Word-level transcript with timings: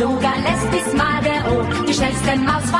Luca 0.00 0.32
lässt 0.42 0.72
die 0.72 0.90
Smade, 0.90 1.30
oh, 1.50 1.84
die 1.84 1.92
schnellste 1.92 2.34
Maus 2.36 2.64
von 2.70 2.79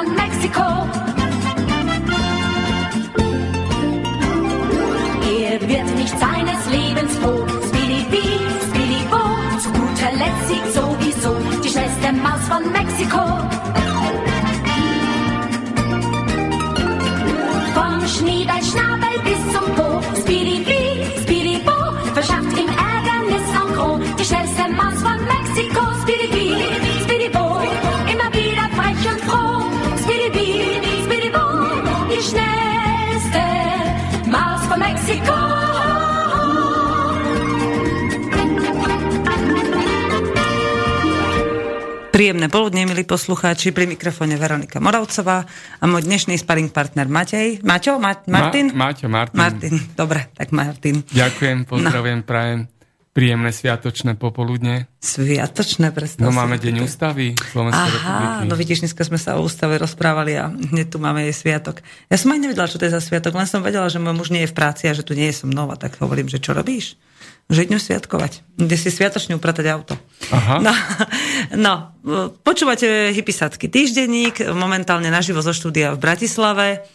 Príjemné 42.21 42.53
poludne, 42.53 42.85
milí 42.85 43.09
poslucháči, 43.09 43.73
pri 43.73 43.89
mikrofóne 43.89 44.37
Veronika 44.37 44.77
Moravcová 44.77 45.49
a 45.81 45.85
môj 45.89 46.05
dnešný 46.05 46.37
sparring 46.37 46.69
partner 46.69 47.09
Matej. 47.09 47.65
Maťo? 47.65 47.97
Ma- 47.97 48.21
Martin? 48.29 48.77
Ma- 48.77 48.93
Maťo, 48.93 49.09
Martin. 49.09 49.41
Martin, 49.41 49.75
dobre, 49.97 50.29
tak 50.37 50.53
Martin. 50.53 51.01
Ďakujem, 51.01 51.65
pozdravujem, 51.65 52.21
no. 52.21 52.29
prajem 52.29 52.61
príjemné 53.17 53.57
sviatočné 53.57 54.21
popoludne. 54.21 54.93
Sviatočné, 55.01 55.97
predstav 55.97 56.21
No 56.21 56.29
máme 56.29 56.61
Deň 56.61 56.85
ústavy 56.85 57.33
Slovenskej 57.41 57.89
republiky. 57.89 58.37
Aha, 58.37 58.45
no 58.45 58.53
vidíš, 58.53 58.85
dneska 58.85 59.01
sme 59.01 59.17
sa 59.17 59.41
o 59.41 59.49
ústave 59.49 59.81
rozprávali 59.81 60.37
a 60.37 60.53
hneď 60.53 60.93
tu 60.93 61.01
máme 61.01 61.25
jej 61.25 61.33
sviatok. 61.33 61.81
Ja 62.13 62.21
som 62.21 62.37
aj 62.37 62.41
nevedela, 62.45 62.69
čo 62.69 62.77
to 62.77 62.85
je 62.85 62.93
za 62.93 63.01
sviatok, 63.01 63.33
len 63.33 63.49
som 63.49 63.65
vedela, 63.65 63.89
že 63.89 63.97
môj 63.97 64.13
muž 64.13 64.29
nie 64.29 64.45
je 64.45 64.53
v 64.53 64.57
práci 64.61 64.85
a 64.87 64.95
že 64.95 65.09
tu 65.09 65.17
nie 65.17 65.33
je 65.33 65.41
som 65.41 65.49
nová, 65.49 65.81
tak 65.81 65.97
hovorím, 65.97 66.29
že 66.29 66.37
čo 66.37 66.53
robíš? 66.53 67.01
Že 67.51 67.67
idem 67.67 67.83
sviatkovať. 67.83 68.47
Kde 68.55 68.77
si 68.79 68.95
sviatočne 68.95 69.35
upratať 69.35 69.67
auto. 69.75 69.99
Aha. 70.31 70.63
No, 70.63 70.73
no, 71.67 71.75
počúvate 72.47 73.11
Hypisacký 73.11 73.67
týždenník, 73.67 74.39
momentálne 74.55 75.11
naživo 75.11 75.43
zo 75.43 75.51
štúdia 75.51 75.91
v 75.91 75.99
Bratislave 75.99 76.87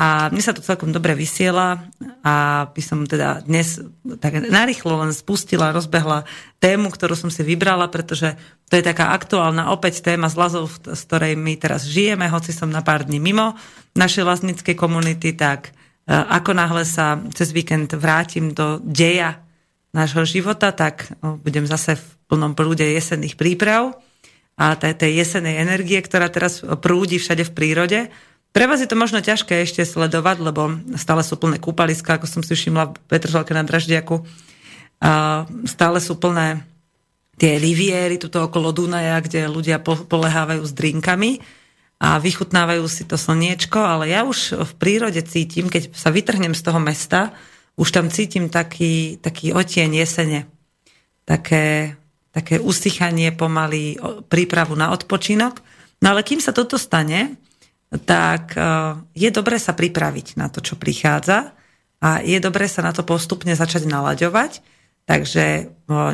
a 0.00 0.32
mne 0.32 0.40
sa 0.40 0.56
to 0.56 0.64
celkom 0.64 0.94
dobre 0.96 1.12
vysiela 1.12 1.84
a 2.24 2.64
by 2.72 2.80
som 2.80 3.04
teda 3.04 3.44
dnes 3.44 3.84
tak 4.22 4.40
narýchlo 4.40 4.96
len 5.04 5.12
spustila, 5.12 5.76
rozbehla 5.76 6.24
tému, 6.56 6.88
ktorú 6.88 7.12
som 7.12 7.28
si 7.28 7.44
vybrala, 7.44 7.90
pretože 7.92 8.32
to 8.72 8.80
je 8.80 8.86
taká 8.86 9.12
aktuálna 9.12 9.68
opäť 9.68 10.00
téma 10.00 10.32
z 10.32 10.40
Lazov, 10.40 10.72
z 10.72 11.00
ktorej 11.04 11.36
my 11.36 11.52
teraz 11.60 11.84
žijeme, 11.84 12.32
hoci 12.32 12.56
som 12.56 12.72
na 12.72 12.80
pár 12.80 13.04
dní 13.04 13.20
mimo 13.20 13.58
našej 13.92 14.24
vlastníckej 14.24 14.78
komunity, 14.78 15.36
tak 15.36 15.76
e, 16.08 16.16
ako 16.16 16.56
náhle 16.56 16.88
sa 16.88 17.20
cez 17.36 17.52
víkend 17.52 17.92
vrátim 17.92 18.56
do 18.56 18.80
deja 18.80 19.42
nášho 19.90 20.22
života, 20.26 20.70
tak 20.70 21.10
o, 21.20 21.38
budem 21.38 21.66
zase 21.66 21.98
v 21.98 22.06
plnom 22.30 22.54
prúde 22.54 22.86
jesenných 22.86 23.34
príprav 23.34 23.98
a 24.54 24.76
tej, 24.76 24.94
tej 24.94 25.24
jesenej 25.24 25.62
energie, 25.62 25.98
ktorá 25.98 26.28
teraz 26.28 26.62
prúdi 26.84 27.18
všade 27.18 27.48
v 27.48 27.54
prírode. 27.54 27.98
Pre 28.50 28.64
vás 28.66 28.82
je 28.82 28.90
to 28.90 28.98
možno 28.98 29.22
ťažké 29.22 29.62
ešte 29.62 29.86
sledovať, 29.86 30.36
lebo 30.42 30.74
stále 30.98 31.22
sú 31.22 31.38
plné 31.38 31.62
kúpaliska, 31.62 32.18
ako 32.18 32.26
som 32.26 32.42
si 32.42 32.58
všimla 32.58 32.90
v 32.90 32.98
Petržalke 33.06 33.54
na 33.54 33.62
Draždiaku. 33.62 34.26
Stále 35.70 35.98
sú 36.02 36.18
plné 36.18 36.66
tie 37.38 37.56
riviery 37.56 38.18
tuto 38.18 38.50
okolo 38.50 38.74
Dunaja, 38.74 39.22
kde 39.22 39.48
ľudia 39.48 39.78
po- 39.80 40.02
polehávajú 40.02 40.66
s 40.66 40.76
drinkami 40.76 41.40
a 42.02 42.20
vychutnávajú 42.20 42.84
si 42.90 43.06
to 43.06 43.16
slniečko, 43.16 43.80
ale 43.80 44.12
ja 44.12 44.26
už 44.26 44.60
v 44.60 44.72
prírode 44.76 45.22
cítim, 45.24 45.72
keď 45.72 45.94
sa 45.94 46.12
vytrhnem 46.12 46.52
z 46.52 46.62
toho 46.66 46.82
mesta, 46.82 47.32
už 47.80 47.88
tam 47.88 48.12
cítim 48.12 48.52
taký, 48.52 49.16
taký 49.24 49.56
otieň 49.56 50.04
jesene. 50.04 50.44
Také, 51.24 51.96
také 52.28 52.60
usychanie 52.60 53.32
pomaly, 53.32 53.96
prípravu 54.28 54.76
na 54.76 54.92
odpočinok. 54.92 55.64
No 56.04 56.12
ale 56.12 56.20
kým 56.20 56.44
sa 56.44 56.52
toto 56.52 56.76
stane, 56.76 57.40
tak 58.04 58.52
e, 58.52 58.60
je 59.16 59.30
dobré 59.32 59.56
sa 59.56 59.72
pripraviť 59.72 60.36
na 60.36 60.52
to, 60.52 60.60
čo 60.60 60.76
prichádza 60.76 61.56
a 62.04 62.20
je 62.20 62.36
dobré 62.36 62.68
sa 62.68 62.84
na 62.84 62.92
to 62.92 63.00
postupne 63.00 63.52
začať 63.56 63.88
nalaďovať. 63.88 64.60
Takže 65.08 65.44
e, 65.44 65.62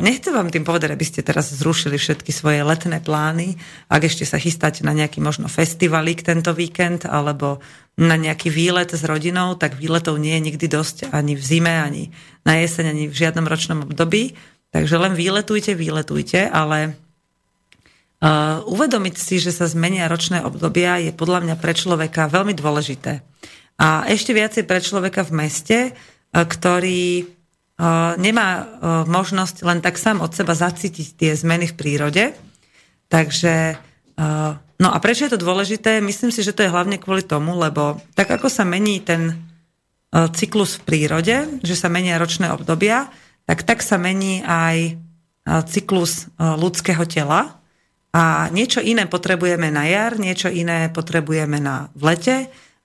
nechcem 0.01 0.33
vám 0.33 0.49
tým 0.49 0.65
povedať, 0.65 0.95
aby 0.95 1.05
ste 1.05 1.21
teraz 1.21 1.53
zrušili 1.53 2.01
všetky 2.01 2.33
svoje 2.33 2.65
letné 2.65 2.97
plány, 3.03 3.59
ak 3.91 4.09
ešte 4.09 4.25
sa 4.25 4.41
chystáte 4.41 4.81
na 4.81 4.95
nejaký 4.95 5.21
možno 5.21 5.45
festivalík 5.45 6.25
tento 6.25 6.55
víkend 6.55 7.05
alebo 7.05 7.61
na 7.97 8.17
nejaký 8.17 8.49
výlet 8.49 8.89
s 8.93 9.05
rodinou, 9.05 9.53
tak 9.57 9.77
výletov 9.77 10.17
nie 10.17 10.37
je 10.37 10.45
nikdy 10.53 10.65
dosť 10.69 10.97
ani 11.13 11.37
v 11.37 11.43
zime, 11.43 11.73
ani 11.73 12.09
na 12.41 12.57
jeseň, 12.57 12.85
ani 12.89 13.03
v 13.09 13.15
žiadnom 13.17 13.45
ročnom 13.45 13.79
období. 13.85 14.37
Takže 14.73 14.95
len 14.97 15.13
výletujte, 15.13 15.73
výletujte, 15.77 16.49
ale 16.49 16.97
Uh, 18.17 18.65
uvedomiť 18.65 19.13
si, 19.13 19.37
že 19.37 19.53
sa 19.53 19.69
zmenia 19.69 20.09
ročné 20.09 20.41
obdobia 20.41 20.97
je 20.97 21.13
podľa 21.13 21.45
mňa 21.45 21.55
pre 21.61 21.77
človeka 21.77 22.25
veľmi 22.25 22.57
dôležité. 22.57 23.21
A 23.77 24.09
ešte 24.09 24.33
viacej 24.33 24.65
pre 24.65 24.81
človeka 24.81 25.21
v 25.21 25.45
meste, 25.45 25.77
uh, 25.93 26.41
ktorý 26.41 27.36
nemá 28.17 28.49
uh, 28.57 28.65
možnosť 29.05 29.61
len 29.61 29.79
tak 29.85 30.01
sám 30.01 30.25
od 30.25 30.33
seba 30.33 30.57
zacítiť 30.57 31.07
tie 31.13 31.31
zmeny 31.37 31.69
v 31.69 31.77
prírode. 31.77 32.23
Takže, 33.07 33.77
uh, 34.17 34.51
no 34.57 34.89
a 34.89 34.97
prečo 34.97 35.29
je 35.29 35.37
to 35.37 35.45
dôležité? 35.45 36.01
Myslím 36.01 36.33
si, 36.33 36.41
že 36.41 36.57
to 36.57 36.65
je 36.65 36.73
hlavne 36.73 36.97
kvôli 36.97 37.21
tomu, 37.21 37.53
lebo 37.53 38.01
tak 38.17 38.33
ako 38.33 38.49
sa 38.49 38.65
mení 38.65 39.05
ten 39.05 39.29
uh, 39.29 40.25
cyklus 40.33 40.81
v 40.81 40.85
prírode, 40.89 41.61
že 41.61 41.75
sa 41.77 41.89
menia 41.89 42.17
ročné 42.17 42.49
obdobia, 42.49 43.13
tak 43.45 43.63
tak 43.63 43.79
sa 43.85 43.95
mení 43.95 44.43
aj 44.43 44.99
cyklus 45.47 46.27
ľudského 46.35 47.07
tela, 47.07 47.57
a 48.17 48.49
niečo 48.49 48.81
iné 48.81 49.05
potrebujeme 49.05 49.69
na 49.69 49.85
jar, 49.85 50.17
niečo 50.17 50.49
iné 50.49 50.89
potrebujeme 50.89 51.61
na 51.61 51.93
v 51.93 52.01
lete 52.01 52.37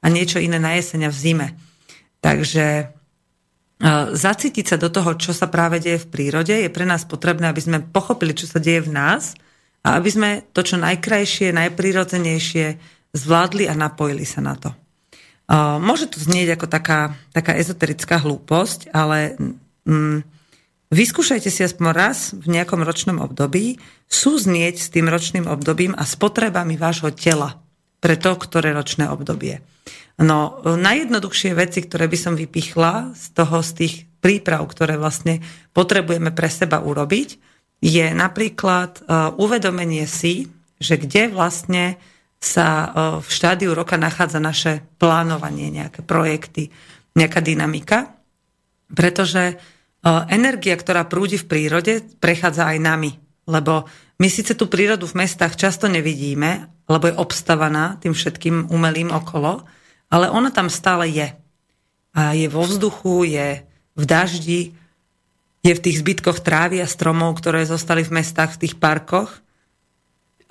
a 0.03 0.07
niečo 0.13 0.43
iné 0.43 0.61
na 0.61 0.77
jeseň 0.77 1.09
a 1.09 1.11
v 1.15 1.17
zime. 1.17 1.49
Takže 2.21 2.67
e, 2.67 2.85
zacítiť 4.15 4.65
sa 4.65 4.77
do 4.79 4.87
toho, 4.89 5.19
čo 5.19 5.35
sa 5.35 5.51
práve 5.51 5.83
deje 5.83 6.07
v 6.07 6.11
prírode, 6.11 6.55
je 6.55 6.71
pre 6.71 6.87
nás 6.87 7.03
potrebné, 7.03 7.51
aby 7.51 7.59
sme 7.59 7.83
pochopili, 7.83 8.31
čo 8.31 8.47
sa 8.47 8.63
deje 8.63 8.87
v 8.87 8.95
nás 8.95 9.35
a 9.83 9.99
aby 9.99 10.09
sme 10.09 10.31
to, 10.55 10.63
čo 10.63 10.79
najkrajšie, 10.79 11.51
najprirodzenejšie 11.51 12.67
zvládli 13.11 13.67
a 13.67 13.75
napojili 13.75 14.23
sa 14.23 14.39
na 14.39 14.55
to. 14.55 14.71
Môže 15.83 16.15
to 16.15 16.23
znieť 16.23 16.57
ako 16.57 16.67
taká, 16.71 17.19
taká 17.35 17.59
ezoterická 17.59 18.23
hlúposť, 18.23 18.95
ale 18.95 19.37
mm, 19.85 20.25
Vyskúšajte 20.93 21.49
si 21.49 21.65
aspoň 21.65 21.87
raz 21.97 22.37
v 22.37 22.53
nejakom 22.53 22.85
ročnom 22.85 23.17
období 23.25 23.81
súznieť 24.13 24.77
s 24.77 24.93
tým 24.93 25.09
ročným 25.09 25.49
obdobím 25.49 25.97
a 25.97 26.05
s 26.05 26.21
potrebami 26.21 26.77
vášho 26.77 27.09
tela 27.17 27.62
pre 28.03 28.19
to, 28.19 28.35
ktoré 28.35 28.75
ročné 28.75 29.07
obdobie. 29.07 29.63
No, 30.19 30.61
najjednoduchšie 30.67 31.55
veci, 31.55 31.87
ktoré 31.87 32.11
by 32.11 32.19
som 32.19 32.35
vypichla 32.35 33.15
z 33.15 33.25
toho, 33.33 33.63
z 33.63 33.71
tých 33.79 33.95
príprav, 34.19 34.67
ktoré 34.67 34.99
vlastne 34.99 35.41
potrebujeme 35.71 36.35
pre 36.35 36.51
seba 36.51 36.83
urobiť, 36.83 37.39
je 37.83 38.07
napríklad 38.15 39.03
uh, 39.03 39.35
uvedomenie 39.39 40.07
si, 40.07 40.51
že 40.79 40.99
kde 40.99 41.31
vlastne 41.31 41.99
sa 42.39 42.67
uh, 42.69 42.87
v 43.19 43.29
štádiu 43.31 43.75
roka 43.75 43.99
nachádza 43.99 44.39
naše 44.39 44.83
plánovanie, 44.99 45.71
nejaké 45.71 46.03
projekty, 46.03 46.71
nejaká 47.15 47.43
dynamika, 47.43 48.15
pretože 48.93 49.57
energia, 50.29 50.75
ktorá 50.75 51.07
prúdi 51.07 51.39
v 51.39 51.47
prírode, 51.47 52.03
prechádza 52.19 52.75
aj 52.75 52.79
nami. 52.83 53.13
Lebo 53.47 53.87
my 54.21 54.29
síce 54.29 54.53
tú 54.53 54.69
prírodu 54.69 55.09
v 55.09 55.25
mestách 55.25 55.57
často 55.57 55.89
nevidíme, 55.89 56.69
lebo 56.89 57.09
je 57.09 57.19
obstavaná 57.19 57.97
tým 58.03 58.13
všetkým 58.13 58.69
umelým 58.69 59.11
okolo, 59.15 59.65
ale 60.13 60.29
ona 60.29 60.53
tam 60.53 60.69
stále 60.69 61.09
je. 61.09 61.29
A 62.13 62.37
je 62.37 62.49
vo 62.51 62.69
vzduchu, 62.69 63.25
je 63.25 63.65
v 63.97 64.05
daždi, 64.05 64.63
je 65.63 65.73
v 65.73 65.83
tých 65.83 66.03
zbytkoch 66.03 66.43
trávy 66.43 66.83
a 66.83 66.91
stromov, 66.91 67.39
ktoré 67.39 67.65
zostali 67.65 68.03
v 68.03 68.21
mestách, 68.21 68.59
v 68.59 68.67
tých 68.67 68.75
parkoch. 68.77 69.31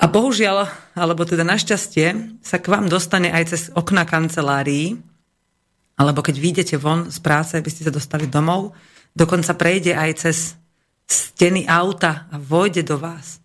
A 0.01 0.09
bohužiaľ, 0.09 0.71
alebo 0.97 1.27
teda 1.27 1.45
našťastie, 1.45 2.39
sa 2.41 2.57
k 2.57 2.71
vám 2.71 2.89
dostane 2.89 3.29
aj 3.29 3.43
cez 3.53 3.61
okna 3.75 4.07
kancelárií, 4.07 4.97
alebo 5.99 6.25
keď 6.25 6.35
vyjdete 6.41 6.75
von 6.81 7.13
z 7.13 7.19
práce, 7.21 7.53
aby 7.53 7.69
ste 7.69 7.85
sa 7.85 7.93
dostali 7.93 8.25
domov, 8.25 8.73
dokonca 9.13 9.53
prejde 9.53 9.93
aj 9.93 10.11
cez 10.17 10.37
steny 11.05 11.67
auta 11.67 12.25
a 12.31 12.39
vojde 12.39 12.81
do 12.87 12.97
vás. 12.97 13.40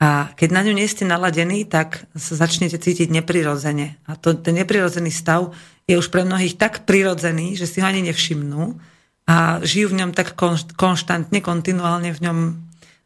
A 0.00 0.32
keď 0.32 0.48
na 0.56 0.64
ňu 0.64 0.72
nie 0.72 0.88
ste 0.88 1.04
naladení, 1.04 1.68
tak 1.68 2.08
sa 2.16 2.32
začnete 2.32 2.80
cítiť 2.80 3.12
neprirodzene. 3.12 4.00
A 4.08 4.16
to, 4.16 4.32
ten 4.32 4.56
neprirodzený 4.56 5.12
stav 5.12 5.52
je 5.84 6.00
už 6.00 6.08
pre 6.08 6.24
mnohých 6.24 6.56
tak 6.56 6.88
prirodzený, 6.88 7.52
že 7.60 7.68
si 7.68 7.84
ho 7.84 7.86
ani 7.86 8.00
nevšimnú 8.08 8.80
a 9.28 9.60
žijú 9.60 9.92
v 9.92 9.98
ňom 10.00 10.10
tak 10.16 10.32
konštantne, 10.74 11.44
kontinuálne 11.44 12.16
v 12.16 12.22
ňom 12.24 12.38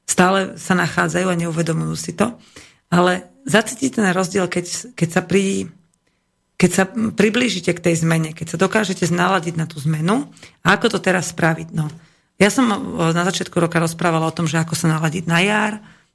stále 0.07 0.55
sa 0.61 0.79
nachádzajú 0.79 1.27
a 1.29 1.41
neuvedomujú 1.41 1.95
si 1.99 2.13
to. 2.15 2.37
ale 2.95 3.27
zacítite 3.45 3.99
ten 3.99 4.15
rozdiel, 4.15 4.47
keď, 4.47 4.95
keď, 4.95 5.09
sa 5.11 5.21
pri, 5.21 5.69
keď 6.57 6.71
sa 6.71 6.85
priblížite 6.95 7.75
k 7.75 7.85
tej 7.91 8.07
zmene, 8.07 8.31
keď 8.33 8.55
sa 8.55 8.61
dokážete 8.61 9.05
znaladiť 9.05 9.55
na 9.59 9.67
tú 9.67 9.83
zmenu. 9.83 10.31
A 10.63 10.79
ako 10.79 10.97
to 10.97 10.99
teraz 11.03 11.35
spraviť? 11.35 11.75
No, 11.75 11.91
ja 12.39 12.49
som 12.49 12.71
na 13.11 13.23
začiatku 13.27 13.59
roka 13.59 13.83
rozprávala 13.83 14.31
o 14.31 14.37
tom, 14.37 14.47
že 14.47 14.63
ako 14.63 14.79
sa 14.79 14.87
naladiť 14.95 15.25
na 15.27 15.41
jar, 15.43 15.73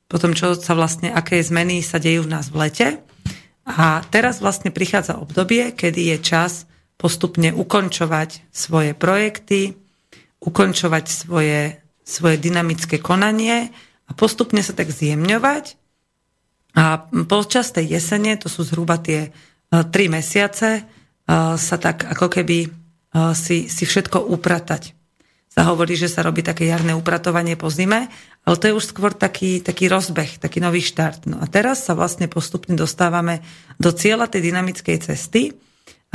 potom 0.09 0.33
čo 0.33 0.57
sa 0.57 0.73
vlastne, 0.73 1.13
aké 1.13 1.37
zmeny 1.39 1.85
sa 1.85 2.01
dejú 2.01 2.25
v 2.25 2.33
nás 2.33 2.49
v 2.49 2.65
lete. 2.65 2.87
A 3.69 4.01
teraz 4.09 4.41
vlastne 4.41 4.73
prichádza 4.73 5.21
obdobie, 5.21 5.69
kedy 5.77 6.09
je 6.11 6.17
čas 6.25 6.65
postupne 6.97 7.53
ukončovať 7.53 8.49
svoje 8.49 8.97
projekty, 8.97 9.77
ukončovať 10.41 11.05
svoje, 11.05 11.77
svoje 12.01 12.41
dynamické 12.41 12.97
konanie 12.97 13.69
a 14.09 14.11
postupne 14.17 14.65
sa 14.65 14.73
tak 14.73 14.89
zjemňovať. 14.89 15.77
A 16.73 17.05
počas 17.29 17.69
tej 17.69 18.01
jesene, 18.01 18.33
to 18.41 18.49
sú 18.49 18.65
zhruba 18.65 18.97
tie 18.97 19.29
uh, 19.29 19.85
tri 19.85 20.09
mesiace, 20.09 20.81
uh, 20.81 21.53
sa 21.53 21.77
tak 21.77 22.09
ako 22.09 22.33
keby 22.33 22.65
uh, 22.65 23.37
si, 23.37 23.69
si 23.69 23.85
všetko 23.85 24.25
upratať 24.25 24.98
sa 25.59 25.75
hovorí, 25.75 25.99
že 25.99 26.07
sa 26.07 26.23
robí 26.23 26.39
také 26.39 26.71
jarné 26.71 26.95
upratovanie 26.95 27.59
po 27.59 27.67
zime, 27.67 28.07
ale 28.47 28.55
to 28.55 28.71
je 28.71 28.77
už 28.79 28.95
skôr 28.95 29.11
taký, 29.11 29.59
taký 29.59 29.91
rozbeh, 29.91 30.39
taký 30.39 30.63
nový 30.63 30.79
štart. 30.79 31.27
No 31.27 31.35
a 31.43 31.51
teraz 31.51 31.83
sa 31.83 31.99
vlastne 31.99 32.31
postupne 32.31 32.79
dostávame 32.79 33.43
do 33.75 33.91
cieľa 33.91 34.31
tej 34.31 34.55
dynamickej 34.55 35.03
cesty 35.03 35.51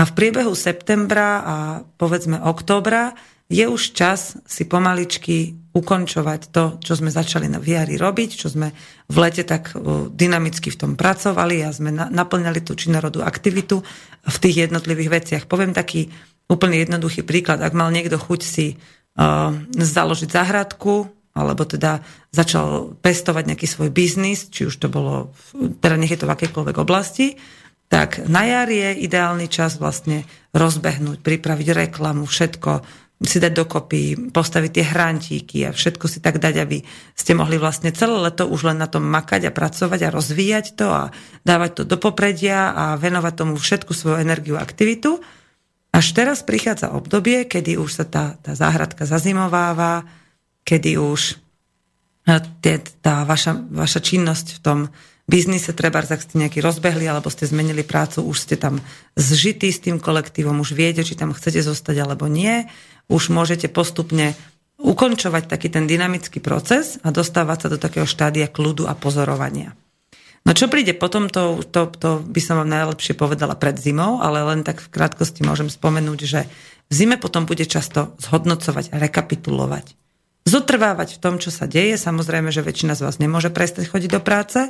a 0.01 0.09
v 0.09 0.17
priebehu 0.17 0.57
septembra 0.57 1.45
a 1.45 1.57
povedzme 2.01 2.41
októbra 2.41 3.13
je 3.53 3.69
už 3.69 3.93
čas 3.93 4.41
si 4.49 4.65
pomaličky 4.65 5.61
ukončovať 5.77 6.41
to, 6.49 6.81
čo 6.81 6.97
sme 6.97 7.13
začali 7.13 7.45
na 7.45 7.61
viari 7.61 8.01
robiť, 8.01 8.31
čo 8.41 8.49
sme 8.49 8.73
v 9.13 9.17
lete 9.21 9.45
tak 9.45 9.77
dynamicky 10.09 10.73
v 10.73 10.81
tom 10.81 10.93
pracovali 10.97 11.61
a 11.61 11.69
sme 11.69 11.93
naplňali 11.93 12.65
tú 12.65 12.73
činorodú 12.73 13.21
aktivitu 13.21 13.85
v 14.25 14.37
tých 14.41 14.73
jednotlivých 14.73 15.13
veciach. 15.13 15.45
Poviem 15.45 15.77
taký 15.77 16.09
úplne 16.49 16.81
jednoduchý 16.81 17.29
príklad. 17.29 17.61
Ak 17.61 17.77
mal 17.77 17.93
niekto 17.93 18.17
chuť 18.17 18.41
si 18.41 18.81
založiť 19.75 20.31
záhradku, 20.31 21.07
alebo 21.35 21.67
teda 21.67 22.03
začal 22.31 22.95
pestovať 22.99 23.55
nejaký 23.55 23.67
svoj 23.67 23.91
biznis, 23.91 24.47
či 24.51 24.71
už 24.71 24.79
to 24.79 24.87
bolo, 24.91 25.35
teda 25.55 25.99
nech 25.99 26.15
je 26.15 26.21
to 26.23 26.31
v 26.31 26.35
akejkoľvek 26.35 26.77
oblasti, 26.79 27.39
tak 27.91 28.27
na 28.27 28.47
jar 28.47 28.71
je 28.71 29.07
ideálny 29.07 29.47
čas 29.51 29.79
vlastne 29.79 30.27
rozbehnúť, 30.55 31.23
pripraviť 31.23 31.69
reklamu, 31.87 32.27
všetko 32.27 32.71
si 33.23 33.39
dať 33.39 33.53
dokopy, 33.55 34.03
postaviť 34.35 34.71
tie 34.75 34.85
hrantíky 34.85 35.59
a 35.65 35.71
všetko 35.71 36.07
si 36.11 36.19
tak 36.19 36.43
dať, 36.43 36.55
aby 36.61 36.83
ste 37.15 37.33
mohli 37.39 37.57
vlastne 37.57 37.95
celé 37.95 38.19
leto 38.19 38.51
už 38.51 38.75
len 38.75 38.79
na 38.79 38.91
tom 38.91 39.07
makať 39.07 39.49
a 39.49 39.55
pracovať 39.55 40.01
a 40.07 40.13
rozvíjať 40.13 40.67
to 40.75 40.87
a 40.91 41.03
dávať 41.47 41.71
to 41.79 41.83
do 41.87 41.97
popredia 41.97 42.75
a 42.75 42.85
venovať 42.99 43.35
tomu 43.39 43.55
všetku 43.57 43.95
svoju 43.95 44.21
energiu 44.21 44.59
a 44.59 44.65
aktivitu. 44.67 45.23
Až 45.95 46.11
teraz 46.11 46.43
prichádza 46.43 46.91
obdobie, 46.91 47.47
kedy 47.47 47.79
už 47.79 48.03
sa 48.03 48.05
tá, 48.05 48.35
tá 48.43 48.59
záhradka 48.59 49.07
zazimováva, 49.07 50.03
kedy 50.67 50.99
už 50.99 51.39
e, 52.27 52.35
tá 52.99 53.23
vaša, 53.23 53.55
vaša 53.71 54.03
činnosť 54.03 54.59
v 54.59 54.61
tom 54.61 54.79
biznise, 55.31 55.71
treba, 55.71 56.03
ak 56.03 56.19
ste 56.19 56.43
nejaký 56.43 56.59
rozbehli, 56.59 57.07
alebo 57.07 57.31
ste 57.31 57.47
zmenili 57.47 57.87
prácu, 57.87 58.27
už 58.27 58.37
ste 58.43 58.59
tam 58.59 58.83
zžití 59.15 59.71
s 59.71 59.87
tým 59.87 60.03
kolektívom, 60.03 60.59
už 60.59 60.75
viete, 60.75 61.07
či 61.07 61.15
tam 61.15 61.31
chcete 61.31 61.63
zostať 61.63 62.03
alebo 62.03 62.27
nie, 62.27 62.67
už 63.07 63.31
môžete 63.31 63.71
postupne 63.71 64.35
ukončovať 64.83 65.47
taký 65.47 65.71
ten 65.71 65.87
dynamický 65.87 66.43
proces 66.43 66.99
a 67.07 67.15
dostávať 67.15 67.59
sa 67.63 67.69
do 67.71 67.79
takého 67.79 68.05
štádia 68.05 68.51
kľudu 68.51 68.91
a 68.91 68.99
pozorovania. 68.99 69.79
No 70.45 70.53
čo 70.53 70.69
príde 70.69 70.93
potom, 70.93 71.33
to, 71.33 71.65
to, 71.73 71.89
to 71.97 72.21
by 72.21 72.41
som 72.45 72.61
vám 72.61 72.69
najlepšie 72.69 73.17
povedala 73.17 73.57
pred 73.57 73.81
zimou, 73.81 74.21
ale 74.21 74.45
len 74.45 74.61
tak 74.61 74.77
v 74.77 74.93
krátkosti 74.93 75.41
môžem 75.41 75.73
spomenúť, 75.73 76.21
že 76.29 76.41
v 76.89 76.93
zime 76.93 77.17
potom 77.17 77.49
bude 77.49 77.65
často 77.65 78.13
zhodnocovať 78.21 78.93
rekapitulovať. 78.93 79.97
Zotrvávať 80.45 81.17
v 81.17 81.23
tom, 81.25 81.41
čo 81.41 81.49
sa 81.49 81.65
deje. 81.65 81.97
Samozrejme, 81.97 82.53
že 82.53 82.61
väčšina 82.61 82.93
z 82.93 83.09
vás 83.09 83.17
nemôže 83.17 83.49
prestať 83.49 83.89
chodiť 83.89 84.11
do 84.13 84.21
práce, 84.21 84.69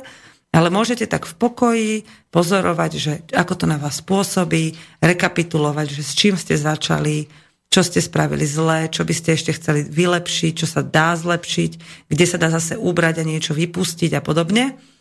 ale 0.55 0.71
môžete 0.71 1.11
tak 1.11 1.27
v 1.27 1.35
pokoji 1.35 1.91
pozorovať, 2.31 2.91
že 2.95 3.13
ako 3.35 3.53
to 3.59 3.65
na 3.67 3.75
vás 3.75 3.99
pôsobí, 3.99 4.79
rekapitulovať, 5.03 5.91
že 5.91 6.03
s 6.07 6.15
čím 6.15 6.39
ste 6.39 6.55
začali, 6.55 7.27
čo 7.67 7.83
ste 7.83 7.99
spravili 7.99 8.47
zle, 8.47 8.87
čo 8.87 9.03
by 9.03 9.11
ste 9.11 9.35
ešte 9.35 9.51
chceli 9.59 9.83
vylepšiť, 9.83 10.53
čo 10.55 10.63
sa 10.71 10.79
dá 10.79 11.19
zlepšiť, 11.19 11.71
kde 12.07 12.23
sa 12.23 12.39
dá 12.39 12.47
zase 12.47 12.79
ubrať 12.79 13.19
a 13.19 13.27
niečo 13.27 13.51
vypustiť 13.51 14.15
a 14.15 14.23
podobne 14.23 14.94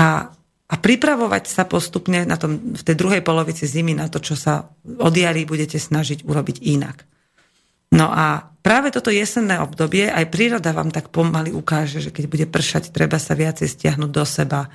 a, 0.00 0.32
a 0.70 0.74
pripravovať 0.80 1.44
sa 1.44 1.68
postupne 1.68 2.24
na 2.24 2.40
tom, 2.40 2.72
v 2.72 2.82
tej 2.82 2.96
druhej 2.96 3.20
polovici 3.20 3.68
zimy 3.68 3.92
na 3.92 4.08
to, 4.08 4.16
čo 4.24 4.32
sa 4.32 4.72
od 4.80 5.12
jary 5.12 5.44
budete 5.44 5.76
snažiť 5.76 6.24
urobiť 6.24 6.56
inak. 6.64 7.04
No 7.92 8.08
a 8.08 8.48
práve 8.64 8.88
toto 8.94 9.12
jesenné 9.12 9.60
obdobie 9.60 10.08
aj 10.08 10.30
príroda 10.32 10.72
vám 10.72 10.88
tak 10.94 11.12
pomaly 11.12 11.52
ukáže, 11.52 12.00
že 12.00 12.14
keď 12.14 12.24
bude 12.30 12.46
pršať, 12.48 12.94
treba 12.94 13.20
sa 13.20 13.36
viacej 13.36 13.66
stiahnuť 13.66 14.10
do 14.14 14.24
seba, 14.24 14.70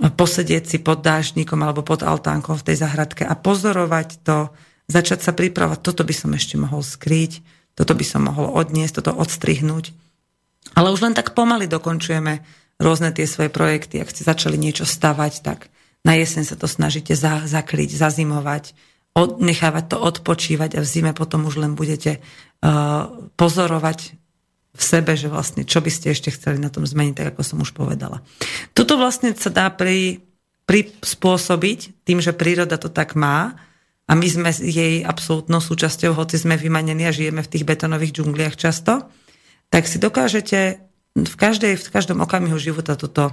posedieť 0.00 0.64
si 0.66 0.78
pod 0.80 1.04
dážnikom 1.04 1.60
alebo 1.60 1.84
pod 1.84 2.02
altánkom 2.02 2.58
v 2.58 2.66
tej 2.72 2.76
zahradke 2.82 3.22
a 3.28 3.36
pozorovať 3.36 4.24
to, 4.24 4.50
začať 4.88 5.20
sa 5.22 5.32
pripravovať, 5.36 5.78
toto 5.84 6.02
by 6.02 6.14
som 6.16 6.32
ešte 6.32 6.56
mohol 6.56 6.80
skryť, 6.80 7.44
toto 7.76 7.92
by 7.92 8.04
som 8.04 8.26
mohol 8.26 8.48
odniesť, 8.56 9.04
toto 9.04 9.14
odstrihnúť. 9.20 9.92
Ale 10.72 10.88
už 10.88 11.04
len 11.04 11.14
tak 11.14 11.36
pomaly 11.36 11.68
dokončujeme 11.68 12.61
rôzne 12.80 13.12
tie 13.12 13.28
svoje 13.28 13.50
projekty. 13.52 14.00
Ak 14.00 14.12
ste 14.12 14.24
začali 14.24 14.56
niečo 14.56 14.88
stavať, 14.88 15.42
tak 15.44 15.72
na 16.02 16.18
jeseň 16.18 16.44
sa 16.48 16.56
to 16.58 16.66
snažíte 16.66 17.14
za, 17.14 17.46
zakryť, 17.46 17.94
zazimovať, 17.94 18.74
od, 19.12 19.38
nechávať 19.38 19.84
to 19.92 19.96
odpočívať 20.00 20.78
a 20.78 20.80
v 20.80 20.88
zime 20.88 21.12
potom 21.12 21.44
už 21.46 21.60
len 21.60 21.76
budete 21.76 22.18
uh, 22.18 23.12
pozorovať 23.36 24.16
v 24.72 24.82
sebe, 24.82 25.12
že 25.20 25.28
vlastne 25.28 25.68
čo 25.68 25.84
by 25.84 25.90
ste 25.92 26.16
ešte 26.16 26.32
chceli 26.32 26.56
na 26.56 26.72
tom 26.72 26.88
zmeniť, 26.88 27.14
tak 27.14 27.26
ako 27.36 27.42
som 27.44 27.58
už 27.60 27.76
povedala. 27.76 28.24
Toto 28.72 28.96
vlastne 28.96 29.36
sa 29.36 29.52
dá 29.52 29.68
pri, 29.68 30.24
prispôsobiť 30.64 32.08
tým, 32.08 32.24
že 32.24 32.32
príroda 32.32 32.80
to 32.80 32.88
tak 32.88 33.12
má 33.12 33.52
a 34.08 34.12
my 34.16 34.26
sme 34.26 34.50
jej 34.50 35.04
absolútnou 35.04 35.60
súčasťou, 35.60 36.16
hoci 36.16 36.40
sme 36.40 36.56
vymanení 36.56 37.04
a 37.04 37.12
žijeme 37.12 37.44
v 37.44 37.52
tých 37.52 37.68
betonových 37.68 38.16
džungliach 38.16 38.56
často, 38.56 39.12
tak 39.68 39.84
si 39.84 40.00
dokážete 40.00 40.80
v, 41.12 41.34
každej, 41.36 41.76
v 41.76 41.88
každom 41.92 42.24
okamihu 42.24 42.56
života 42.56 42.96
toto 42.96 43.32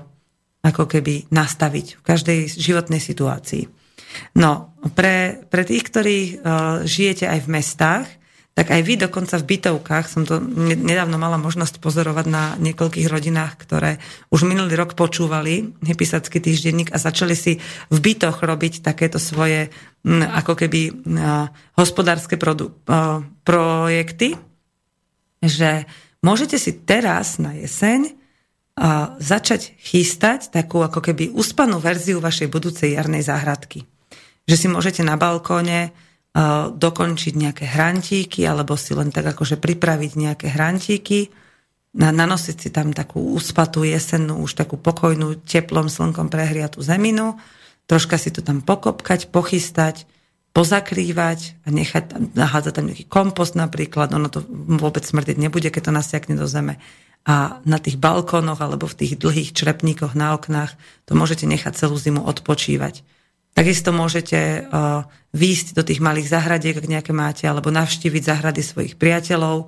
ako 0.60 0.92
keby 0.92 1.32
nastaviť 1.32 2.00
v 2.00 2.02
každej 2.04 2.40
životnej 2.52 3.00
situácii. 3.00 3.72
No, 4.36 4.76
pre, 4.98 5.46
pre 5.48 5.64
tých, 5.64 5.84
ktorí 5.88 6.18
uh, 6.20 6.84
žijete 6.84 7.30
aj 7.30 7.40
v 7.46 7.52
mestách, 7.52 8.08
tak 8.58 8.76
aj 8.76 8.82
vy 8.84 9.00
dokonca 9.00 9.40
v 9.40 9.56
bytovkách, 9.56 10.06
som 10.12 10.28
to 10.28 10.44
nedávno 10.76 11.16
mala 11.16 11.40
možnosť 11.40 11.80
pozorovať 11.80 12.26
na 12.28 12.60
niekoľkých 12.60 13.08
rodinách, 13.08 13.56
ktoré 13.56 14.04
už 14.36 14.44
minulý 14.44 14.76
rok 14.76 15.00
počúvali 15.00 15.80
Hypisacký 15.80 16.44
týždenník 16.44 16.92
a 16.92 17.00
začali 17.00 17.40
si 17.40 17.56
v 17.88 17.98
bytoch 18.04 18.44
robiť 18.44 18.84
takéto 18.84 19.16
svoje 19.16 19.72
m, 20.04 20.28
ako 20.28 20.60
keby 20.60 20.82
uh, 20.92 21.48
hospodárske 21.80 22.36
produ, 22.36 22.68
uh, 22.68 23.24
projekty, 23.48 24.36
že 25.40 25.88
môžete 26.24 26.60
si 26.60 26.72
teraz 26.84 27.40
na 27.40 27.56
jeseň 27.56 28.16
a 28.80 29.20
začať 29.20 29.76
chystať 29.76 30.56
takú 30.56 30.80
ako 30.80 31.04
keby 31.04 31.36
uspanú 31.36 31.84
verziu 31.84 32.24
vašej 32.24 32.48
budúcej 32.48 32.96
jarnej 32.96 33.28
záhradky. 33.28 33.84
Že 34.48 34.56
si 34.56 34.68
môžete 34.72 35.02
na 35.04 35.20
balkóne 35.20 35.92
dokončiť 36.72 37.34
nejaké 37.36 37.66
hrantíky 37.68 38.48
alebo 38.48 38.80
si 38.80 38.96
len 38.96 39.12
tak 39.12 39.36
akože 39.36 39.60
pripraviť 39.60 40.12
nejaké 40.16 40.48
hrantíky, 40.54 41.28
nanosiť 41.98 42.56
si 42.56 42.70
tam 42.70 42.94
takú 42.94 43.34
uspatú 43.34 43.82
jesennú, 43.82 44.40
už 44.46 44.56
takú 44.56 44.78
pokojnú, 44.78 45.42
teplom 45.44 45.90
slnkom 45.90 46.30
prehriatú 46.30 46.86
zeminu, 46.86 47.36
troška 47.90 48.22
si 48.22 48.30
to 48.30 48.46
tam 48.46 48.62
pokopkať, 48.62 49.34
pochystať, 49.34 50.06
pozakrývať 50.54 51.62
a 51.64 51.68
nechať 51.70 52.04
tam, 52.10 52.22
nahádzať 52.34 52.74
tam 52.74 52.86
nejaký 52.90 53.06
kompost 53.06 53.54
napríklad, 53.54 54.10
ono 54.12 54.28
to 54.34 54.42
vôbec 54.50 55.06
smrdiť 55.06 55.38
nebude, 55.38 55.70
keď 55.70 55.90
to 55.90 55.94
nasiakne 55.94 56.36
do 56.36 56.50
zeme. 56.50 56.82
A 57.28 57.62
na 57.68 57.78
tých 57.78 58.00
balkónoch 58.02 58.64
alebo 58.64 58.90
v 58.90 58.98
tých 59.06 59.14
dlhých 59.20 59.54
črepníkoch 59.54 60.18
na 60.18 60.34
oknách 60.34 60.74
to 61.06 61.14
môžete 61.14 61.46
nechať 61.46 61.78
celú 61.78 62.00
zimu 62.00 62.26
odpočívať. 62.26 63.06
Takisto 63.54 63.92
môžete 63.92 64.66
uh, 64.66 65.04
výjsť 65.36 65.76
do 65.76 65.84
tých 65.84 66.00
malých 66.00 66.32
zahradiek, 66.32 66.80
ak 66.80 66.88
nejaké 66.88 67.12
máte, 67.12 67.44
alebo 67.46 67.70
navštíviť 67.70 68.24
zahrady 68.24 68.62
svojich 68.64 68.94
priateľov 68.96 69.68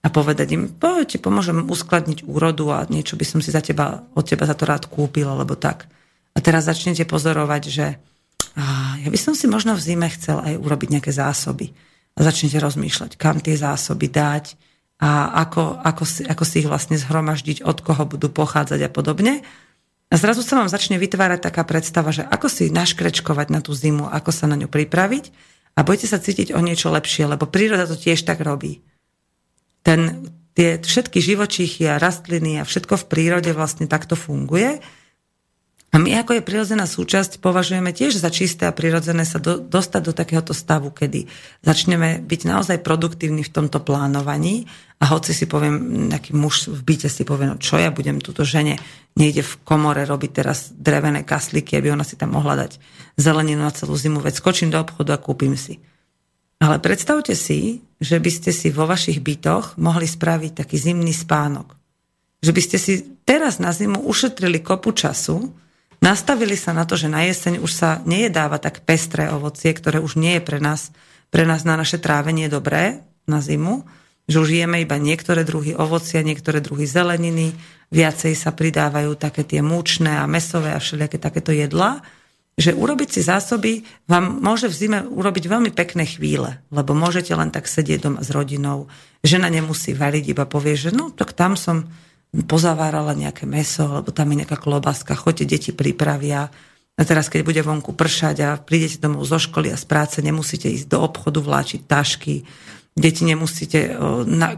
a 0.00 0.08
povedať 0.08 0.48
im, 0.56 0.66
poďte, 0.72 1.20
pomôžem 1.20 1.62
uskladniť 1.68 2.24
úrodu 2.26 2.64
a 2.74 2.78
niečo 2.88 3.14
by 3.14 3.24
som 3.24 3.38
si 3.44 3.52
za 3.52 3.60
teba, 3.60 4.04
od 4.16 4.24
teba 4.24 4.48
za 4.48 4.56
to 4.56 4.66
rád 4.66 4.88
kúpil, 4.88 5.28
alebo 5.28 5.54
tak. 5.54 5.86
A 6.34 6.38
teraz 6.40 6.66
začnete 6.66 7.06
pozorovať, 7.06 7.62
že 7.68 7.86
ja 9.00 9.08
by 9.08 9.18
som 9.18 9.34
si 9.38 9.46
možno 9.46 9.78
v 9.78 9.84
zime 9.84 10.08
chcel 10.10 10.42
aj 10.42 10.58
urobiť 10.58 10.88
nejaké 10.98 11.12
zásoby. 11.14 11.70
A 12.18 12.26
začnete 12.26 12.58
rozmýšľať, 12.58 13.14
kam 13.14 13.38
tie 13.38 13.54
zásoby 13.54 14.10
dať 14.10 14.58
a 15.00 15.40
ako, 15.46 15.80
ako, 15.80 16.04
si, 16.04 16.20
ako 16.26 16.44
si 16.44 16.60
ich 16.60 16.68
vlastne 16.68 16.98
zhromaždiť, 16.98 17.64
od 17.64 17.78
koho 17.80 18.04
budú 18.04 18.28
pochádzať 18.28 18.80
a 18.84 18.90
podobne. 18.90 19.40
A 20.10 20.14
zrazu 20.18 20.42
sa 20.42 20.58
vám 20.58 20.66
začne 20.66 20.98
vytvárať 20.98 21.46
taká 21.46 21.62
predstava, 21.62 22.10
že 22.10 22.26
ako 22.26 22.50
si 22.50 22.68
naškrečkovať 22.68 23.54
na 23.54 23.62
tú 23.62 23.70
zimu, 23.70 24.10
ako 24.10 24.34
sa 24.34 24.50
na 24.50 24.58
ňu 24.58 24.66
pripraviť 24.66 25.24
a 25.78 25.86
budete 25.86 26.10
sa 26.10 26.18
cítiť 26.18 26.50
o 26.50 26.60
niečo 26.60 26.90
lepšie, 26.90 27.30
lebo 27.30 27.46
príroda 27.46 27.86
to 27.86 27.94
tiež 27.94 28.26
tak 28.26 28.42
robí. 28.42 28.82
Ten, 29.86 30.28
tie 30.58 30.82
všetky 30.82 31.22
živočíchy 31.22 31.86
a 31.86 32.02
rastliny 32.02 32.58
a 32.58 32.66
všetko 32.66 33.06
v 33.06 33.08
prírode 33.08 33.54
vlastne 33.54 33.86
takto 33.86 34.18
funguje 34.18 34.82
a 35.90 35.98
my 35.98 36.22
ako 36.22 36.38
je 36.38 36.46
prirodzená 36.46 36.86
súčasť 36.86 37.42
považujeme 37.42 37.90
tiež 37.90 38.14
za 38.22 38.30
čisté 38.30 38.70
a 38.70 38.74
prirodzené 38.74 39.26
sa 39.26 39.42
do, 39.42 39.58
dostať 39.58 40.02
do 40.06 40.14
takéhoto 40.14 40.54
stavu, 40.54 40.94
kedy 40.94 41.26
začneme 41.66 42.22
byť 42.22 42.40
naozaj 42.46 42.78
produktívni 42.86 43.42
v 43.42 43.50
tomto 43.50 43.82
plánovaní 43.82 44.70
a 45.02 45.10
hoci 45.10 45.34
si 45.34 45.50
poviem, 45.50 46.06
nejaký 46.14 46.30
muž 46.30 46.70
v 46.70 46.78
byte 46.86 47.10
si 47.10 47.26
povie, 47.26 47.50
no 47.50 47.58
čo 47.58 47.74
ja 47.74 47.90
budem 47.90 48.22
túto 48.22 48.46
žene, 48.46 48.78
nejde 49.18 49.42
v 49.42 49.54
komore 49.66 50.06
robiť 50.06 50.30
teraz 50.30 50.70
drevené 50.70 51.26
kasliky, 51.26 51.74
aby 51.74 51.90
ona 51.90 52.06
si 52.06 52.14
tam 52.14 52.38
mohla 52.38 52.54
dať 52.54 52.78
zeleninu 53.18 53.66
na 53.66 53.74
celú 53.74 53.98
zimu, 53.98 54.22
veď 54.22 54.38
skočím 54.38 54.70
do 54.70 54.78
obchodu 54.78 55.18
a 55.18 55.22
kúpim 55.22 55.58
si. 55.58 55.82
Ale 56.62 56.78
predstavte 56.78 57.34
si, 57.34 57.82
že 57.98 58.22
by 58.22 58.30
ste 58.30 58.54
si 58.54 58.70
vo 58.70 58.86
vašich 58.86 59.18
bytoch 59.18 59.74
mohli 59.80 60.06
spraviť 60.06 60.62
taký 60.62 60.78
zimný 60.78 61.10
spánok. 61.10 61.74
Že 62.46 62.52
by 62.54 62.60
ste 62.62 62.78
si 62.78 62.92
teraz 63.26 63.58
na 63.58 63.74
zimu 63.74 64.06
ušetrili 64.06 64.62
kopu 64.62 64.94
času, 64.94 65.50
Nastavili 66.00 66.56
sa 66.56 66.72
na 66.72 66.88
to, 66.88 66.96
že 66.96 67.12
na 67.12 67.28
jeseň 67.28 67.60
už 67.60 67.72
sa 67.76 68.00
nejedáva 68.08 68.56
tak 68.56 68.88
pestré 68.88 69.28
ovocie, 69.28 69.76
ktoré 69.76 70.00
už 70.00 70.16
nie 70.16 70.40
je 70.40 70.42
pre 70.42 70.56
nás, 70.56 70.96
pre 71.28 71.44
nás 71.44 71.68
na 71.68 71.76
naše 71.76 72.00
trávenie 72.00 72.48
dobré 72.48 73.04
na 73.28 73.44
zimu, 73.44 73.84
že 74.24 74.40
už 74.40 74.48
jeme 74.48 74.80
iba 74.80 74.96
niektoré 74.96 75.44
druhy 75.44 75.76
ovocia, 75.76 76.24
niektoré 76.24 76.64
druhy 76.64 76.88
zeleniny, 76.88 77.52
viacej 77.92 78.32
sa 78.32 78.48
pridávajú 78.48 79.12
také 79.20 79.44
tie 79.44 79.60
múčne 79.60 80.22
a 80.22 80.24
mesové 80.24 80.72
a 80.72 80.80
všelijaké 80.80 81.20
takéto 81.20 81.52
jedlá, 81.52 82.00
že 82.56 82.72
urobiť 82.72 83.08
si 83.08 83.20
zásoby 83.20 83.84
vám 84.08 84.40
môže 84.40 84.72
v 84.72 84.76
zime 84.76 84.98
urobiť 85.04 85.44
veľmi 85.48 85.70
pekné 85.72 86.08
chvíle, 86.08 86.60
lebo 86.72 86.96
môžete 86.96 87.32
len 87.36 87.52
tak 87.52 87.68
sedieť 87.68 88.08
doma 88.08 88.20
s 88.24 88.32
rodinou, 88.32 88.88
žena 89.20 89.52
nemusí 89.52 89.92
variť, 89.92 90.32
iba 90.32 90.48
povie, 90.48 90.80
že 90.80 90.96
no 90.96 91.12
tak 91.12 91.36
tam 91.36 91.60
som 91.60 91.88
pozavárala 92.30 93.14
nejaké 93.14 93.46
meso, 93.46 93.90
alebo 93.90 94.14
tam 94.14 94.30
je 94.30 94.46
nejaká 94.46 94.58
klobaska, 94.58 95.18
choďte, 95.18 95.58
deti 95.58 95.70
pripravia. 95.74 96.46
A 96.94 97.02
teraz, 97.02 97.32
keď 97.32 97.42
bude 97.42 97.62
vonku 97.64 97.96
pršať 97.96 98.36
a 98.44 98.48
prídete 98.60 99.00
domov 99.00 99.26
zo 99.26 99.40
školy 99.40 99.72
a 99.72 99.80
z 99.80 99.86
práce, 99.88 100.20
nemusíte 100.22 100.68
ísť 100.70 100.86
do 100.86 100.98
obchodu 101.02 101.40
vláčiť 101.42 101.80
tašky, 101.88 102.44
deti 102.94 103.22
nemusíte 103.24 103.96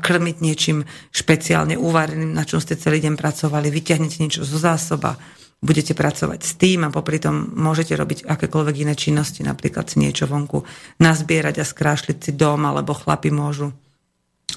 krmiť 0.02 0.37
niečím 0.43 0.85
špeciálne 1.14 1.79
uvareným, 1.79 2.35
na 2.35 2.43
čom 2.43 2.59
ste 2.59 2.75
celý 2.75 2.99
deň 2.99 3.14
pracovali, 3.14 3.71
vyťahnete 3.71 4.19
niečo 4.21 4.43
zo 4.43 4.59
zásoba, 4.59 5.17
budete 5.62 5.95
pracovať 5.95 6.41
s 6.43 6.59
tým 6.59 6.83
a 6.83 6.91
popri 6.91 7.23
tom 7.23 7.55
môžete 7.55 7.95
robiť 7.95 8.26
akékoľvek 8.26 8.76
iné 8.83 8.99
činnosti, 8.99 9.47
napríklad 9.47 9.87
si 9.87 10.02
niečo 10.02 10.26
vonku 10.26 10.67
nazbierať 10.99 11.62
a 11.62 11.64
skrášliť 11.64 12.19
si 12.19 12.33
dom, 12.35 12.67
alebo 12.67 12.91
chlapi 12.99 13.31
môžu 13.31 13.71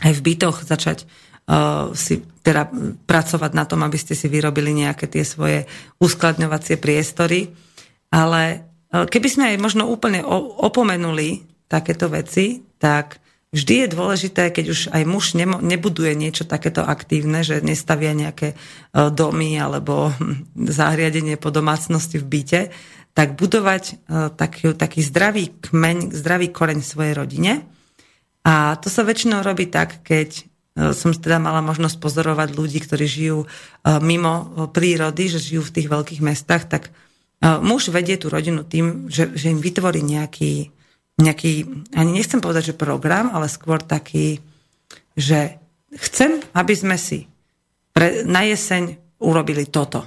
aj 0.01 0.11
v 0.17 0.25
bytoch 0.33 0.65
začať 0.65 1.05
si 1.93 2.25
teda 2.45 2.69
pracovať 3.09 3.51
na 3.53 3.65
tom, 3.65 3.81
aby 3.81 3.97
ste 3.97 4.13
si 4.13 4.29
vyrobili 4.29 4.73
nejaké 4.73 5.09
tie 5.09 5.25
svoje 5.25 5.65
uskladňovacie 5.97 6.77
priestory. 6.77 7.53
Ale 8.13 8.41
uh, 8.93 9.09
keby 9.09 9.27
sme 9.29 9.45
aj 9.53 9.57
možno 9.57 9.89
úplne 9.89 10.21
opomenuli 10.61 11.45
takéto 11.65 12.09
veci, 12.09 12.61
tak 12.77 13.17
vždy 13.49 13.73
je 13.85 13.93
dôležité, 13.93 14.53
keď 14.53 14.65
už 14.69 14.79
aj 14.93 15.03
muž 15.09 15.33
nebuduje 15.37 16.13
niečo 16.13 16.45
takéto 16.45 16.85
aktívne, 16.85 17.41
že 17.41 17.65
nestavia 17.65 18.13
nejaké 18.13 18.53
uh, 18.53 19.09
domy 19.09 19.57
alebo 19.57 20.13
zahriadenie 20.77 21.41
po 21.41 21.49
domácnosti 21.49 22.21
v 22.21 22.29
byte, 22.29 22.61
tak 23.15 23.39
budovať 23.39 24.11
taký, 24.35 24.75
taký 24.75 24.99
zdravý 24.99 25.47
kmeň, 25.63 26.11
zdravý 26.11 26.51
koreň 26.51 26.83
svojej 26.83 27.15
rodine. 27.15 27.63
A 28.43 28.75
to 28.75 28.91
sa 28.91 29.07
väčšinou 29.07 29.39
robí 29.39 29.71
tak, 29.71 30.03
keď 30.03 30.43
som 30.75 31.15
teda 31.15 31.39
mala 31.39 31.63
možnosť 31.63 31.97
pozorovať 32.03 32.49
ľudí, 32.51 32.83
ktorí 32.83 33.05
žijú 33.07 33.39
e, 33.43 33.47
mimo 34.03 34.33
e, 34.35 34.45
prírody, 34.67 35.31
že 35.31 35.39
žijú 35.39 35.63
v 35.63 35.73
tých 35.79 35.87
veľkých 35.87 36.21
mestách, 36.21 36.67
tak 36.67 36.83
muž 37.45 37.93
vedie 37.93 38.17
tú 38.17 38.31
rodinu 38.31 38.65
tým, 38.65 39.11
že, 39.11 39.29
že 39.35 39.51
im 39.53 39.59
vytvorí 39.59 40.01
nejaký, 40.01 40.71
nejaký, 41.19 41.51
ani 41.93 42.11
nechcem 42.15 42.41
povedať, 42.41 42.73
že 42.73 42.79
program, 42.79 43.29
ale 43.29 43.51
skôr 43.51 43.83
taký, 43.83 44.41
že 45.13 45.59
chcem, 45.93 46.41
aby 46.55 46.73
sme 46.73 46.97
si 46.97 47.27
pre, 47.95 48.23
na 48.27 48.47
jeseň 48.47 48.97
urobili 49.21 49.67
toto. 49.67 50.03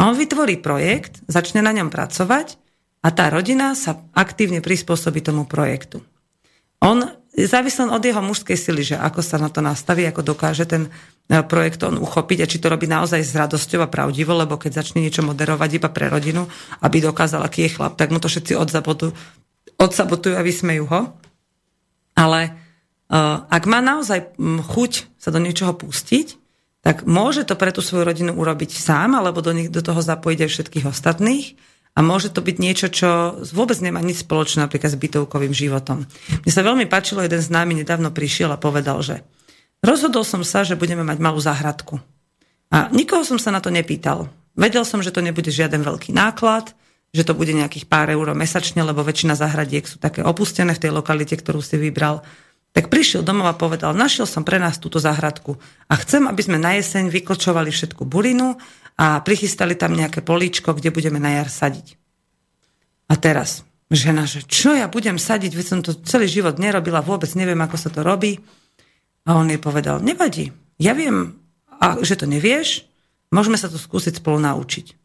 A 0.00 0.08
on 0.08 0.16
vytvorí 0.16 0.56
projekt, 0.56 1.20
začne 1.28 1.60
na 1.60 1.76
ňom 1.76 1.92
pracovať 1.92 2.56
a 3.04 3.08
tá 3.12 3.28
rodina 3.28 3.76
sa 3.76 4.00
aktívne 4.16 4.64
prispôsobí 4.64 5.20
tomu 5.20 5.44
projektu. 5.44 6.00
On 6.80 7.04
závisí 7.34 7.78
od 7.82 8.02
jeho 8.02 8.18
mužskej 8.18 8.58
sily, 8.58 8.82
že 8.82 8.96
ako 8.98 9.22
sa 9.22 9.38
na 9.38 9.46
to 9.46 9.62
nastaví, 9.62 10.02
ako 10.06 10.34
dokáže 10.34 10.66
ten 10.66 10.90
e, 11.30 11.42
projekt 11.46 11.82
on 11.86 12.02
uchopiť 12.02 12.38
a 12.42 12.50
či 12.50 12.58
to 12.58 12.66
robí 12.66 12.90
naozaj 12.90 13.22
s 13.22 13.38
radosťou 13.38 13.86
a 13.86 13.92
pravdivo, 13.92 14.34
lebo 14.34 14.58
keď 14.58 14.82
začne 14.82 15.06
niečo 15.06 15.22
moderovať 15.22 15.70
iba 15.78 15.88
pre 15.94 16.10
rodinu, 16.10 16.50
aby 16.82 16.98
dokázal, 16.98 17.46
aký 17.46 17.70
je 17.70 17.74
chlap, 17.78 17.94
tak 17.94 18.10
mu 18.10 18.18
to 18.18 18.26
všetci 18.26 18.58
odsabotujú, 18.58 19.14
odsabotujú 19.78 20.34
a 20.34 20.42
vysmejú 20.42 20.84
ho. 20.90 21.00
Ale 22.18 22.40
uh, 22.50 23.46
ak 23.46 23.64
má 23.70 23.78
naozaj 23.78 24.34
chuť 24.66 25.14
sa 25.16 25.30
do 25.30 25.38
niečoho 25.38 25.72
pustiť, 25.72 26.36
tak 26.82 27.06
môže 27.06 27.46
to 27.46 27.54
pre 27.54 27.70
tú 27.70 27.80
svoju 27.80 28.04
rodinu 28.04 28.32
urobiť 28.34 28.74
sám, 28.74 29.14
alebo 29.14 29.40
do, 29.40 29.54
nich, 29.54 29.70
do 29.70 29.80
toho 29.80 30.02
zapojiť 30.02 30.38
aj 30.44 30.50
všetkých 30.50 30.88
ostatných 30.90 31.54
a 32.00 32.06
môže 32.06 32.32
to 32.32 32.40
byť 32.40 32.56
niečo, 32.56 32.88
čo 32.88 33.36
vôbec 33.52 33.76
nemá 33.84 34.00
nič 34.00 34.24
spoločné 34.24 34.64
napríklad 34.64 34.88
s 34.88 34.96
bytovkovým 34.96 35.52
životom. 35.52 36.08
Mne 36.48 36.48
sa 36.48 36.64
veľmi 36.64 36.88
páčilo, 36.88 37.20
jeden 37.20 37.44
z 37.44 37.52
námi 37.52 37.76
nedávno 37.76 38.08
prišiel 38.08 38.48
a 38.48 38.56
povedal, 38.56 39.04
že 39.04 39.20
rozhodol 39.84 40.24
som 40.24 40.40
sa, 40.40 40.64
že 40.64 40.80
budeme 40.80 41.04
mať 41.04 41.20
malú 41.20 41.36
záhradku. 41.36 42.00
A 42.72 42.88
nikoho 42.88 43.20
som 43.20 43.36
sa 43.36 43.52
na 43.52 43.60
to 43.60 43.68
nepýtal. 43.68 44.32
Vedel 44.56 44.88
som, 44.88 45.04
že 45.04 45.12
to 45.12 45.20
nebude 45.20 45.52
žiaden 45.52 45.84
veľký 45.84 46.16
náklad, 46.16 46.72
že 47.12 47.20
to 47.20 47.36
bude 47.36 47.52
nejakých 47.52 47.84
pár 47.84 48.08
eur 48.08 48.32
mesačne, 48.32 48.80
lebo 48.80 49.04
väčšina 49.04 49.36
záhradiek 49.36 49.84
sú 49.84 50.00
také 50.00 50.24
opustené 50.24 50.72
v 50.72 50.88
tej 50.88 50.96
lokalite, 50.96 51.36
ktorú 51.36 51.60
si 51.60 51.76
vybral. 51.76 52.24
Tak 52.72 52.88
prišiel 52.88 53.26
domov 53.26 53.50
a 53.50 53.58
povedal, 53.60 53.92
našiel 53.92 54.24
som 54.24 54.40
pre 54.40 54.56
nás 54.56 54.80
túto 54.80 54.96
záhradku 55.02 55.60
a 55.84 55.94
chcem, 56.00 56.24
aby 56.24 56.38
sme 56.38 56.56
na 56.56 56.80
jeseň 56.80 57.12
vyklčovali 57.12 57.68
všetku 57.68 58.08
burinu 58.08 58.56
a 59.00 59.24
prichystali 59.24 59.72
tam 59.80 59.96
nejaké 59.96 60.20
políčko, 60.20 60.76
kde 60.76 60.92
budeme 60.92 61.16
na 61.16 61.40
jar 61.40 61.48
sadiť. 61.48 61.96
A 63.08 63.16
teraz 63.16 63.64
žena, 63.88 64.28
že 64.28 64.44
čo 64.44 64.76
ja 64.76 64.92
budem 64.92 65.16
sadiť, 65.16 65.56
veď 65.56 65.66
som 65.66 65.80
to 65.80 65.96
celý 66.04 66.28
život 66.28 66.60
nerobila, 66.60 67.00
vôbec 67.00 67.32
neviem, 67.32 67.58
ako 67.58 67.76
sa 67.80 67.88
to 67.88 68.04
robí. 68.04 68.44
A 69.24 69.40
on 69.40 69.48
jej 69.48 69.56
povedal, 69.56 70.04
nevadí, 70.04 70.52
ja 70.76 70.92
viem, 70.92 71.32
a, 71.80 71.96
že 72.04 72.20
to 72.20 72.28
nevieš, 72.28 72.84
môžeme 73.32 73.56
sa 73.56 73.72
to 73.72 73.80
skúsiť 73.80 74.20
spolu 74.20 74.36
naučiť. 74.36 75.00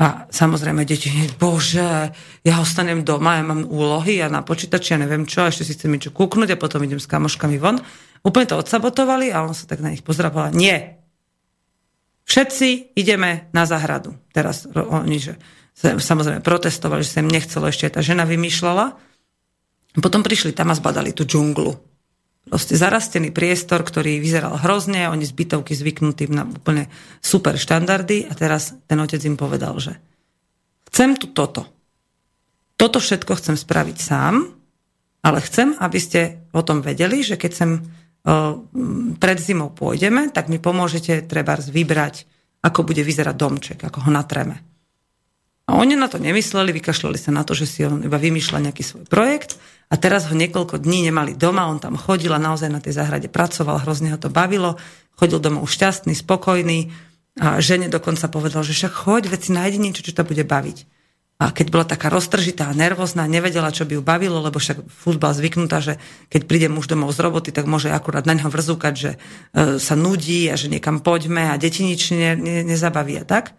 A 0.00 0.26
samozrejme 0.26 0.82
deti, 0.82 1.12
bože, 1.38 2.10
ja 2.42 2.54
ostanem 2.58 3.06
doma, 3.06 3.38
ja 3.38 3.44
mám 3.46 3.68
úlohy, 3.68 4.18
ja 4.18 4.32
na 4.32 4.42
počítači, 4.42 4.96
ja 4.96 4.98
neviem 4.98 5.28
čo, 5.28 5.44
a 5.44 5.52
ešte 5.52 5.62
si 5.68 5.76
chcem 5.76 5.92
niečo 5.92 6.10
kúknuť 6.10 6.56
a 6.56 6.60
potom 6.60 6.82
idem 6.82 6.98
s 6.98 7.06
kamoškami 7.06 7.60
von. 7.62 7.78
Úplne 8.26 8.46
to 8.48 8.58
odsabotovali 8.58 9.30
a 9.30 9.44
on 9.44 9.54
sa 9.54 9.68
tak 9.70 9.84
na 9.84 9.92
nich 9.94 10.02
pozrával. 10.02 10.50
Nie, 10.50 11.03
Všetci 12.24 12.96
ideme 12.96 13.52
na 13.52 13.68
zahradu. 13.68 14.16
Teraz 14.32 14.64
oni, 14.72 15.20
že 15.20 15.36
samozrejme 15.76 16.40
protestovali, 16.40 17.04
že 17.04 17.12
sa 17.12 17.22
im 17.22 17.30
nechcelo 17.30 17.68
ešte 17.68 17.92
tá 17.92 18.00
žena 18.00 18.24
vymýšľala. 18.24 18.96
Potom 20.00 20.26
prišli 20.26 20.56
tam 20.56 20.72
a 20.72 20.78
zbadali 20.78 21.12
tú 21.12 21.28
džunglu. 21.28 21.76
Proste 22.44 22.76
zarastený 22.76 23.32
priestor, 23.32 23.80
ktorý 23.80 24.20
vyzeral 24.20 24.60
hrozne, 24.60 25.08
oni 25.08 25.24
zbytovky 25.24 25.72
zvyknutí 25.72 26.28
na 26.28 26.44
úplne 26.44 26.92
super 27.24 27.56
štandardy 27.56 28.28
a 28.28 28.32
teraz 28.36 28.76
ten 28.84 29.00
otec 29.00 29.20
im 29.24 29.40
povedal, 29.40 29.80
že 29.80 29.96
chcem 30.92 31.16
tu 31.16 31.32
toto. 31.32 31.64
Toto 32.76 33.00
všetko 33.00 33.32
chcem 33.40 33.56
spraviť 33.56 33.96
sám, 33.96 34.44
ale 35.24 35.38
chcem, 35.40 35.72
aby 35.80 35.96
ste 35.96 36.20
o 36.52 36.60
tom 36.60 36.84
vedeli, 36.84 37.24
že 37.24 37.40
keď 37.40 37.52
sem 37.56 37.70
pred 39.20 39.38
zimou 39.38 39.68
pôjdeme, 39.68 40.32
tak 40.32 40.48
mi 40.48 40.56
pomôžete 40.56 41.28
treba 41.28 41.60
vybrať, 41.60 42.24
ako 42.64 42.80
bude 42.88 43.04
vyzerať 43.04 43.36
domček, 43.36 43.78
ako 43.84 44.08
ho 44.08 44.10
natreme. 44.10 44.64
A 45.64 45.80
oni 45.80 45.96
na 45.96 46.12
to 46.12 46.20
nemysleli, 46.20 46.76
vykašľali 46.76 47.16
sa 47.16 47.32
na 47.32 47.40
to, 47.44 47.56
že 47.56 47.64
si 47.68 47.80
on 47.84 48.04
iba 48.04 48.20
vymýšľa 48.20 48.68
nejaký 48.68 48.84
svoj 48.84 49.04
projekt 49.08 49.56
a 49.88 49.96
teraz 49.96 50.28
ho 50.28 50.36
niekoľko 50.36 50.80
dní 50.80 51.08
nemali 51.08 51.36
doma, 51.36 51.68
on 51.68 51.80
tam 51.80 51.96
chodil 51.96 52.32
a 52.32 52.40
naozaj 52.40 52.68
na 52.68 52.84
tej 52.84 52.96
záhrade 52.96 53.32
pracoval, 53.32 53.80
hrozne 53.80 54.12
ho 54.12 54.20
to 54.20 54.28
bavilo, 54.28 54.76
chodil 55.16 55.40
domov 55.40 55.68
šťastný, 55.68 56.12
spokojný 56.16 56.92
a 57.40 57.60
žene 57.64 57.88
dokonca 57.88 58.28
povedal, 58.28 58.60
že 58.60 58.76
však 58.76 58.92
choď, 58.92 59.22
veci 59.32 59.56
nájdi 59.56 59.80
niečo, 59.80 60.04
čo 60.04 60.12
to 60.12 60.24
bude 60.24 60.44
baviť. 60.44 60.84
A 61.34 61.50
keď 61.50 61.66
bola 61.74 61.82
taká 61.82 62.14
roztržitá 62.14 62.70
nervózna, 62.70 63.26
nevedela, 63.26 63.74
čo 63.74 63.82
by 63.82 63.98
ju 63.98 64.02
bavilo, 64.06 64.38
lebo 64.38 64.62
však 64.62 64.86
futbal 64.86 65.34
zvyknutá, 65.34 65.82
že 65.82 65.98
keď 66.30 66.42
príde 66.46 66.68
muž 66.70 66.86
domov 66.86 67.10
z 67.10 67.26
roboty, 67.26 67.50
tak 67.50 67.66
môže 67.66 67.90
akurát 67.90 68.22
na 68.22 68.38
neho 68.38 68.46
vrzúkať, 68.46 68.94
že 68.94 69.10
e, 69.10 69.18
sa 69.82 69.94
nudí 69.98 70.46
a 70.46 70.54
že 70.54 70.70
niekam 70.70 71.02
poďme 71.02 71.50
a 71.50 71.58
deti 71.58 71.82
nič 71.82 72.14
ne, 72.14 72.38
ne, 72.38 72.62
nezabaví 72.62 73.18
a 73.18 73.26
tak. 73.26 73.58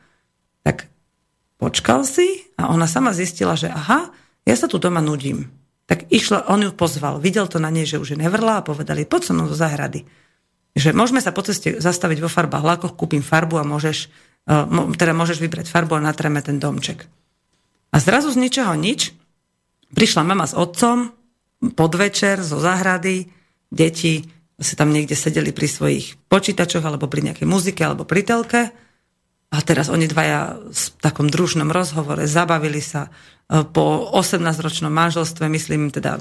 počkal 1.60 2.08
si 2.08 2.48
a 2.56 2.72
ona 2.72 2.88
sama 2.88 3.12
zistila, 3.12 3.60
že 3.60 3.68
aha, 3.68 4.08
ja 4.48 4.56
sa 4.56 4.72
tu 4.72 4.80
doma 4.80 5.04
nudím. 5.04 5.52
Tak 5.86 6.08
išla, 6.08 6.48
on 6.48 6.64
ju 6.64 6.72
pozval, 6.72 7.20
videl 7.20 7.46
to 7.52 7.60
na 7.60 7.68
nej, 7.68 7.84
že 7.84 8.00
už 8.00 8.16
je 8.16 8.22
nevrla 8.24 8.64
a 8.64 8.66
povedali, 8.66 9.04
poď 9.04 9.22
so 9.28 9.34
mnou 9.36 9.52
do 9.52 9.58
záhrady. 9.58 10.08
Že 10.80 10.96
môžeme 10.96 11.20
sa 11.20 11.36
po 11.36 11.44
ceste 11.44 11.76
zastaviť 11.84 12.24
vo 12.24 12.32
farbách 12.32 12.64
lakoch, 12.64 12.96
kúpim 12.96 13.22
farbu 13.22 13.60
a 13.60 13.68
môžeš, 13.68 14.08
e, 14.48 14.96
teda 14.96 15.12
môžeš 15.12 15.44
vybrať 15.44 15.68
farbu 15.68 16.00
a 16.00 16.06
natreme 16.08 16.40
ten 16.40 16.56
domček. 16.56 17.04
A 17.96 17.98
zrazu 18.04 18.28
z 18.36 18.44
ničoho 18.44 18.76
nič 18.76 19.16
prišla 19.96 20.28
mama 20.28 20.44
s 20.44 20.52
otcom, 20.52 21.16
podvečer 21.64 22.44
zo 22.44 22.60
záhrady, 22.60 23.32
deti 23.72 24.28
si 24.60 24.74
tam 24.76 24.92
niekde 24.92 25.16
sedeli 25.16 25.56
pri 25.56 25.72
svojich 25.72 26.28
počítačoch 26.28 26.84
alebo 26.84 27.08
pri 27.08 27.32
nejakej 27.32 27.48
muzike 27.48 27.80
alebo 27.88 28.04
pri 28.04 28.22
telke 28.28 28.62
a 29.56 29.58
teraz 29.64 29.88
oni 29.88 30.12
dvaja 30.12 30.60
v 30.60 30.86
takom 31.00 31.32
družnom 31.32 31.72
rozhovore 31.72 32.28
zabavili 32.28 32.84
sa 32.84 33.08
e, 33.08 33.64
po 33.64 34.12
18-ročnom 34.12 34.92
manželstve, 34.92 35.48
myslím 35.48 35.96
teda 35.96 36.20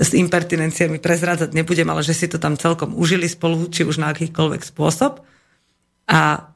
s 0.00 0.10
impertinenciami 0.16 0.96
prezrádzať 0.96 1.52
nebudem, 1.52 1.84
ale 1.92 2.00
že 2.00 2.16
si 2.16 2.26
to 2.32 2.40
tam 2.40 2.56
celkom 2.56 2.96
užili 2.96 3.28
spolu, 3.28 3.68
či 3.68 3.84
už 3.84 4.00
na 4.00 4.16
akýchkoľvek 4.16 4.62
spôsob. 4.64 5.20
A 6.08 6.48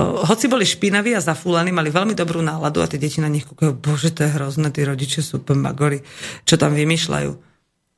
hoci 0.00 0.48
boli 0.48 0.64
špinaví 0.64 1.12
a 1.12 1.20
zafúlaní, 1.20 1.68
mali 1.68 1.92
veľmi 1.92 2.16
dobrú 2.16 2.40
náladu 2.40 2.80
a 2.80 2.88
tie 2.88 2.96
deti 2.96 3.20
na 3.20 3.28
nich 3.28 3.44
kúkajú, 3.44 3.76
bože, 3.76 4.08
to 4.16 4.24
je 4.24 4.32
hrozné, 4.32 4.72
tí 4.72 4.88
rodičia 4.88 5.20
sú 5.20 5.44
magori, 5.52 6.00
čo 6.48 6.56
tam 6.56 6.72
vymýšľajú. 6.72 7.30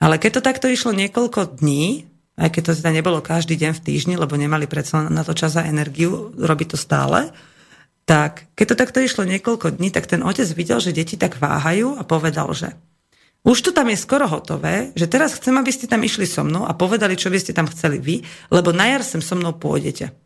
Ale 0.03 0.19
keď 0.19 0.31
to 0.39 0.43
takto 0.43 0.67
išlo 0.67 0.91
niekoľko 0.91 1.63
dní, 1.63 2.11
aj 2.35 2.51
keď 2.51 2.63
to 2.67 2.73
teda 2.83 2.91
nebolo 2.91 3.23
každý 3.23 3.55
deň 3.55 3.79
v 3.79 3.85
týždni, 3.87 4.15
lebo 4.19 4.35
nemali 4.35 4.67
predsa 4.67 5.07
na 5.07 5.23
to 5.23 5.39
čas 5.39 5.55
a 5.55 5.71
energiu, 5.71 6.35
robiť 6.35 6.75
to 6.75 6.79
stále, 6.79 7.31
tak 8.05 8.51
keď 8.59 8.75
to 8.75 8.77
takto 8.77 8.99
išlo 8.99 9.23
niekoľko 9.23 9.79
dní, 9.79 9.95
tak 9.95 10.11
ten 10.11 10.27
otec 10.27 10.51
videl, 10.51 10.83
že 10.83 10.91
deti 10.91 11.15
tak 11.15 11.39
váhajú 11.39 11.95
a 11.95 12.03
povedal, 12.03 12.51
že 12.53 12.75
už 13.47 13.61
to 13.61 13.71
tam 13.71 13.87
je 13.93 14.03
skoro 14.03 14.27
hotové, 14.27 14.91
že 14.99 15.07
teraz 15.07 15.37
chcem, 15.37 15.55
aby 15.55 15.71
ste 15.71 15.87
tam 15.87 16.03
išli 16.03 16.27
so 16.27 16.43
mnou 16.43 16.67
a 16.67 16.75
povedali, 16.75 17.15
čo 17.15 17.31
by 17.31 17.39
ste 17.39 17.55
tam 17.55 17.71
chceli 17.71 18.03
vy, 18.03 18.25
lebo 18.51 18.75
na 18.75 18.91
jar 18.91 19.07
sem 19.07 19.23
so 19.23 19.39
mnou 19.39 19.55
pôjdete. 19.55 20.24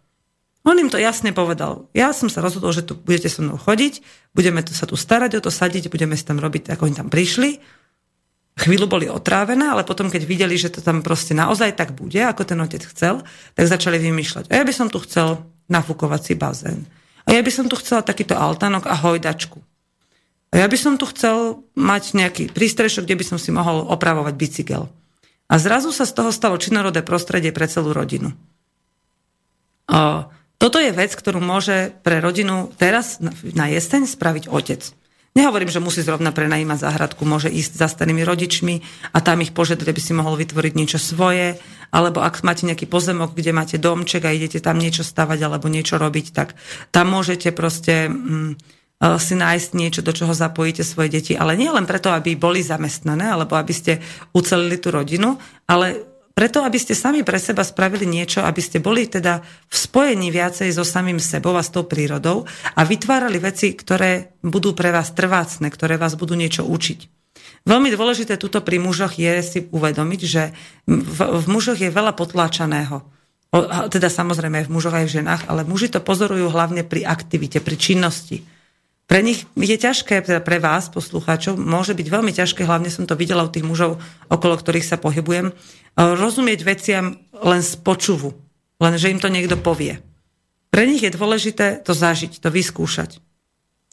On 0.66 0.74
im 0.74 0.90
to 0.90 0.98
jasne 0.98 1.30
povedal. 1.30 1.86
Ja 1.94 2.10
som 2.10 2.26
sa 2.26 2.42
rozhodol, 2.42 2.74
že 2.74 2.82
tu 2.84 2.98
budete 2.98 3.30
so 3.30 3.40
mnou 3.40 3.56
chodiť, 3.56 4.02
budeme 4.34 4.60
to 4.60 4.74
sa 4.74 4.84
tu 4.84 4.98
starať 4.98 5.38
o 5.38 5.44
to, 5.44 5.50
sadiť, 5.54 5.88
budeme 5.88 6.18
si 6.18 6.26
tam 6.26 6.42
robiť, 6.42 6.74
ako 6.74 6.90
oni 6.90 6.96
tam 6.98 7.08
prišli 7.08 7.78
chvíľu 8.58 8.90
boli 8.90 9.06
otrávené, 9.06 9.70
ale 9.70 9.86
potom, 9.86 10.10
keď 10.10 10.22
videli, 10.26 10.58
že 10.58 10.74
to 10.74 10.82
tam 10.82 11.00
proste 11.00 11.32
naozaj 11.32 11.78
tak 11.78 11.94
bude, 11.94 12.18
ako 12.18 12.42
ten 12.42 12.58
otec 12.58 12.82
chcel, 12.90 13.22
tak 13.54 13.70
začali 13.70 14.02
vymýšľať. 14.02 14.50
A 14.50 14.58
ja 14.58 14.64
by 14.66 14.74
som 14.74 14.90
tu 14.90 14.98
chcel 15.06 15.46
nafúkovací 15.70 16.34
bazén. 16.34 16.90
A 17.22 17.38
ja 17.38 17.40
by 17.44 17.52
som 17.54 17.70
tu 17.70 17.78
chcela 17.78 18.02
takýto 18.02 18.34
altánok 18.34 18.90
a 18.90 18.98
hojdačku. 18.98 19.62
A 20.48 20.64
ja 20.64 20.66
by 20.66 20.78
som 20.80 20.96
tu 20.96 21.04
chcel 21.12 21.62
mať 21.76 22.16
nejaký 22.16 22.50
prístrešok, 22.50 23.04
kde 23.04 23.20
by 23.20 23.24
som 23.24 23.38
si 23.38 23.52
mohol 23.52 23.84
opravovať 23.84 24.34
bicykel. 24.34 24.88
A 25.48 25.54
zrazu 25.60 25.92
sa 25.94 26.08
z 26.08 26.16
toho 26.16 26.32
stalo 26.32 26.56
činorodé 26.56 27.04
prostredie 27.04 27.52
pre 27.52 27.68
celú 27.68 27.92
rodinu. 27.92 28.32
A 29.88 30.28
toto 30.58 30.82
je 30.82 30.90
vec, 30.90 31.14
ktorú 31.14 31.38
môže 31.38 31.94
pre 32.02 32.18
rodinu 32.18 32.70
teraz 32.74 33.22
na 33.54 33.70
jeseň 33.70 34.10
spraviť 34.10 34.50
otec. 34.50 34.82
Nehovorím, 35.38 35.70
že 35.70 35.78
musí 35.78 36.02
zrovna 36.02 36.34
prenajímať 36.34 36.82
záhradku, 36.82 37.22
môže 37.22 37.46
ísť 37.46 37.78
za 37.78 37.86
starými 37.86 38.26
rodičmi 38.26 38.82
a 39.14 39.22
tam 39.22 39.38
ich 39.38 39.54
požiadať, 39.54 39.86
aby 39.86 40.00
si 40.02 40.10
mohol 40.10 40.34
vytvoriť 40.34 40.72
niečo 40.74 40.98
svoje, 40.98 41.62
alebo 41.94 42.18
ak 42.18 42.42
máte 42.42 42.66
nejaký 42.66 42.90
pozemok, 42.90 43.38
kde 43.38 43.54
máte 43.54 43.78
domček 43.78 44.26
a 44.26 44.34
idete 44.34 44.58
tam 44.58 44.82
niečo 44.82 45.06
stavať 45.06 45.38
alebo 45.46 45.70
niečo 45.70 45.94
robiť, 45.94 46.26
tak 46.34 46.58
tam 46.90 47.14
môžete 47.14 47.54
proste 47.54 48.10
mm, 48.10 48.50
e, 48.50 49.14
si 49.22 49.38
nájsť 49.38 49.70
niečo, 49.78 50.00
do 50.02 50.10
čoho 50.10 50.34
zapojíte 50.34 50.82
svoje 50.82 51.22
deti, 51.22 51.38
ale 51.38 51.54
nie 51.54 51.70
len 51.70 51.86
preto, 51.86 52.10
aby 52.10 52.34
boli 52.34 52.58
zamestnané, 52.66 53.30
alebo 53.30 53.54
aby 53.54 53.70
ste 53.70 54.02
ucelili 54.34 54.74
tú 54.82 54.90
rodinu, 54.90 55.38
ale 55.70 56.17
preto, 56.38 56.62
aby 56.62 56.78
ste 56.78 56.94
sami 56.94 57.26
pre 57.26 57.42
seba 57.42 57.66
spravili 57.66 58.06
niečo, 58.06 58.46
aby 58.46 58.62
ste 58.62 58.78
boli 58.78 59.10
teda 59.10 59.42
v 59.42 59.74
spojení 59.74 60.30
viacej 60.30 60.70
so 60.70 60.86
samým 60.86 61.18
sebou 61.18 61.58
a 61.58 61.66
s 61.66 61.74
tou 61.74 61.82
prírodou 61.82 62.46
a 62.78 62.86
vytvárali 62.86 63.42
veci, 63.42 63.74
ktoré 63.74 64.38
budú 64.38 64.70
pre 64.70 64.94
vás 64.94 65.10
trvácne, 65.10 65.66
ktoré 65.66 65.98
vás 65.98 66.14
budú 66.14 66.38
niečo 66.38 66.62
učiť. 66.62 67.10
Veľmi 67.66 67.90
dôležité 67.90 68.38
tuto 68.38 68.62
pri 68.62 68.78
mužoch 68.78 69.18
je 69.18 69.34
si 69.42 69.66
uvedomiť, 69.66 70.20
že 70.22 70.54
v, 70.86 71.18
v 71.42 71.46
mužoch 71.50 71.82
je 71.82 71.90
veľa 71.90 72.14
potláčaného. 72.14 73.02
O, 73.50 73.58
teda 73.90 74.06
samozrejme 74.06 74.62
aj 74.62 74.66
v 74.70 74.74
mužoch 74.78 74.94
aj 74.94 75.10
v 75.10 75.14
ženách, 75.18 75.42
ale 75.50 75.66
muži 75.66 75.90
to 75.90 75.98
pozorujú 75.98 76.54
hlavne 76.54 76.86
pri 76.86 77.02
aktivite, 77.02 77.58
pri 77.58 77.74
činnosti 77.74 78.46
pre 79.08 79.24
nich 79.24 79.48
je 79.56 79.72
ťažké, 79.72 80.20
teda 80.20 80.44
pre 80.44 80.60
vás, 80.60 80.92
poslucháčov, 80.92 81.56
môže 81.56 81.96
byť 81.96 82.06
veľmi 82.12 82.28
ťažké, 82.28 82.68
hlavne 82.68 82.92
som 82.92 83.08
to 83.08 83.16
videla 83.16 83.40
u 83.40 83.48
tých 83.48 83.64
mužov, 83.64 83.96
okolo 84.28 84.60
ktorých 84.60 84.84
sa 84.84 85.00
pohybujem, 85.00 85.56
rozumieť 85.96 86.60
veciam 86.60 87.16
len 87.32 87.64
z 87.64 87.72
počuvu, 87.80 88.36
len 88.84 88.94
že 89.00 89.08
im 89.08 89.16
to 89.16 89.32
niekto 89.32 89.56
povie. 89.56 90.04
Pre 90.68 90.84
nich 90.84 91.00
je 91.00 91.16
dôležité 91.16 91.80
to 91.80 91.96
zažiť, 91.96 92.36
to 92.36 92.52
vyskúšať. 92.52 93.24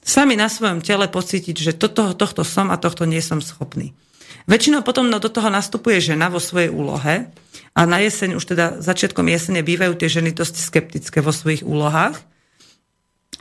Sami 0.03 0.35
na 0.35 0.51
svojom 0.51 0.83
tele 0.83 1.07
pocítiť, 1.07 1.55
že 1.55 1.73
toto, 1.79 2.11
tohto 2.11 2.43
som 2.43 2.67
a 2.67 2.75
tohto 2.75 3.07
nie 3.07 3.23
som 3.23 3.39
schopný. 3.39 3.95
Väčšinou 4.51 4.83
potom 4.83 5.07
no, 5.07 5.17
do 5.17 5.31
toho 5.31 5.47
nastupuje 5.47 5.97
žena 6.03 6.27
vo 6.27 6.43
svojej 6.43 6.69
úlohe 6.69 7.31
a 7.71 7.81
na 7.87 8.03
jeseň, 8.03 8.35
už 8.35 8.45
teda 8.51 8.83
začiatkom 8.83 9.25
jesene 9.31 9.63
bývajú 9.63 9.95
tie 9.95 10.11
ženy 10.11 10.35
dosť 10.35 10.59
skeptické 10.59 11.23
vo 11.23 11.31
svojich 11.31 11.63
úlohách, 11.63 12.19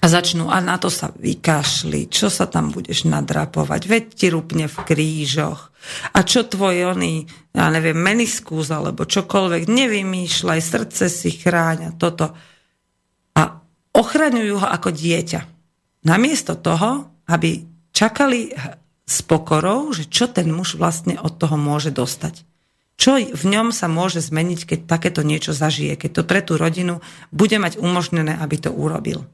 a 0.05 0.13
začnú, 0.13 0.53
a 0.53 0.61
na 0.61 0.77
to 0.77 0.93
sa 0.93 1.09
vykašli, 1.17 2.13
čo 2.13 2.29
sa 2.29 2.45
tam 2.45 2.69
budeš 2.69 3.09
nadrapovať, 3.09 3.89
veď 3.89 4.05
ti 4.13 4.27
rupne 4.29 4.69
v 4.69 4.77
krížoch. 4.85 5.73
A 6.13 6.21
čo 6.21 6.45
tvoj 6.45 6.93
oný, 6.93 7.25
ja 7.57 7.73
neviem, 7.73 7.97
meniskus 7.97 8.69
alebo 8.69 9.09
čokoľvek, 9.09 9.65
nevymýšľaj, 9.65 10.61
srdce 10.61 11.09
si 11.09 11.33
chráňa, 11.33 11.97
toto. 11.97 12.37
A 13.33 13.43
ochraňujú 13.97 14.61
ho 14.61 14.69
ako 14.69 14.93
dieťa. 14.93 15.41
Namiesto 16.05 16.53
toho, 16.61 17.09
aby 17.25 17.65
čakali 17.97 18.53
s 19.09 19.25
pokorou, 19.25 19.89
že 19.97 20.05
čo 20.05 20.29
ten 20.29 20.53
muž 20.53 20.77
vlastne 20.77 21.17
od 21.17 21.33
toho 21.41 21.57
môže 21.57 21.89
dostať. 21.89 22.45
Čo 23.01 23.17
v 23.17 23.45
ňom 23.49 23.73
sa 23.73 23.89
môže 23.89 24.21
zmeniť, 24.21 24.69
keď 24.69 24.81
takéto 24.85 25.25
niečo 25.25 25.57
zažije, 25.57 25.97
keď 25.97 26.11
to 26.13 26.23
pre 26.29 26.45
tú 26.45 26.61
rodinu 26.61 27.01
bude 27.33 27.57
mať 27.57 27.81
umožnené, 27.81 28.37
aby 28.37 28.61
to 28.61 28.69
urobil. 28.69 29.25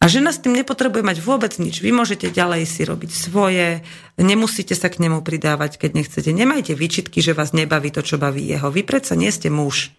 A 0.00 0.08
žena 0.08 0.32
s 0.32 0.40
tým 0.40 0.56
nepotrebuje 0.56 1.04
mať 1.04 1.18
vôbec 1.20 1.52
nič. 1.60 1.84
Vy 1.84 1.92
môžete 1.92 2.32
ďalej 2.32 2.64
si 2.64 2.88
robiť 2.88 3.12
svoje, 3.12 3.84
nemusíte 4.16 4.72
sa 4.72 4.88
k 4.88 4.96
nemu 4.96 5.20
pridávať, 5.20 5.76
keď 5.76 5.90
nechcete. 5.92 6.32
Nemajte 6.32 6.72
výčitky, 6.72 7.20
že 7.20 7.36
vás 7.36 7.52
nebaví 7.52 7.92
to, 7.92 8.00
čo 8.00 8.16
baví 8.16 8.48
jeho. 8.48 8.72
Vy 8.72 8.88
predsa 8.88 9.12
nie 9.12 9.28
ste 9.28 9.52
muž. 9.52 9.92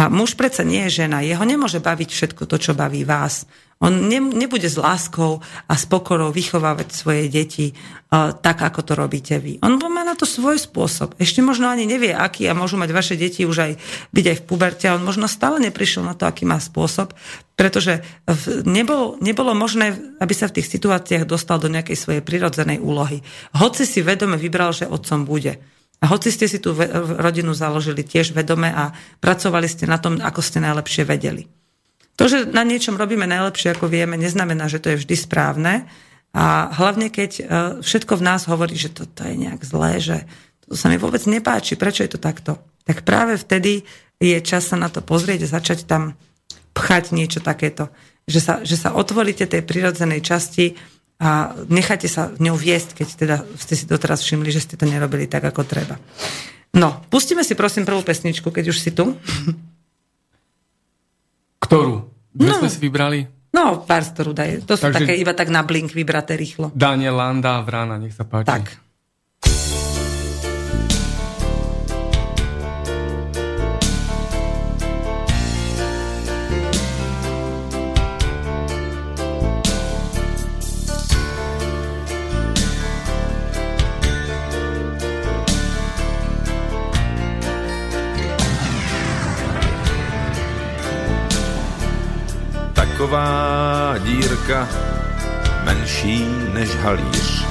A 0.00 0.08
muž 0.08 0.32
predsa 0.32 0.64
nie 0.64 0.88
je 0.88 1.04
žena. 1.04 1.20
Jeho 1.20 1.44
nemôže 1.44 1.76
baviť 1.76 2.08
všetko 2.08 2.48
to, 2.48 2.56
čo 2.56 2.72
baví 2.72 3.04
vás. 3.04 3.44
On 3.82 3.90
ne, 3.90 4.22
nebude 4.22 4.70
s 4.70 4.78
láskou 4.78 5.42
a 5.66 5.74
s 5.74 5.90
pokorou 5.90 6.30
vychovávať 6.30 6.94
svoje 6.94 7.26
deti 7.26 7.74
uh, 7.74 8.30
tak, 8.30 8.62
ako 8.62 8.80
to 8.86 8.92
robíte 8.94 9.42
vy. 9.42 9.58
On 9.58 9.74
má 9.90 10.06
na 10.06 10.14
to 10.14 10.22
svoj 10.22 10.54
spôsob. 10.54 11.18
Ešte 11.18 11.42
možno 11.42 11.66
ani 11.66 11.82
nevie, 11.82 12.14
aký 12.14 12.46
a 12.46 12.54
môžu 12.54 12.78
mať 12.78 12.90
vaše 12.94 13.14
deti 13.18 13.42
už 13.42 13.58
aj 13.58 13.72
byť 14.14 14.24
aj 14.30 14.36
v 14.38 14.46
puberte. 14.46 14.86
On 14.86 15.02
možno 15.02 15.26
stále 15.26 15.58
neprišiel 15.58 16.06
na 16.06 16.14
to, 16.14 16.30
aký 16.30 16.46
má 16.46 16.62
spôsob, 16.62 17.10
pretože 17.58 18.06
v, 18.22 18.62
nebolo, 18.62 19.18
nebolo 19.18 19.50
možné, 19.58 19.98
aby 20.22 20.30
sa 20.30 20.46
v 20.46 20.62
tých 20.62 20.70
situáciách 20.70 21.26
dostal 21.26 21.58
do 21.58 21.66
nejakej 21.66 21.98
svojej 21.98 22.22
prirodzenej 22.22 22.78
úlohy. 22.78 23.26
Hoci 23.58 23.82
si 23.82 23.98
vedome 23.98 24.38
vybral, 24.38 24.70
že 24.70 24.86
otcom 24.86 25.26
bude. 25.26 25.58
A 26.02 26.10
hoci 26.10 26.34
ste 26.34 26.50
si 26.50 26.58
tú 26.58 26.74
rodinu 27.18 27.54
založili 27.54 28.02
tiež 28.02 28.34
vedome 28.34 28.70
a 28.70 28.90
pracovali 29.22 29.70
ste 29.70 29.86
na 29.86 30.02
tom, 30.02 30.18
ako 30.18 30.42
ste 30.42 30.58
najlepšie 30.58 31.06
vedeli. 31.06 31.61
To, 32.20 32.28
že 32.28 32.44
na 32.48 32.62
niečom 32.62 33.00
robíme 33.00 33.24
najlepšie, 33.24 33.72
ako 33.72 33.88
vieme, 33.88 34.20
neznamená, 34.20 34.68
že 34.68 34.82
to 34.82 34.92
je 34.92 35.00
vždy 35.00 35.16
správne. 35.16 35.88
A 36.32 36.72
hlavne, 36.72 37.12
keď 37.12 37.30
e, 37.36 37.42
všetko 37.84 38.20
v 38.20 38.24
nás 38.24 38.48
hovorí, 38.48 38.76
že 38.76 38.92
toto 38.92 39.24
je 39.24 39.36
nejak 39.36 39.60
zlé, 39.64 40.00
že 40.00 40.16
to 40.64 40.76
sa 40.76 40.88
mi 40.88 40.96
vôbec 40.96 41.20
nepáči, 41.28 41.76
prečo 41.76 42.04
je 42.04 42.16
to 42.16 42.20
takto, 42.20 42.56
tak 42.88 43.04
práve 43.04 43.36
vtedy 43.36 43.84
je 44.16 44.38
čas 44.40 44.64
sa 44.64 44.80
na 44.80 44.88
to 44.88 45.04
pozrieť 45.04 45.44
a 45.44 45.52
začať 45.60 45.84
tam 45.84 46.16
pchať 46.72 47.12
niečo 47.12 47.44
takéto. 47.44 47.92
Že 48.24 48.40
sa, 48.40 48.54
že 48.64 48.76
sa 48.80 48.96
otvoríte 48.96 49.44
tej 49.44 49.60
prirodzenej 49.60 50.24
časti 50.24 50.78
a 51.20 51.52
necháte 51.68 52.08
sa 52.08 52.32
ňou 52.40 52.56
viesť, 52.56 52.96
keď 52.96 53.08
teda 53.12 53.36
ste 53.60 53.74
si 53.76 53.84
doteraz 53.84 54.24
všimli, 54.24 54.48
že 54.48 54.62
ste 54.64 54.78
to 54.80 54.88
nerobili 54.88 55.28
tak, 55.28 55.44
ako 55.44 55.68
treba. 55.68 56.00
No, 56.72 57.04
pustíme 57.12 57.44
si 57.44 57.52
prosím 57.52 57.84
prvú 57.84 58.00
pesničku, 58.00 58.48
keď 58.48 58.72
už 58.72 58.78
si 58.80 58.90
tu. 58.94 59.12
Ktorú? 61.72 61.94
Dve 62.28 62.48
No. 62.48 62.58
sme 62.58 62.68
si 62.68 62.78
vybrali? 62.78 63.20
No, 63.52 63.80
pár 63.80 64.00
z 64.02 64.12
ktorú 64.12 64.32
daj. 64.32 64.64
To 64.64 64.76
sú 64.76 64.84
Takže- 64.86 65.04
také 65.04 65.12
iba 65.16 65.32
tak 65.32 65.48
na 65.48 65.60
blink 65.60 65.88
vybraté 65.88 66.36
rýchlo. 66.36 66.68
Daniel 66.72 67.16
Landa 67.16 67.56
a 67.56 67.64
Vrana, 67.64 67.96
nech 67.96 68.12
sa 68.12 68.24
páči. 68.24 68.48
Tak. 68.48 68.64
Taková 93.02 93.98
dírka, 93.98 94.68
menší 95.64 96.26
než 96.52 96.70
halíř. 96.76 97.46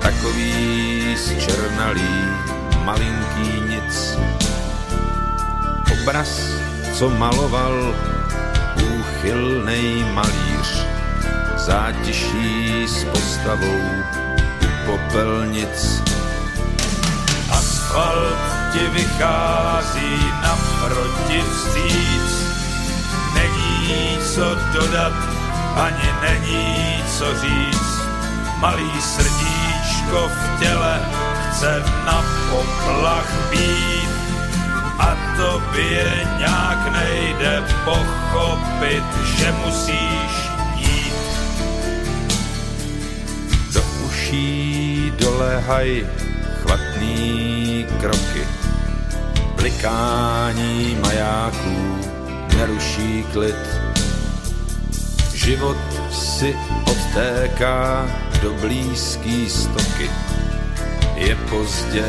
Takový 0.00 1.16
zčernalý, 1.18 2.14
malinký 2.84 3.60
nic. 3.68 4.18
Obraz, 5.92 6.40
co 6.94 7.10
maloval 7.10 7.94
úchylnej 8.98 10.04
malíř, 10.14 10.86
zátiší 11.56 12.86
s 12.88 13.04
postavou 13.04 13.82
u 14.62 14.86
popelnic. 14.86 16.02
Asfalt 17.50 18.38
ti 18.72 18.86
vychází 18.94 20.32
naproti 20.42 21.42
vstříc, 21.42 22.35
není 23.86 24.18
co 24.34 24.56
dodat, 24.72 25.12
ani 25.76 26.08
není 26.22 27.02
co 27.18 27.40
říct. 27.40 27.96
Malý 28.58 29.00
srdíčko 29.00 30.28
v 30.28 30.60
těle 30.60 31.00
chce 31.50 31.82
na 32.06 32.24
poplach 32.50 33.50
být 33.50 34.08
a 34.98 35.16
tobě 35.36 36.28
nějak 36.38 36.92
nejde 36.92 37.64
pochopit, 37.84 39.04
že 39.36 39.52
musíš 39.66 40.50
jít. 40.76 41.14
Do 43.74 43.82
uší 44.06 45.12
doléhaj 45.18 46.06
chvatný 46.62 47.86
kroky, 48.00 48.48
blikání 49.56 50.98
majáků 51.02 51.95
neruší 52.56 53.24
klid. 53.32 53.62
Život 55.34 55.76
si 56.10 56.56
odtéká 56.90 58.06
do 58.42 58.54
blízký 58.54 59.50
stoky. 59.50 60.10
Je 61.14 61.36
pozdě 61.36 62.04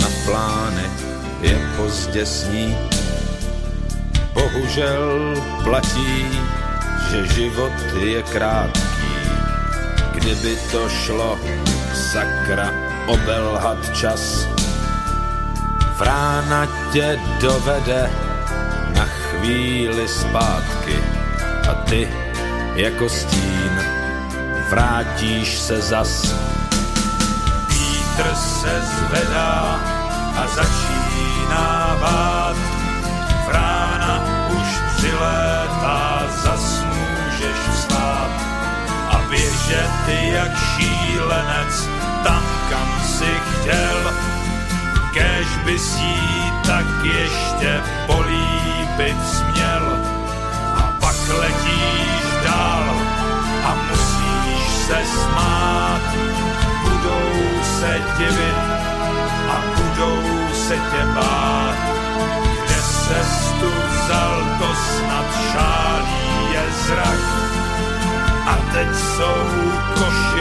na 0.00 0.08
plány, 0.24 0.86
je 1.40 1.58
pozdě 1.76 2.26
sní. 2.26 2.76
Bohužel 4.34 5.34
platí, 5.64 6.26
že 7.10 7.26
život 7.26 7.72
je 7.98 8.22
krátký. 8.22 9.16
Kdyby 10.14 10.56
to 10.72 10.88
šlo, 10.88 11.38
sakra, 12.12 12.70
obelhat 13.06 13.96
čas. 13.96 14.48
Vrána 15.98 16.68
tě 16.92 17.18
dovede 17.40 18.25
chvíli 19.46 20.08
zpátky 20.08 20.96
a 21.70 21.74
ty 21.74 22.08
jako 22.74 23.08
stín 23.08 23.72
vrátíš 24.70 25.58
se 25.58 25.80
zas. 25.80 26.34
Vítr 27.68 28.34
se 28.34 28.82
zvedá 28.82 29.80
a 30.36 30.46
začíná 30.46 31.96
vát, 32.00 32.56
vrána 33.46 34.24
už 34.50 34.68
přilétá, 34.96 36.26
zas 36.42 36.84
můžeš 36.84 37.58
vstát 37.74 38.30
a 39.08 39.22
běžet 39.30 40.08
jak 40.08 40.50
šílenec 40.58 41.88
tam, 42.24 42.42
kam 42.70 42.88
si 43.18 43.30
chtěl. 43.30 44.14
Kež 45.14 45.46
bys 45.64 45.96
jí 45.98 46.52
tak 46.66 46.86
ještě 47.04 47.80
políbit 48.96 49.16
směl 49.28 49.98
a 50.76 50.92
pak 51.00 51.16
letíš 51.38 52.22
dál 52.44 52.84
a 53.64 53.76
musíš 53.88 54.68
se 54.86 54.98
smát. 55.04 56.00
Budou 56.82 57.62
se 57.62 58.00
divit 58.18 58.56
a 59.48 59.56
budou 59.76 60.54
se 60.54 60.74
tě 60.74 61.04
bát. 61.14 61.76
Kde 62.64 62.80
se 62.80 63.20
tu 63.60 63.70
vzal, 63.90 64.42
to 64.58 64.74
snad 64.74 65.26
šálí 65.52 66.52
je 66.52 66.62
zrak. 66.86 67.20
A 68.46 68.56
teď 68.72 68.88
jsou 68.96 69.70
košile 69.94 70.35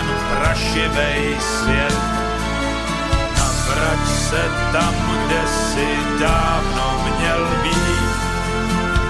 ten 0.00 0.08
prašivej 0.32 1.36
svět. 1.40 1.98
Navrať 3.36 4.02
se 4.08 4.42
tam, 4.72 4.94
kde 5.26 5.42
si 5.46 5.88
dávno 6.20 7.04
měl 7.04 7.42
být, 7.62 8.16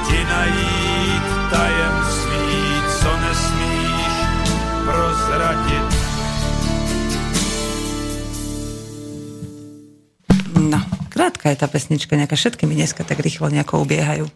ti 0.09 0.25
najít 0.25 1.27
tajemství, 1.51 2.59
co 3.01 3.11
nesmíš 3.17 4.15
prozradit. 4.85 5.89
No, 10.61 10.81
krátka 11.09 11.55
je 11.55 11.57
tá 11.57 11.71
pesnička, 11.71 12.19
nejaká 12.19 12.35
všetky 12.35 12.67
mi 12.67 12.75
dneska 12.75 13.07
tak 13.07 13.23
rýchlo 13.23 13.49
nejako 13.49 13.87
ubiehajú. 13.87 14.27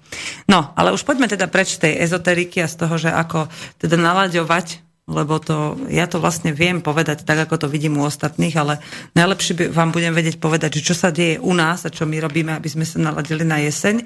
No, 0.46 0.70
ale 0.78 0.94
už 0.94 1.02
poďme 1.02 1.26
teda 1.26 1.50
preč 1.50 1.76
tej 1.82 1.98
ezoteriky 1.98 2.62
a 2.62 2.70
z 2.70 2.74
toho, 2.78 2.94
že 2.94 3.10
ako 3.10 3.50
teda 3.82 3.98
nalaďovať, 3.98 4.93
lebo 5.04 5.36
to, 5.36 5.76
ja 5.92 6.08
to 6.08 6.16
vlastne 6.16 6.56
viem 6.56 6.80
povedať 6.80 7.28
tak, 7.28 7.44
ako 7.44 7.64
to 7.64 7.66
vidím 7.68 8.00
u 8.00 8.08
ostatných, 8.08 8.56
ale 8.56 8.80
najlepšie 9.12 9.52
by 9.52 9.64
vám 9.68 9.92
budem 9.92 10.16
vedieť 10.16 10.40
povedať, 10.40 10.80
že 10.80 10.92
čo 10.92 10.94
sa 10.96 11.12
deje 11.12 11.36
u 11.36 11.52
nás 11.52 11.84
a 11.84 11.92
čo 11.92 12.08
my 12.08 12.16
robíme, 12.24 12.56
aby 12.56 12.68
sme 12.72 12.88
sa 12.88 12.96
naladili 12.96 13.44
na 13.44 13.60
jeseň. 13.60 14.00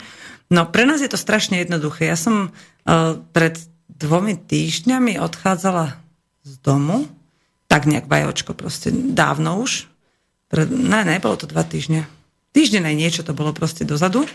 No, 0.50 0.66
pre 0.66 0.82
nás 0.82 0.98
je 0.98 1.06
to 1.06 1.20
strašne 1.20 1.62
jednoduché. 1.62 2.10
Ja 2.10 2.18
som 2.18 2.50
uh, 2.50 3.14
pred 3.30 3.62
dvomi 3.86 4.34
týždňami 4.42 5.22
odchádzala 5.22 5.94
z 6.42 6.52
domu, 6.66 7.06
tak 7.70 7.86
nejak 7.86 8.10
bajočko 8.10 8.58
proste, 8.58 8.90
dávno 8.90 9.62
už, 9.62 9.86
pred, 10.50 10.66
ne, 10.66 11.06
nebolo 11.06 11.38
to 11.38 11.46
dva 11.46 11.62
týždne. 11.62 12.10
Týždeň 12.56 12.90
aj 12.90 12.96
niečo 12.96 13.22
to 13.22 13.36
bolo 13.38 13.54
proste 13.54 13.86
dozadu. 13.86 14.26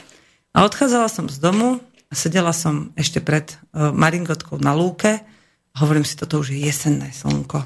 A 0.53 0.63
odchádzala 0.63 1.09
som 1.11 1.27
z 1.27 1.41
domu 1.43 1.81
a 2.07 2.13
sedela 2.13 2.55
som 2.55 2.95
ešte 2.95 3.19
pred 3.19 3.51
uh, 3.75 3.91
Maringotkou 3.91 4.63
na 4.63 4.71
lúke 4.71 5.19
hovorím 5.77 6.05
si, 6.05 6.13
toto 6.17 6.41
už 6.41 6.53
je 6.53 6.69
jesenné 6.69 7.09
slnko. 7.13 7.65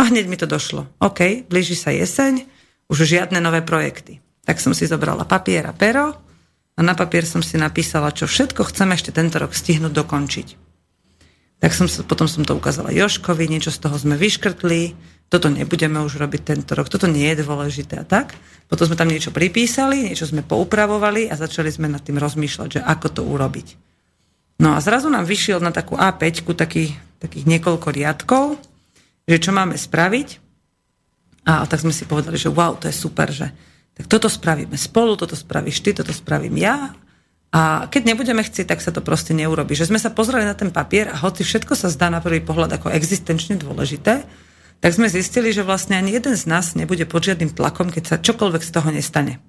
hneď 0.08 0.26
mi 0.26 0.40
to 0.40 0.48
došlo. 0.48 0.88
OK, 0.96 1.44
blíži 1.44 1.76
sa 1.76 1.92
jeseň, 1.92 2.48
už 2.88 3.04
žiadne 3.04 3.36
nové 3.38 3.60
projekty. 3.60 4.24
Tak 4.48 4.58
som 4.58 4.72
si 4.72 4.88
zobrala 4.88 5.28
papier 5.28 5.68
a 5.68 5.76
pero 5.76 6.16
a 6.74 6.80
na 6.80 6.96
papier 6.96 7.28
som 7.28 7.44
si 7.44 7.60
napísala, 7.60 8.08
čo 8.10 8.24
všetko 8.24 8.72
chcem 8.72 8.96
ešte 8.96 9.12
tento 9.12 9.36
rok 9.36 9.52
stihnúť 9.52 9.92
dokončiť. 9.92 10.48
Tak 11.60 11.76
som, 11.76 11.84
sa- 11.84 12.00
potom 12.00 12.24
som 12.24 12.40
to 12.48 12.56
ukázala 12.56 12.88
Joškovi, 12.88 13.44
niečo 13.44 13.68
z 13.68 13.84
toho 13.84 14.00
sme 14.00 14.16
vyškrtli, 14.16 14.96
toto 15.28 15.52
nebudeme 15.52 16.00
už 16.00 16.16
robiť 16.16 16.40
tento 16.42 16.72
rok, 16.72 16.88
toto 16.88 17.04
nie 17.04 17.28
je 17.30 17.44
dôležité 17.44 18.00
a 18.00 18.08
tak. 18.08 18.32
Potom 18.66 18.88
sme 18.88 18.96
tam 18.96 19.12
niečo 19.12 19.30
pripísali, 19.30 20.08
niečo 20.08 20.24
sme 20.24 20.40
poupravovali 20.40 21.28
a 21.28 21.36
začali 21.36 21.68
sme 21.68 21.92
nad 21.92 22.00
tým 22.00 22.16
rozmýšľať, 22.16 22.68
že 22.72 22.80
ako 22.80 23.06
to 23.12 23.22
urobiť. 23.28 23.89
No 24.60 24.76
a 24.76 24.78
zrazu 24.84 25.08
nám 25.08 25.24
vyšiel 25.24 25.56
na 25.64 25.72
takú 25.72 25.96
A5 25.96 26.44
taký, 26.52 26.92
takých 27.16 27.44
niekoľko 27.48 27.88
riadkov, 27.96 28.60
že 29.24 29.40
čo 29.40 29.56
máme 29.56 29.80
spraviť. 29.80 30.28
A 31.48 31.64
tak 31.64 31.80
sme 31.80 31.96
si 31.96 32.04
povedali, 32.04 32.36
že 32.36 32.52
wow, 32.52 32.76
to 32.76 32.84
je 32.84 32.94
super, 32.94 33.32
že 33.32 33.48
tak 33.96 34.04
toto 34.04 34.28
spravíme 34.28 34.76
spolu, 34.76 35.16
toto 35.16 35.32
spravíš 35.32 35.80
ty, 35.80 35.96
toto 35.96 36.12
spravím 36.12 36.60
ja. 36.60 36.92
A 37.50 37.88
keď 37.88 38.12
nebudeme 38.12 38.44
chcieť, 38.44 38.68
tak 38.68 38.84
sa 38.84 38.92
to 38.92 39.00
proste 39.00 39.32
neurobi. 39.32 39.72
Že 39.72 39.96
sme 39.96 39.98
sa 39.98 40.12
pozreli 40.12 40.44
na 40.44 40.52
ten 40.52 40.68
papier 40.68 41.08
a 41.08 41.16
hoci 41.16 41.40
všetko 41.40 41.72
sa 41.72 41.88
zdá 41.88 42.12
na 42.12 42.20
prvý 42.20 42.44
pohľad 42.44 42.76
ako 42.76 42.92
existenčne 42.92 43.56
dôležité, 43.56 44.22
tak 44.80 44.90
sme 44.92 45.08
zistili, 45.08 45.56
že 45.56 45.64
vlastne 45.64 45.96
ani 45.96 46.12
jeden 46.12 46.36
z 46.36 46.44
nás 46.48 46.76
nebude 46.76 47.08
pod 47.08 47.24
žiadnym 47.24 47.52
tlakom, 47.52 47.88
keď 47.88 48.04
sa 48.06 48.16
čokoľvek 48.20 48.62
z 48.64 48.70
toho 48.70 48.88
nestane. 48.92 49.40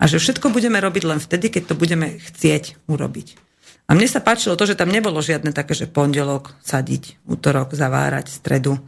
A 0.00 0.06
že 0.06 0.22
všetko 0.22 0.54
budeme 0.54 0.78
robiť 0.80 1.02
len 1.04 1.20
vtedy, 1.20 1.52
keď 1.52 1.62
to 1.70 1.74
budeme 1.76 2.18
chcieť 2.18 2.78
urobiť. 2.88 3.49
A 3.90 3.98
mne 3.98 4.06
sa 4.06 4.22
páčilo 4.22 4.54
to, 4.54 4.70
že 4.70 4.78
tam 4.78 4.86
nebolo 4.86 5.18
žiadne 5.18 5.50
také, 5.50 5.74
že 5.74 5.90
pondelok 5.90 6.54
sadiť, 6.62 7.26
útorok 7.26 7.74
zavárať, 7.74 8.30
stredu 8.30 8.78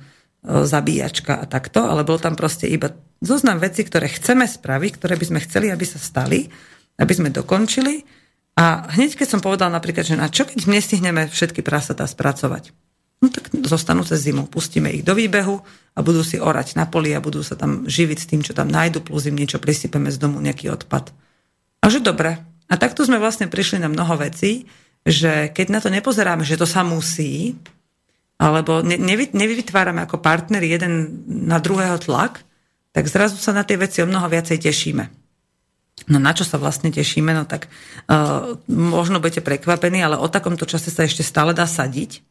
zabíjačka 0.42 1.38
a 1.38 1.44
takto, 1.46 1.86
ale 1.86 2.06
bol 2.06 2.22
tam 2.22 2.38
proste 2.38 2.70
iba 2.70 2.94
zoznam 3.22 3.62
vecí, 3.62 3.82
ktoré 3.86 4.10
chceme 4.10 4.46
spraviť, 4.46 4.92
ktoré 4.98 5.14
by 5.14 5.26
sme 5.26 5.40
chceli, 5.46 5.70
aby 5.70 5.86
sa 5.86 6.02
stali, 6.02 6.50
aby 6.98 7.12
sme 7.14 7.30
dokončili. 7.30 8.02
A 8.58 8.90
hneď 8.94 9.18
keď 9.18 9.38
som 9.38 9.40
povedal 9.40 9.70
napríklad, 9.70 10.06
že 10.06 10.18
na 10.18 10.30
čo 10.30 10.46
keď 10.46 10.66
nestihneme 10.66 11.30
všetky 11.30 11.62
prasatá 11.62 12.06
spracovať, 12.06 12.74
no 13.22 13.30
tak 13.30 13.54
zostanú 13.66 14.02
cez 14.02 14.26
zimu, 14.26 14.50
pustíme 14.50 14.90
ich 14.90 15.06
do 15.06 15.14
výbehu 15.14 15.62
a 15.94 15.98
budú 16.02 16.26
si 16.26 16.42
orať 16.42 16.74
na 16.74 16.90
poli 16.90 17.14
a 17.14 17.22
budú 17.22 17.40
sa 17.46 17.54
tam 17.54 17.86
živiť 17.86 18.18
s 18.18 18.28
tým, 18.28 18.42
čo 18.42 18.52
tam 18.52 18.66
nájdu, 18.66 19.02
plus 19.02 19.30
im 19.30 19.38
niečo 19.38 19.62
prisypeme 19.62 20.10
z 20.10 20.18
domu, 20.18 20.42
nejaký 20.42 20.74
odpad. 20.74 21.14
A 21.82 21.86
že 21.86 22.02
dobre. 22.02 22.42
A 22.66 22.74
takto 22.74 23.06
sme 23.06 23.22
vlastne 23.22 23.46
prišli 23.46 23.78
na 23.78 23.86
mnoho 23.86 24.18
vecí, 24.18 24.66
že 25.02 25.50
keď 25.50 25.66
na 25.68 25.80
to 25.82 25.90
nepozeráme, 25.90 26.46
že 26.46 26.58
to 26.58 26.66
sa 26.66 26.86
musí, 26.86 27.58
alebo 28.38 28.82
nevy, 28.82 29.30
nevytvárame 29.34 30.02
ako 30.02 30.18
partner 30.18 30.62
jeden 30.62 31.22
na 31.26 31.62
druhého 31.62 31.98
tlak, 31.98 32.42
tak 32.92 33.06
zrazu 33.06 33.38
sa 33.38 33.54
na 33.54 33.62
tie 33.62 33.78
veci 33.78 34.02
o 34.02 34.06
mnoho 34.06 34.26
viacej 34.26 34.58
tešíme. 34.62 35.04
No 36.10 36.18
na 36.18 36.34
čo 36.34 36.42
sa 36.42 36.58
vlastne 36.58 36.90
tešíme? 36.90 37.30
No 37.30 37.46
tak 37.46 37.70
uh, 38.10 38.58
možno 38.70 39.22
budete 39.22 39.44
prekvapení, 39.44 40.02
ale 40.02 40.18
o 40.18 40.26
takomto 40.26 40.66
čase 40.66 40.90
sa 40.90 41.06
ešte 41.06 41.22
stále 41.22 41.54
dá 41.54 41.68
sadiť. 41.68 42.22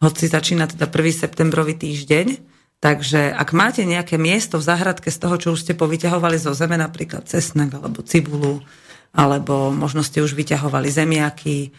Hoci 0.00 0.26
začína 0.26 0.66
teda 0.66 0.88
1. 0.88 1.28
septembrový 1.28 1.76
týždeň, 1.76 2.40
takže 2.80 3.30
ak 3.36 3.52
máte 3.52 3.84
nejaké 3.84 4.16
miesto 4.16 4.56
v 4.56 4.66
záhradke 4.66 5.12
z 5.12 5.18
toho, 5.20 5.36
čo 5.36 5.48
už 5.52 5.62
ste 5.68 5.76
povyťahovali 5.76 6.40
zo 6.40 6.56
zeme, 6.56 6.80
napríklad 6.80 7.28
cesnak 7.28 7.76
alebo 7.76 8.00
cibulu, 8.00 8.64
alebo 9.10 9.74
možno 9.74 10.06
ste 10.06 10.22
už 10.22 10.38
vyťahovali 10.38 10.88
zemiaky, 10.90 11.70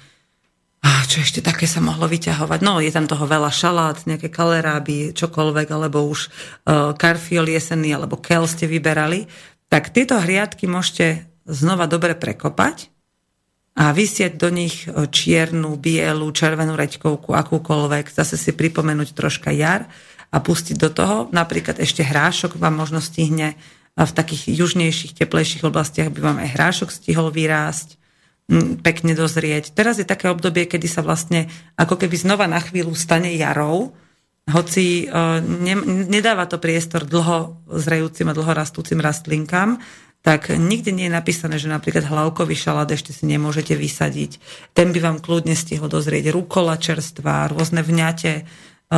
čo 1.11 1.19
ešte 1.19 1.43
také 1.43 1.67
sa 1.67 1.83
mohlo 1.83 2.07
vyťahovať? 2.07 2.63
No, 2.63 2.79
je 2.79 2.87
tam 2.87 3.03
toho 3.03 3.27
veľa 3.27 3.51
šalát, 3.51 3.99
nejaké 4.07 4.31
kaleráby, 4.31 5.11
čokoľvek, 5.11 5.67
alebo 5.67 6.07
už 6.07 6.31
uh, 6.31 6.95
karfiol 6.95 7.51
jesenný, 7.51 7.91
alebo 7.91 8.15
kel 8.15 8.47
ste 8.47 8.63
vyberali. 8.63 9.27
Tak 9.67 9.91
tieto 9.91 10.15
hriadky 10.15 10.71
môžete 10.71 11.27
znova 11.43 11.91
dobre 11.91 12.15
prekopať 12.15 12.87
a 13.75 13.91
vysieť 13.91 14.35
do 14.35 14.51
nich 14.51 14.83
e, 14.83 15.07
čiernu, 15.07 15.79
bielu, 15.79 16.27
červenú 16.35 16.75
reďkovku, 16.75 17.31
akúkoľvek, 17.31 18.11
zase 18.11 18.35
si 18.35 18.51
pripomenúť 18.51 19.15
troška 19.15 19.47
jar 19.55 19.87
a 20.27 20.37
pustiť 20.43 20.75
do 20.75 20.91
toho. 20.91 21.31
Napríklad 21.31 21.79
ešte 21.79 22.03
hrášok 22.03 22.59
vám 22.59 22.75
možno 22.75 22.99
stihne 22.99 23.55
v 23.97 24.11
takých 24.11 24.55
južnejších, 24.55 25.15
teplejších 25.17 25.67
oblastiach 25.67 26.09
by 26.09 26.19
vám 26.19 26.37
aj 26.39 26.49
hrášok 26.55 26.89
stihol 26.89 27.29
vyrásť 27.29 27.99
pekne 28.83 29.15
dozrieť. 29.15 29.71
Teraz 29.71 29.99
je 30.01 30.07
také 30.07 30.27
obdobie, 30.27 30.67
kedy 30.67 30.87
sa 30.87 30.99
vlastne 30.99 31.47
ako 31.79 31.95
keby 31.95 32.15
znova 32.19 32.51
na 32.51 32.59
chvíľu 32.59 32.91
stane 32.91 33.31
jarou, 33.31 33.95
hoci 34.49 35.05
e, 35.05 35.39
ne, 35.39 35.75
nedáva 36.09 36.49
to 36.49 36.59
priestor 36.59 37.07
dlho 37.07 37.61
zrejúcim 37.71 38.27
a 38.27 38.35
dlho 38.35 38.51
rastúcim 38.51 38.99
rastlinkám, 38.99 39.79
tak 40.21 40.53
nikde 40.53 40.93
nie 40.93 41.09
je 41.09 41.17
napísané, 41.17 41.55
že 41.57 41.71
napríklad 41.71 42.05
hlavkový 42.05 42.53
šalát 42.53 42.89
ešte 42.93 43.09
si 43.09 43.25
nemôžete 43.25 43.73
vysadiť. 43.73 44.37
Ten 44.75 44.93
by 44.93 44.99
vám 45.01 45.17
kľudne 45.23 45.57
stihol 45.57 45.89
dozrieť 45.89 46.29
rukola 46.29 46.77
čerstvá, 46.77 47.49
rôzne 47.53 47.85
vňate, 47.85 48.33
e, 48.35 48.43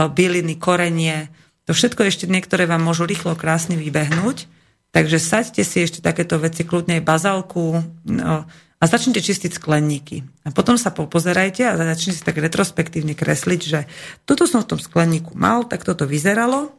byliny, 0.10 0.58
korenie. 0.58 1.30
To 1.70 1.78
všetko 1.78 2.08
ešte 2.10 2.26
niektoré 2.26 2.66
vám 2.66 2.82
môžu 2.82 3.06
rýchlo 3.06 3.38
krásne 3.38 3.78
vybehnúť. 3.78 4.63
Takže 4.94 5.18
saďte 5.18 5.66
si 5.66 5.82
ešte 5.82 6.06
takéto 6.06 6.38
veci, 6.38 6.62
kľudne 6.62 7.02
aj 7.02 7.04
bazálku, 7.04 7.82
no, 8.06 8.46
a 8.84 8.84
začnite 8.84 9.24
čistiť 9.24 9.64
skleníky. 9.64 10.28
A 10.44 10.52
potom 10.52 10.76
sa 10.76 10.92
pozerajte 10.92 11.64
a 11.64 11.80
začnite 11.96 12.20
si 12.20 12.28
tak 12.28 12.36
retrospektívne 12.36 13.16
kresliť, 13.16 13.62
že 13.64 13.88
toto 14.28 14.44
som 14.44 14.60
v 14.60 14.76
tom 14.76 14.80
skleníku 14.84 15.40
mal, 15.40 15.64
tak 15.64 15.88
toto 15.88 16.04
vyzeralo. 16.04 16.76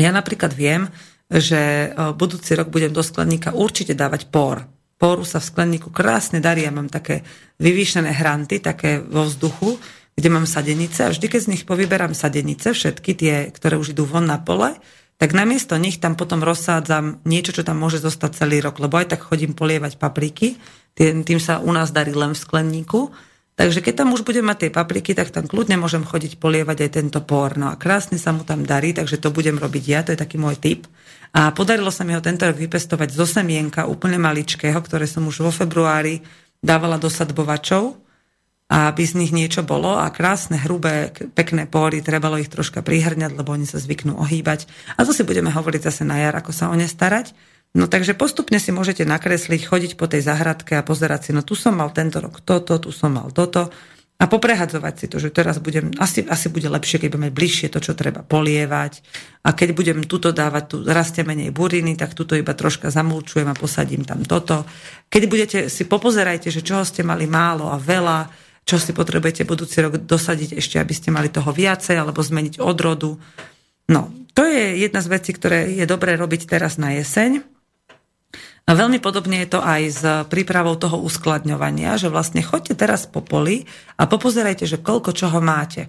Ja 0.00 0.08
napríklad 0.08 0.56
viem, 0.56 0.88
že 1.28 1.92
e, 1.92 2.16
budúci 2.16 2.56
rok 2.56 2.72
budem 2.72 2.96
do 2.96 3.04
skleníka 3.04 3.52
určite 3.52 3.92
dávať 3.92 4.32
por. 4.32 4.64
Poru 4.96 5.28
sa 5.28 5.36
v 5.44 5.52
skleníku 5.52 5.92
krásne 5.92 6.40
darí, 6.40 6.64
ja 6.64 6.72
mám 6.72 6.88
také 6.88 7.20
vyvýšené 7.60 8.08
hranty, 8.16 8.64
také 8.64 9.04
vo 9.04 9.28
vzduchu, 9.28 9.76
kde 10.16 10.28
mám 10.32 10.48
sadenice 10.48 11.06
a 11.06 11.12
vždy, 11.12 11.28
keď 11.28 11.40
z 11.44 11.50
nich 11.52 11.62
povyberám 11.68 12.16
sadenice, 12.16 12.72
všetky 12.72 13.12
tie, 13.12 13.34
ktoré 13.52 13.76
už 13.76 13.92
idú 13.92 14.08
von 14.08 14.24
na 14.24 14.40
pole, 14.40 14.74
tak 15.18 15.34
namiesto 15.34 15.74
nich 15.74 15.98
tam 15.98 16.14
potom 16.14 16.46
rozsádzam 16.46 17.26
niečo, 17.26 17.50
čo 17.50 17.66
tam 17.66 17.82
môže 17.82 17.98
zostať 17.98 18.38
celý 18.38 18.62
rok, 18.62 18.78
lebo 18.78 19.02
aj 19.02 19.18
tak 19.18 19.26
chodím 19.26 19.50
polievať 19.50 19.98
papriky, 19.98 20.54
tým, 20.98 21.38
sa 21.42 21.58
u 21.58 21.70
nás 21.74 21.90
darí 21.90 22.14
len 22.14 22.34
v 22.34 22.42
skleníku, 22.42 23.10
takže 23.58 23.82
keď 23.82 24.02
tam 24.02 24.14
už 24.14 24.22
budem 24.22 24.46
mať 24.46 24.66
tie 24.66 24.70
papriky, 24.70 25.14
tak 25.18 25.34
tam 25.34 25.50
kľudne 25.50 25.78
môžem 25.78 26.06
chodiť 26.06 26.38
polievať 26.38 26.86
aj 26.86 26.90
tento 26.90 27.20
por. 27.22 27.54
No 27.58 27.70
a 27.70 27.78
krásne 27.78 28.18
sa 28.18 28.30
mu 28.34 28.42
tam 28.46 28.62
darí, 28.62 28.94
takže 28.94 29.18
to 29.18 29.34
budem 29.34 29.58
robiť 29.58 29.84
ja, 29.86 30.02
to 30.06 30.14
je 30.14 30.18
taký 30.18 30.38
môj 30.38 30.58
tip. 30.58 30.86
A 31.34 31.50
podarilo 31.54 31.90
sa 31.90 32.06
mi 32.06 32.14
ho 32.14 32.22
tento 32.22 32.46
rok 32.46 32.58
vypestovať 32.58 33.14
zo 33.14 33.26
semienka 33.26 33.90
úplne 33.90 34.18
maličkého, 34.22 34.78
ktoré 34.78 35.06
som 35.06 35.26
už 35.26 35.44
vo 35.44 35.52
februári 35.54 36.22
dávala 36.62 36.98
do 36.98 37.10
sadbovačov, 37.10 38.07
aby 38.68 39.00
z 39.00 39.16
nich 39.16 39.32
niečo 39.32 39.64
bolo 39.64 39.96
a 39.96 40.12
krásne, 40.12 40.60
hrubé, 40.60 41.08
pekné 41.32 41.64
póry, 41.64 42.04
trebalo 42.04 42.36
ich 42.36 42.52
troška 42.52 42.84
prihrňať, 42.84 43.32
lebo 43.32 43.56
oni 43.56 43.64
sa 43.64 43.80
zvyknú 43.80 44.20
ohýbať. 44.20 44.68
A 45.00 45.08
to 45.08 45.16
si 45.16 45.24
budeme 45.24 45.48
hovoriť 45.48 45.88
zase 45.88 46.04
na 46.04 46.20
jar, 46.20 46.36
ako 46.36 46.52
sa 46.52 46.68
o 46.68 46.76
ne 46.76 46.84
starať. 46.84 47.32
No 47.72 47.88
takže 47.88 48.12
postupne 48.12 48.60
si 48.60 48.68
môžete 48.72 49.08
nakresliť, 49.08 49.68
chodiť 49.68 49.92
po 49.96 50.08
tej 50.08 50.24
zahradke 50.24 50.76
a 50.76 50.84
pozerať 50.84 51.28
si, 51.28 51.30
no 51.36 51.40
tu 51.40 51.56
som 51.56 51.76
mal 51.76 51.92
tento 51.92 52.20
rok 52.20 52.40
toto, 52.44 52.76
tu 52.80 52.92
som 52.92 53.12
mal 53.12 53.28
toto 53.32 53.72
a 54.18 54.24
poprehadzovať 54.26 54.94
si 54.98 55.06
to, 55.06 55.22
že 55.22 55.30
teraz 55.30 55.62
budem, 55.62 55.94
asi, 56.00 56.26
asi 56.26 56.50
bude 56.50 56.66
lepšie, 56.66 56.98
keď 56.98 57.08
budeme 57.14 57.30
bližšie 57.30 57.70
to, 57.70 57.78
čo 57.78 57.94
treba 57.94 58.26
polievať 58.26 59.04
a 59.46 59.54
keď 59.54 59.68
budem 59.76 59.98
tuto 60.08 60.34
dávať, 60.34 60.64
tu 60.66 60.76
rastie 60.82 61.22
menej 61.22 61.54
buriny, 61.54 61.94
tak 61.94 62.18
tuto 62.18 62.34
iba 62.34 62.50
troška 62.50 62.90
zamulčujem 62.90 63.46
a 63.46 63.54
posadím 63.54 64.02
tam 64.02 64.26
toto. 64.26 64.66
Keď 65.06 65.22
budete, 65.30 65.58
si 65.70 65.86
popozerajte, 65.86 66.50
že 66.50 66.66
čoho 66.66 66.82
ste 66.82 67.06
mali 67.06 67.30
málo 67.30 67.70
a 67.70 67.78
veľa, 67.78 68.47
čo 68.68 68.76
si 68.76 68.92
potrebujete 68.92 69.48
budúci 69.48 69.80
rok 69.80 69.96
dosadiť 69.96 70.60
ešte, 70.60 70.76
aby 70.76 70.92
ste 70.92 71.08
mali 71.08 71.32
toho 71.32 71.48
viacej, 71.48 71.96
alebo 71.96 72.20
zmeniť 72.20 72.60
odrodu. 72.60 73.16
No, 73.88 74.12
to 74.36 74.44
je 74.44 74.84
jedna 74.84 75.00
z 75.00 75.08
vecí, 75.08 75.32
ktoré 75.32 75.72
je 75.72 75.88
dobré 75.88 76.20
robiť 76.20 76.44
teraz 76.44 76.76
na 76.76 76.92
jeseň. 76.92 77.40
A 78.68 78.76
veľmi 78.76 79.00
podobne 79.00 79.40
je 79.40 79.56
to 79.56 79.64
aj 79.64 79.82
s 79.88 80.02
prípravou 80.28 80.76
toho 80.76 81.00
uskladňovania, 81.00 81.96
že 81.96 82.12
vlastne 82.12 82.44
choďte 82.44 82.76
teraz 82.76 83.08
po 83.08 83.24
poli 83.24 83.64
a 83.96 84.04
popozerajte, 84.04 84.68
že 84.68 84.84
koľko 84.84 85.16
čoho 85.16 85.40
máte 85.40 85.88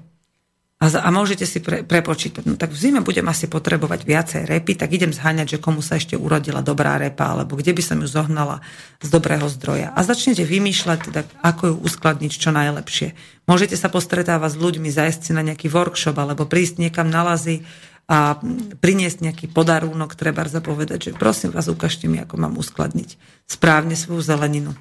a, 0.80 0.88
a 0.88 1.10
môžete 1.12 1.44
si 1.44 1.60
pre, 1.60 1.84
prepočítať, 1.84 2.48
no 2.48 2.56
tak 2.56 2.72
v 2.72 2.80
zime 2.80 3.04
budem 3.04 3.28
asi 3.28 3.52
potrebovať 3.52 4.00
viacej 4.08 4.42
repy, 4.48 4.80
tak 4.80 4.96
idem 4.96 5.12
zháňať, 5.12 5.60
že 5.60 5.64
komu 5.64 5.84
sa 5.84 6.00
ešte 6.00 6.16
urodila 6.16 6.64
dobrá 6.64 6.96
repa, 6.96 7.36
alebo 7.36 7.60
kde 7.60 7.76
by 7.76 7.84
som 7.84 8.00
ju 8.00 8.08
zohnala 8.08 8.64
z 9.04 9.12
dobrého 9.12 9.44
zdroja. 9.52 9.92
A 9.92 10.00
začnete 10.08 10.48
vymýšľať, 10.48 11.00
teda, 11.12 11.22
ako 11.44 11.64
ju 11.68 11.76
uskladniť 11.84 12.32
čo 12.32 12.56
najlepšie. 12.56 13.12
Môžete 13.44 13.76
sa 13.76 13.92
postretávať 13.92 14.56
s 14.56 14.62
ľuďmi, 14.64 14.88
zajsť 14.88 15.20
si 15.20 15.32
na 15.36 15.44
nejaký 15.44 15.68
workshop, 15.68 16.16
alebo 16.16 16.48
prísť 16.48 16.80
niekam 16.80 17.12
na 17.12 17.28
lazy 17.28 17.68
a 18.08 18.40
priniesť 18.80 19.20
nejaký 19.20 19.46
podarúnok, 19.52 20.16
treba 20.16 20.48
zapovedať, 20.48 21.12
že 21.12 21.20
prosím 21.20 21.52
vás, 21.52 21.68
ukážte 21.68 22.08
mi, 22.08 22.24
ako 22.24 22.40
mám 22.40 22.56
uskladniť 22.56 23.20
správne 23.52 24.00
svoju 24.00 24.24
zeleninu. 24.24 24.80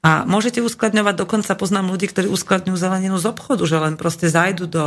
A 0.00 0.24
môžete 0.24 0.64
uskladňovať, 0.64 1.20
dokonca 1.20 1.52
poznám 1.52 1.92
ľudí, 1.92 2.08
ktorí 2.08 2.32
uskladňujú 2.32 2.76
zeleninu 2.80 3.20
z 3.20 3.28
obchodu, 3.28 3.64
že 3.68 3.76
len 3.76 4.00
proste 4.00 4.32
zajdu 4.32 4.64
do 4.68 4.84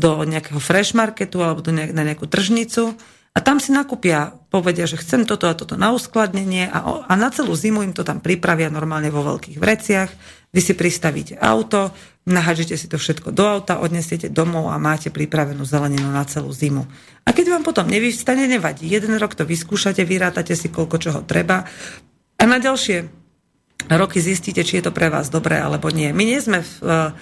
do 0.00 0.24
nejakého 0.24 0.56
fresh 0.56 0.96
marketu 0.96 1.44
alebo 1.44 1.60
do 1.60 1.76
nejak, 1.76 1.92
na 1.92 2.08
nejakú 2.08 2.24
tržnicu 2.24 2.96
a 3.30 3.38
tam 3.38 3.62
si 3.62 3.70
nakúpia, 3.70 4.34
povedia, 4.50 4.90
že 4.90 4.98
chcem 4.98 5.22
toto 5.22 5.46
a 5.46 5.54
toto 5.54 5.78
na 5.78 5.94
uskladnenie 5.94 6.66
a, 6.66 7.06
a 7.06 7.12
na 7.14 7.30
celú 7.30 7.54
zimu 7.54 7.86
im 7.86 7.94
to 7.94 8.02
tam 8.02 8.18
pripravia 8.18 8.72
normálne 8.72 9.12
vo 9.12 9.22
veľkých 9.22 9.60
vreciach. 9.60 10.10
Vy 10.50 10.58
si 10.58 10.74
pristavíte 10.74 11.38
auto, 11.38 11.94
nahážete 12.26 12.74
si 12.74 12.90
to 12.90 12.98
všetko 12.98 13.30
do 13.30 13.46
auta, 13.46 13.78
odnesiete 13.78 14.26
domov 14.26 14.74
a 14.74 14.82
máte 14.82 15.14
pripravenú 15.14 15.62
zeleninu 15.62 16.10
na 16.10 16.26
celú 16.26 16.50
zimu. 16.50 16.82
A 17.22 17.30
keď 17.30 17.54
vám 17.54 17.62
potom 17.62 17.86
nevystane, 17.86 18.50
nevadí. 18.50 18.90
Jeden 18.90 19.14
rok 19.14 19.38
to 19.38 19.46
vyskúšate, 19.46 20.02
vyrátate 20.02 20.58
si, 20.58 20.66
koľko 20.66 20.96
čoho 20.98 21.20
treba 21.22 21.62
a 22.34 22.42
na 22.42 22.58
ďalšie 22.58 23.06
roky 23.94 24.18
zistíte, 24.18 24.66
či 24.66 24.82
je 24.82 24.90
to 24.90 24.92
pre 24.96 25.06
vás 25.06 25.30
dobré 25.30 25.62
alebo 25.62 25.86
nie. 25.94 26.10
My 26.10 26.26
nie 26.26 26.42
sme 26.42 26.66
v 26.66 27.14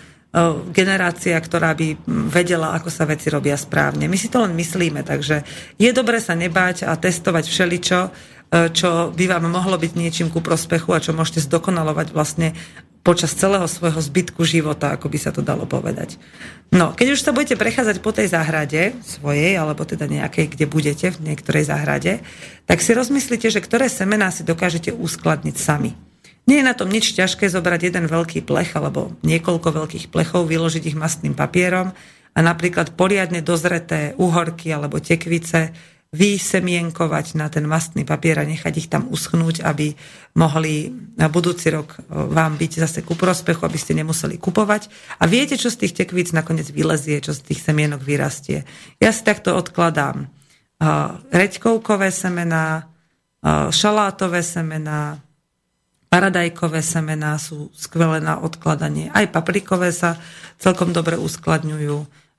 generácia, 0.77 1.41
ktorá 1.41 1.73
by 1.73 2.05
vedela, 2.29 2.77
ako 2.77 2.93
sa 2.93 3.09
veci 3.09 3.33
robia 3.33 3.57
správne. 3.57 4.13
My 4.13 4.17
si 4.21 4.29
to 4.29 4.45
len 4.45 4.53
myslíme, 4.53 5.01
takže 5.01 5.41
je 5.81 5.91
dobre 5.91 6.21
sa 6.21 6.37
nebáť 6.37 6.85
a 6.85 6.93
testovať 7.01 7.49
všeličo, 7.49 8.01
čo 8.49 9.13
by 9.13 9.25
vám 9.29 9.49
mohlo 9.49 9.77
byť 9.81 9.93
niečím 9.97 10.29
ku 10.29 10.45
prospechu 10.45 10.93
a 10.93 11.01
čo 11.01 11.17
môžete 11.17 11.45
zdokonalovať 11.49 12.13
vlastne 12.13 12.53
počas 13.01 13.33
celého 13.33 13.65
svojho 13.65 13.97
zbytku 14.05 14.45
života, 14.45 14.93
ako 14.93 15.09
by 15.09 15.19
sa 15.21 15.33
to 15.33 15.41
dalo 15.41 15.65
povedať. 15.65 16.21
No, 16.69 16.93
keď 16.93 17.17
už 17.17 17.25
sa 17.25 17.33
budete 17.33 17.57
prechádzať 17.57 18.05
po 18.05 18.13
tej 18.13 18.29
záhrade 18.29 18.93
svojej, 19.01 19.57
alebo 19.57 19.89
teda 19.89 20.05
nejakej, 20.05 20.53
kde 20.53 20.69
budete, 20.69 21.09
v 21.17 21.33
niektorej 21.33 21.73
záhrade, 21.73 22.21
tak 22.69 22.85
si 22.85 22.93
rozmyslite, 22.93 23.49
že 23.49 23.65
ktoré 23.65 23.89
semená 23.89 24.29
si 24.29 24.45
dokážete 24.45 24.93
uskladniť 24.93 25.57
sami. 25.57 25.97
Nie 26.49 26.65
je 26.65 26.69
na 26.69 26.73
tom 26.73 26.89
nič 26.89 27.13
ťažké 27.13 27.45
zobrať 27.53 27.93
jeden 27.93 28.09
veľký 28.09 28.41
plech 28.41 28.73
alebo 28.73 29.13
niekoľko 29.21 29.69
veľkých 29.69 30.09
plechov, 30.09 30.49
vyložiť 30.49 30.89
ich 30.89 30.97
mastným 30.97 31.37
papierom 31.37 31.93
a 32.33 32.39
napríklad 32.41 32.97
poriadne 32.97 33.45
dozreté 33.45 34.17
uhorky 34.17 34.73
alebo 34.73 34.97
tekvice 34.97 35.77
vysemienkovať 36.09 37.37
na 37.37 37.53
ten 37.53 37.69
mastný 37.69 38.09
papier 38.09 38.41
a 38.41 38.49
nechať 38.49 38.75
ich 38.81 38.89
tam 38.89 39.13
uschnúť, 39.13 39.61
aby 39.61 39.93
mohli 40.41 40.89
na 41.21 41.29
budúci 41.29 41.69
rok 41.69 42.01
e, 42.01 42.33
vám 42.33 42.57
byť 42.57 42.73
zase 42.81 43.05
ku 43.05 43.13
prospechu, 43.13 43.61
aby 43.69 43.77
ste 43.77 43.93
nemuseli 43.93 44.41
kupovať. 44.41 44.89
A 45.21 45.29
viete, 45.29 45.61
čo 45.61 45.69
z 45.69 45.85
tých 45.85 46.01
tekvíc 46.01 46.33
nakoniec 46.33 46.73
vylezie, 46.73 47.21
čo 47.21 47.37
z 47.37 47.45
tých 47.53 47.61
semienok 47.61 48.01
vyrastie. 48.01 48.65
Ja 48.97 49.13
si 49.13 49.21
takto 49.21 49.53
odkladám 49.53 50.25
uh, 50.25 51.21
reďkovkové 51.29 52.09
semená, 52.09 52.89
uh, 53.45 53.69
šalátové 53.69 54.41
semená, 54.41 55.21
paradajkové 56.09 56.81
semená 56.81 57.37
sú 57.37 57.73
skvelé 57.77 58.21
na 58.21 58.41
odkladanie. 58.41 59.13
Aj 59.13 59.29
paprikové 59.29 59.93
sa 59.93 60.17
celkom 60.57 60.93
dobre 60.93 61.21
uskladňujú 61.21 61.97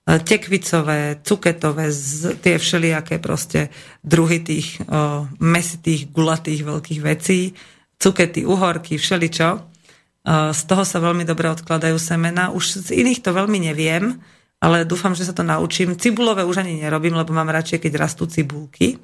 E, 0.10 0.20
tekvicové, 0.26 1.22
cuketové, 1.22 1.94
tie 2.42 2.58
všelijaké 2.58 3.22
proste 3.22 3.70
druhy 4.02 4.42
tých 4.42 4.82
o, 4.82 5.30
mesitých, 5.38 6.10
gulatých 6.10 6.66
veľkých 6.66 7.02
vecí, 7.06 7.54
cukety, 8.02 8.42
uhorky, 8.42 8.98
všeličo. 8.98 9.50
O, 9.54 9.60
z 10.50 10.62
toho 10.66 10.82
sa 10.82 10.98
veľmi 10.98 11.30
dobre 11.30 11.54
odkladajú 11.54 12.02
semena. 12.02 12.50
Už 12.50 12.90
z 12.90 12.98
iných 12.98 13.22
to 13.22 13.38
veľmi 13.38 13.62
neviem, 13.70 14.18
ale 14.58 14.82
dúfam, 14.82 15.14
že 15.14 15.30
sa 15.30 15.34
to 15.36 15.46
naučím. 15.46 15.94
Cibulové 15.94 16.42
už 16.42 16.66
ani 16.66 16.82
nerobím, 16.82 17.14
lebo 17.14 17.30
mám 17.30 17.54
radšej, 17.54 17.86
keď 17.86 18.10
rastú 18.10 18.26
cibulky, 18.26 18.98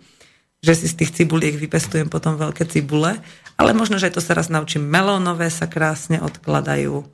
že 0.65 0.73
si 0.73 0.89
z 0.89 0.97
tých 0.97 1.13
cibuliek 1.13 1.54
vypestujem 1.54 2.10
potom 2.10 2.41
veľké 2.41 2.65
cibule. 2.65 3.21
Ale 3.56 3.78
možno, 3.78 4.01
že 4.01 4.10
to 4.10 4.19
sa 4.19 4.34
raz 4.34 4.49
naučím. 4.49 4.89
Melónové 4.89 5.54
sa 5.54 5.69
krásne 5.69 6.17
odkladajú 6.19 7.06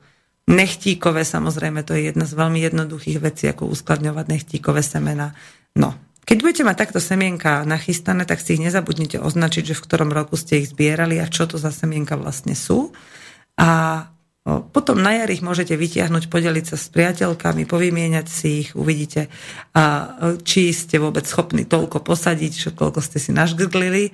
Nechtíkové, 0.42 1.22
samozrejme, 1.22 1.86
to 1.86 1.94
je 1.94 2.10
jedna 2.10 2.26
z 2.26 2.34
veľmi 2.34 2.58
jednoduchých 2.66 3.22
vecí, 3.22 3.46
ako 3.46 3.70
uskladňovať 3.70 4.26
nechtíkové 4.26 4.82
semena. 4.82 5.38
No, 5.78 5.94
keď 6.26 6.36
budete 6.42 6.66
mať 6.66 6.76
takto 6.82 6.98
semienka 6.98 7.62
nachystané, 7.62 8.26
tak 8.26 8.42
si 8.42 8.58
ich 8.58 8.64
nezabudnite 8.66 9.22
označiť, 9.22 9.70
že 9.70 9.78
v 9.78 9.84
ktorom 9.86 10.10
roku 10.10 10.34
ste 10.34 10.58
ich 10.58 10.74
zbierali 10.74 11.22
a 11.22 11.30
čo 11.30 11.46
to 11.46 11.62
za 11.62 11.70
semienka 11.70 12.18
vlastne 12.18 12.58
sú. 12.58 12.90
A 13.54 14.02
potom 14.44 14.98
na 14.98 15.14
jar 15.14 15.30
ich 15.30 15.44
môžete 15.44 15.78
vytiahnuť, 15.78 16.26
podeliť 16.26 16.74
sa 16.74 16.76
s 16.78 16.90
priateľkami, 16.90 17.62
povymieňať 17.62 18.26
si 18.26 18.66
ich, 18.66 18.70
uvidíte, 18.74 19.30
a 19.70 19.82
či 20.42 20.74
ste 20.74 20.98
vôbec 20.98 21.22
schopní 21.22 21.62
toľko 21.62 22.02
posadiť, 22.02 22.74
koľko 22.74 22.98
ste 22.98 23.22
si 23.22 23.30
našgrdlili. 23.30 24.10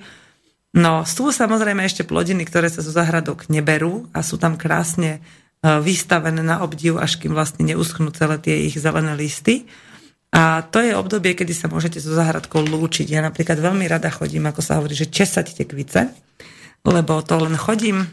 No, 0.77 1.01
sú 1.01 1.33
samozrejme 1.33 1.81
ešte 1.81 2.05
plodiny, 2.05 2.45
ktoré 2.45 2.69
sa 2.69 2.85
zo 2.85 2.93
zahradok 2.93 3.49
neberú 3.49 4.05
a 4.13 4.21
sú 4.21 4.37
tam 4.37 4.53
krásne 4.53 5.17
E, 5.59 5.67
vystavené 5.83 6.39
na 6.39 6.63
obdiv, 6.63 6.95
až 6.95 7.19
kým 7.19 7.35
vlastne 7.35 7.67
neuschnú 7.67 8.15
celé 8.15 8.39
tie 8.39 8.55
ich 8.63 8.79
zelené 8.79 9.11
listy. 9.19 9.67
A 10.31 10.63
to 10.63 10.79
je 10.79 10.95
obdobie, 10.95 11.35
kedy 11.35 11.51
sa 11.51 11.67
môžete 11.67 11.99
so 11.99 12.15
záhradkou 12.15 12.63
lúčiť. 12.63 13.11
Ja 13.11 13.19
napríklad 13.19 13.59
veľmi 13.59 13.83
rada 13.89 14.07
chodím, 14.13 14.47
ako 14.47 14.61
sa 14.63 14.79
hovorí, 14.79 14.95
že 14.95 15.11
česať 15.11 15.57
tekvice, 15.57 16.15
lebo 16.85 17.19
to 17.25 17.35
len 17.43 17.59
chodím 17.59 18.07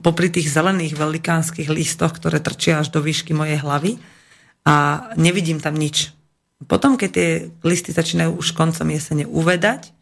popri 0.00 0.32
tých 0.32 0.48
zelených 0.48 0.96
velikánskych 0.96 1.68
listoch, 1.68 2.16
ktoré 2.16 2.40
trčia 2.40 2.80
až 2.80 2.88
do 2.88 3.04
výšky 3.04 3.36
mojej 3.36 3.60
hlavy 3.60 4.00
a 4.64 5.08
nevidím 5.20 5.60
tam 5.60 5.76
nič. 5.76 6.16
Potom, 6.64 6.96
keď 6.96 7.10
tie 7.12 7.30
listy 7.60 7.92
začínajú 7.92 8.40
už 8.40 8.56
koncom 8.56 8.88
jesene 8.88 9.28
uvedať, 9.28 9.92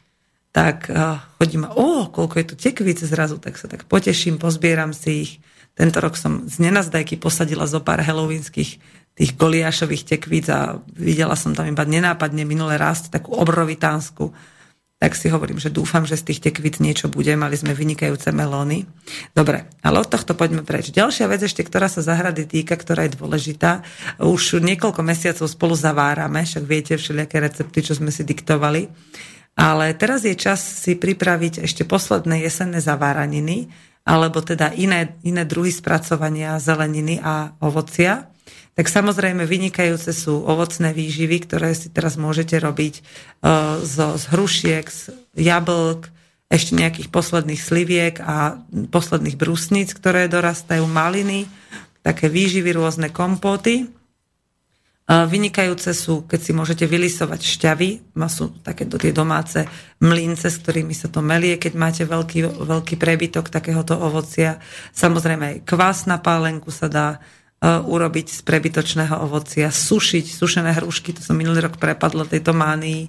tak 0.55 0.87
uh, 0.93 1.19
chodím 1.41 1.67
a 1.67 1.75
o, 1.75 2.07
koľko 2.13 2.35
je 2.39 2.47
tu 2.47 2.55
tekvice 2.55 3.09
zrazu, 3.09 3.41
tak 3.41 3.59
sa 3.59 3.67
tak 3.67 3.89
poteším, 3.89 4.37
pozbieram 4.37 4.93
si 4.93 5.11
ich, 5.27 5.33
tento 5.73 5.99
rok 5.99 6.15
som 6.21 6.45
z 6.45 6.61
nenazdajky 6.61 7.17
posadila 7.17 7.65
zo 7.65 7.81
pár 7.81 8.05
halloweenských 8.05 8.71
tých 9.13 9.31
goliášových 9.37 10.05
tekvíc 10.05 10.47
a 10.53 10.81
videla 10.93 11.37
som 11.37 11.57
tam 11.57 11.69
iba 11.69 11.85
nenápadne 11.85 12.45
minulé 12.45 12.77
rásť 12.77 13.13
takú 13.13 13.37
obrovitánsku. 13.37 14.33
Tak 15.03 15.19
si 15.19 15.27
hovorím, 15.35 15.59
že 15.59 15.75
dúfam, 15.75 16.07
že 16.07 16.15
z 16.15 16.31
tých 16.31 16.47
tekvíc 16.47 16.79
niečo 16.79 17.11
bude. 17.11 17.35
Mali 17.35 17.59
sme 17.59 17.75
vynikajúce 17.75 18.31
melóny. 18.31 18.87
Dobre, 19.35 19.67
ale 19.83 19.99
od 19.99 20.07
tohto 20.07 20.39
poďme 20.39 20.63
preč. 20.63 20.95
Ďalšia 20.95 21.27
vec 21.27 21.43
ešte, 21.43 21.67
ktorá 21.67 21.91
sa 21.91 22.07
zahrady 22.07 22.47
týka, 22.47 22.79
ktorá 22.79 23.11
je 23.11 23.19
dôležitá. 23.19 23.83
Už 24.23 24.63
niekoľko 24.63 25.03
mesiacov 25.03 25.51
spolu 25.51 25.75
zavárame, 25.75 26.47
však 26.47 26.63
viete 26.63 26.95
všelijaké 26.95 27.43
recepty, 27.43 27.83
čo 27.83 27.99
sme 27.99 28.15
si 28.15 28.23
diktovali. 28.23 28.87
Ale 29.59 29.91
teraz 29.99 30.23
je 30.23 30.39
čas 30.39 30.63
si 30.63 30.95
pripraviť 30.95 31.67
ešte 31.67 31.83
posledné 31.83 32.47
jesenné 32.47 32.79
zaváraniny, 32.79 33.75
alebo 34.07 34.39
teda 34.39 34.71
iné, 34.79 35.19
iné 35.27 35.43
druhy 35.43 35.75
spracovania 35.75 36.63
zeleniny 36.63 37.19
a 37.19 37.59
ovocia, 37.59 38.32
tak 38.73 38.89
samozrejme 38.89 39.45
vynikajúce 39.45 40.17
sú 40.17 40.45
ovocné 40.49 40.97
výživy, 40.97 41.45
ktoré 41.45 41.77
si 41.77 41.93
teraz 41.93 42.17
môžete 42.17 42.57
robiť 42.57 42.95
uh, 43.01 43.83
zo, 43.85 44.17
z 44.17 44.25
hrušiek, 44.33 44.87
z 44.89 45.13
jablk, 45.37 46.09
ešte 46.53 46.77
nejakých 46.77 47.09
posledných 47.09 47.57
sliviek 47.57 48.21
a 48.21 48.61
posledných 48.93 49.41
brusníc, 49.41 49.97
ktoré 49.97 50.29
dorastajú, 50.29 50.85
maliny, 50.85 51.49
také 52.05 52.29
výživy, 52.29 52.77
rôzne 52.77 53.09
kompóty. 53.09 53.89
Vynikajúce 55.09 55.97
sú, 55.97 56.29
keď 56.29 56.41
si 56.45 56.53
môžete 56.53 56.85
vylisovať 56.85 57.41
šťavy, 57.41 57.91
sú 58.29 58.53
takéto 58.61 59.01
tie 59.01 59.17
domáce 59.17 59.65
mlince, 59.99 60.53
s 60.53 60.61
ktorými 60.61 60.93
sa 60.93 61.09
to 61.09 61.25
melie, 61.25 61.57
keď 61.57 61.73
máte 61.73 62.03
veľký, 62.05 62.61
veľký 62.61 63.01
prebytok 63.01 63.49
takéhoto 63.49 63.97
ovocia. 63.97 64.61
Samozrejme 64.93 65.45
aj 65.49 65.57
kvás 65.65 66.05
na 66.05 66.21
pálenku 66.21 66.69
sa 66.69 66.93
dá 66.93 67.07
urobiť 67.63 68.27
z 68.27 68.41
prebytočného 68.43 69.23
ovocia, 69.23 69.71
sušiť 69.71 70.27
sušené 70.35 70.75
hrušky, 70.83 71.15
to 71.15 71.23
som 71.23 71.39
minulý 71.39 71.63
rok 71.63 71.79
prepadla 71.79 72.27
tejto 72.27 72.51
mánii. 72.51 73.07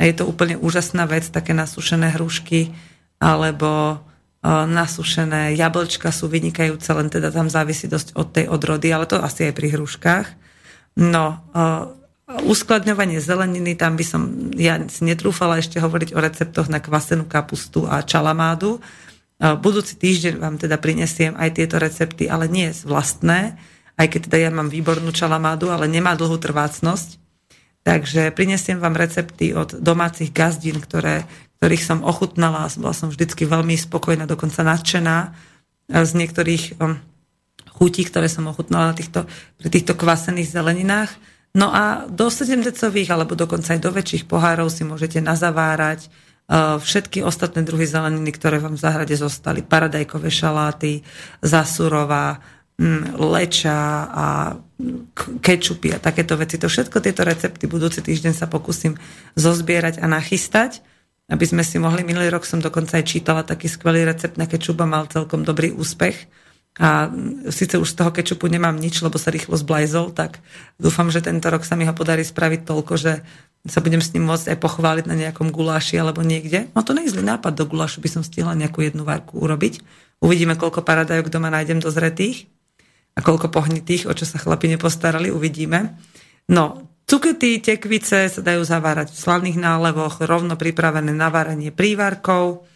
A 0.00 0.08
je 0.08 0.16
to 0.16 0.24
úplne 0.24 0.56
úžasná 0.56 1.04
vec, 1.04 1.28
také 1.28 1.52
nasušené 1.52 2.16
hrušky, 2.16 2.72
alebo 3.20 4.00
uh, 4.00 4.64
nasušené 4.64 5.52
jablčka 5.52 6.08
sú 6.08 6.32
vynikajúce, 6.32 6.88
len 6.96 7.12
teda 7.12 7.28
tam 7.28 7.52
závisí 7.52 7.84
dosť 7.84 8.16
od 8.16 8.32
tej 8.32 8.48
odrody, 8.48 8.88
ale 8.88 9.04
to 9.04 9.20
asi 9.20 9.52
aj 9.52 9.54
pri 9.60 9.68
hruškách. 9.76 10.26
No, 10.96 11.44
uh, 11.52 11.92
uskladňovanie 12.48 13.20
zeleniny, 13.20 13.76
tam 13.76 14.00
by 14.00 14.04
som, 14.08 14.22
ja 14.56 14.80
si 14.88 15.04
netrúfala 15.04 15.60
ešte 15.60 15.76
hovoriť 15.76 16.16
o 16.16 16.22
receptoch 16.24 16.72
na 16.72 16.80
kvasenú 16.80 17.26
kapustu 17.26 17.84
a 17.90 18.06
čalamádu. 18.06 18.78
Budúci 19.40 19.98
týždeň 19.98 20.38
vám 20.38 20.54
teda 20.60 20.78
prinesiem 20.78 21.34
aj 21.34 21.58
tieto 21.58 21.82
recepty, 21.82 22.30
ale 22.30 22.46
nie 22.46 22.70
vlastné, 22.86 23.58
aj 24.00 24.06
keď 24.08 24.20
teda 24.32 24.38
ja 24.48 24.50
mám 24.50 24.72
výbornú 24.72 25.12
čalamádu, 25.12 25.68
ale 25.68 25.84
nemá 25.84 26.16
dlhú 26.16 26.40
trvácnosť. 26.40 27.20
Takže 27.84 28.32
prinesiem 28.32 28.80
vám 28.80 28.96
recepty 28.96 29.52
od 29.52 29.76
domácich 29.76 30.32
gazdín, 30.32 30.80
ktoré, 30.80 31.28
ktorých 31.60 31.84
som 31.84 32.00
ochutnala 32.00 32.64
a 32.64 32.72
bola 32.80 32.96
som 32.96 33.12
vždycky 33.12 33.44
veľmi 33.44 33.76
spokojná, 33.76 34.24
dokonca 34.24 34.64
nadšená 34.64 35.36
z 35.88 36.10
niektorých 36.16 36.80
um, 36.80 36.96
chutí, 37.76 38.08
ktoré 38.08 38.28
som 38.28 38.48
ochutnala 38.48 38.92
na 38.92 38.96
týchto, 38.96 39.28
pri 39.60 39.68
týchto 39.68 39.92
kvasených 39.96 40.48
zeleninách. 40.48 41.10
No 41.56 41.72
a 41.72 42.08
do 42.08 42.28
7 42.32 42.60
decových 42.62 43.12
alebo 43.12 43.36
dokonca 43.36 43.74
aj 43.76 43.80
do 43.82 43.90
väčších 43.90 44.24
pohárov 44.28 44.70
si 44.70 44.86
môžete 44.86 45.18
nazavárať 45.24 46.06
uh, 46.06 46.78
všetky 46.78 47.24
ostatné 47.24 47.64
druhy 47.64 47.88
zeleniny, 47.88 48.32
ktoré 48.32 48.60
vám 48.62 48.76
v 48.76 48.84
záhrade 48.84 49.16
zostali. 49.16 49.64
Paradajkové 49.64 50.30
šaláty, 50.30 51.00
zasurová, 51.42 52.38
leča 53.20 54.08
a 54.08 54.26
kečupy 55.44 55.92
a 55.92 55.98
takéto 56.00 56.34
veci. 56.40 56.56
To 56.56 56.66
všetko 56.66 57.04
tieto 57.04 57.22
recepty 57.22 57.68
budúci 57.68 58.00
týždeň 58.00 58.32
sa 58.32 58.48
pokúsim 58.48 58.96
zozbierať 59.36 60.00
a 60.00 60.08
nachystať, 60.08 60.80
aby 61.28 61.44
sme 61.44 61.62
si 61.62 61.76
mohli, 61.76 62.02
minulý 62.02 62.32
rok 62.32 62.48
som 62.48 62.58
dokonca 62.58 62.96
aj 62.96 63.04
čítala 63.06 63.44
taký 63.44 63.68
skvelý 63.68 64.08
recept 64.08 64.40
na 64.40 64.48
kečup 64.48 64.80
a 64.80 64.88
mal 64.88 65.04
celkom 65.06 65.44
dobrý 65.44 65.70
úspech 65.76 66.26
a 66.80 67.12
síce 67.52 67.76
už 67.76 67.92
z 67.92 67.96
toho 67.98 68.10
kečupu 68.14 68.48
nemám 68.48 68.78
nič, 68.78 69.04
lebo 69.04 69.20
sa 69.20 69.28
rýchlo 69.28 69.58
zblajzol, 69.58 70.16
tak 70.16 70.40
dúfam, 70.80 71.12
že 71.12 71.20
tento 71.20 71.50
rok 71.52 71.66
sa 71.66 71.76
mi 71.76 71.84
ho 71.84 71.92
podarí 71.92 72.24
spraviť 72.24 72.60
toľko, 72.64 72.92
že 72.96 73.12
sa 73.68 73.84
budem 73.84 74.00
s 74.00 74.16
ním 74.16 74.24
môcť 74.24 74.56
aj 74.56 74.58
pochváliť 74.62 75.04
na 75.04 75.18
nejakom 75.18 75.52
guláši 75.52 76.00
alebo 76.00 76.24
niekde. 76.24 76.72
No 76.72 76.80
to 76.80 76.96
nie 76.96 77.04
nápad, 77.10 77.52
do 77.52 77.68
gulášu 77.68 78.00
by 78.00 78.08
som 78.08 78.22
stihla 78.24 78.56
nejakú 78.56 78.80
jednu 78.80 79.04
várku 79.04 79.36
urobiť. 79.36 79.84
Uvidíme, 80.24 80.56
koľko 80.56 80.80
paradajok 80.80 81.28
doma 81.28 81.52
nájdem 81.52 81.82
dozretých 81.82 82.48
a 83.14 83.20
koľko 83.20 83.50
pohnitých, 83.50 84.06
o 84.06 84.12
čo 84.14 84.28
sa 84.28 84.38
chlapi 84.38 84.70
nepostarali, 84.70 85.32
uvidíme. 85.32 85.98
No, 86.50 86.94
cukety, 87.04 87.58
tekvice 87.58 88.30
sa 88.30 88.40
dajú 88.40 88.62
zavárať 88.62 89.10
v 89.14 89.20
slavných 89.22 89.58
nálevoch, 89.58 90.22
rovno 90.22 90.54
pripravené 90.54 91.10
na 91.10 91.28
varenie 91.28 91.74
prívarkov, 91.74 92.70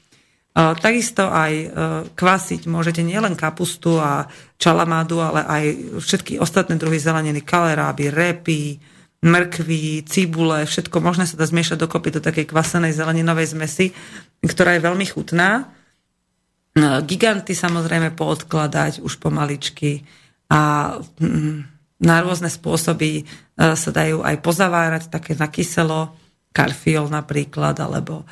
Takisto 0.54 1.26
aj 1.34 1.52
e, 1.58 1.66
kvasiť 2.14 2.70
môžete 2.70 3.02
nielen 3.02 3.34
kapustu 3.34 3.98
a 3.98 4.30
čalamádu, 4.54 5.18
ale 5.18 5.42
aj 5.42 5.64
všetky 5.98 6.38
ostatné 6.38 6.78
druhy 6.78 7.02
zeleniny, 7.02 7.42
kaleráby, 7.42 8.06
repy, 8.14 8.78
mrkvy, 9.18 10.06
cibule, 10.06 10.62
všetko 10.62 11.02
možné 11.02 11.26
sa 11.26 11.34
dá 11.34 11.42
zmiešať 11.42 11.74
dokopy 11.74 12.14
do 12.14 12.20
takej 12.22 12.54
kvasenej 12.54 12.94
zeleninovej 12.94 13.50
zmesi, 13.50 13.90
ktorá 14.46 14.78
je 14.78 14.86
veľmi 14.86 15.06
chutná. 15.10 15.50
E, 15.58 15.62
giganty 17.02 17.58
samozrejme 17.58 18.14
poodkladať 18.14 19.02
už 19.02 19.18
pomaličky 19.18 20.06
a 20.50 20.60
mm, 21.00 21.56
na 22.04 22.16
rôzne 22.20 22.50
spôsoby 22.52 23.24
sa 23.56 23.90
dajú 23.94 24.26
aj 24.26 24.36
pozavárať, 24.42 25.02
také 25.08 25.38
na 25.38 25.48
kyselo, 25.48 26.12
karfiol 26.54 27.10
napríklad, 27.10 27.74
alebo 27.82 28.22
e, 28.22 28.24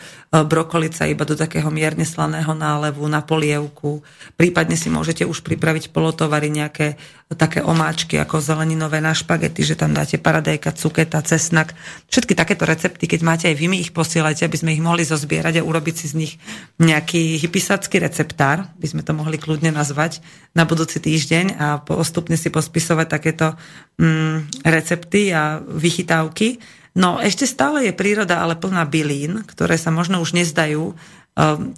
brokolica 0.47 1.11
iba 1.11 1.27
do 1.27 1.35
takého 1.35 1.67
mierne 1.75 2.07
slaného 2.07 2.55
nálevu 2.55 3.03
na 3.11 3.19
polievku. 3.19 4.07
Prípadne 4.39 4.79
si 4.79 4.87
môžete 4.87 5.27
už 5.27 5.43
pripraviť 5.43 5.91
polotovary 5.91 6.47
nejaké 6.47 6.95
také 7.35 7.65
omáčky 7.65 8.21
ako 8.23 8.39
zeleninové 8.39 9.03
na 9.03 9.11
špagety, 9.11 9.67
že 9.67 9.75
tam 9.75 9.91
dáte 9.91 10.23
paradajka, 10.23 10.77
cuketa, 10.77 11.19
cesnak. 11.27 11.75
Všetky 12.07 12.39
takéto 12.39 12.63
recepty, 12.63 13.11
keď 13.11 13.21
máte 13.27 13.45
aj 13.51 13.57
vy 13.59 13.67
mi 13.67 13.83
ich 13.83 13.91
posielajte, 13.91 14.47
aby 14.47 14.55
sme 14.55 14.71
ich 14.77 14.85
mohli 14.85 15.03
zozbierať 15.03 15.59
a 15.59 15.67
urobiť 15.67 15.95
si 15.97 16.07
z 16.13 16.15
nich 16.15 16.33
nejaký 16.79 17.43
hypisácky 17.43 17.99
receptár, 17.99 18.71
by 18.79 18.87
sme 18.87 19.03
to 19.03 19.17
mohli 19.17 19.41
kľudne 19.41 19.75
nazvať, 19.75 20.23
na 20.53 20.69
budúci 20.69 21.01
týždeň 21.01 21.59
a 21.59 21.67
postupne 21.81 22.37
si 22.37 22.53
pospisovať 22.53 23.07
takéto 23.09 23.57
mm, 23.97 24.63
recepty 24.69 25.33
a 25.33 25.59
vychytávky 25.59 26.61
No 26.93 27.17
ešte 27.17 27.49
stále 27.49 27.89
je 27.89 27.97
príroda 27.97 28.45
ale 28.45 28.57
plná 28.61 28.85
bylín, 28.85 29.49
ktoré 29.49 29.81
sa 29.81 29.89
možno 29.89 30.21
už 30.21 30.37
nezdajú 30.37 30.93
um, 30.93 30.95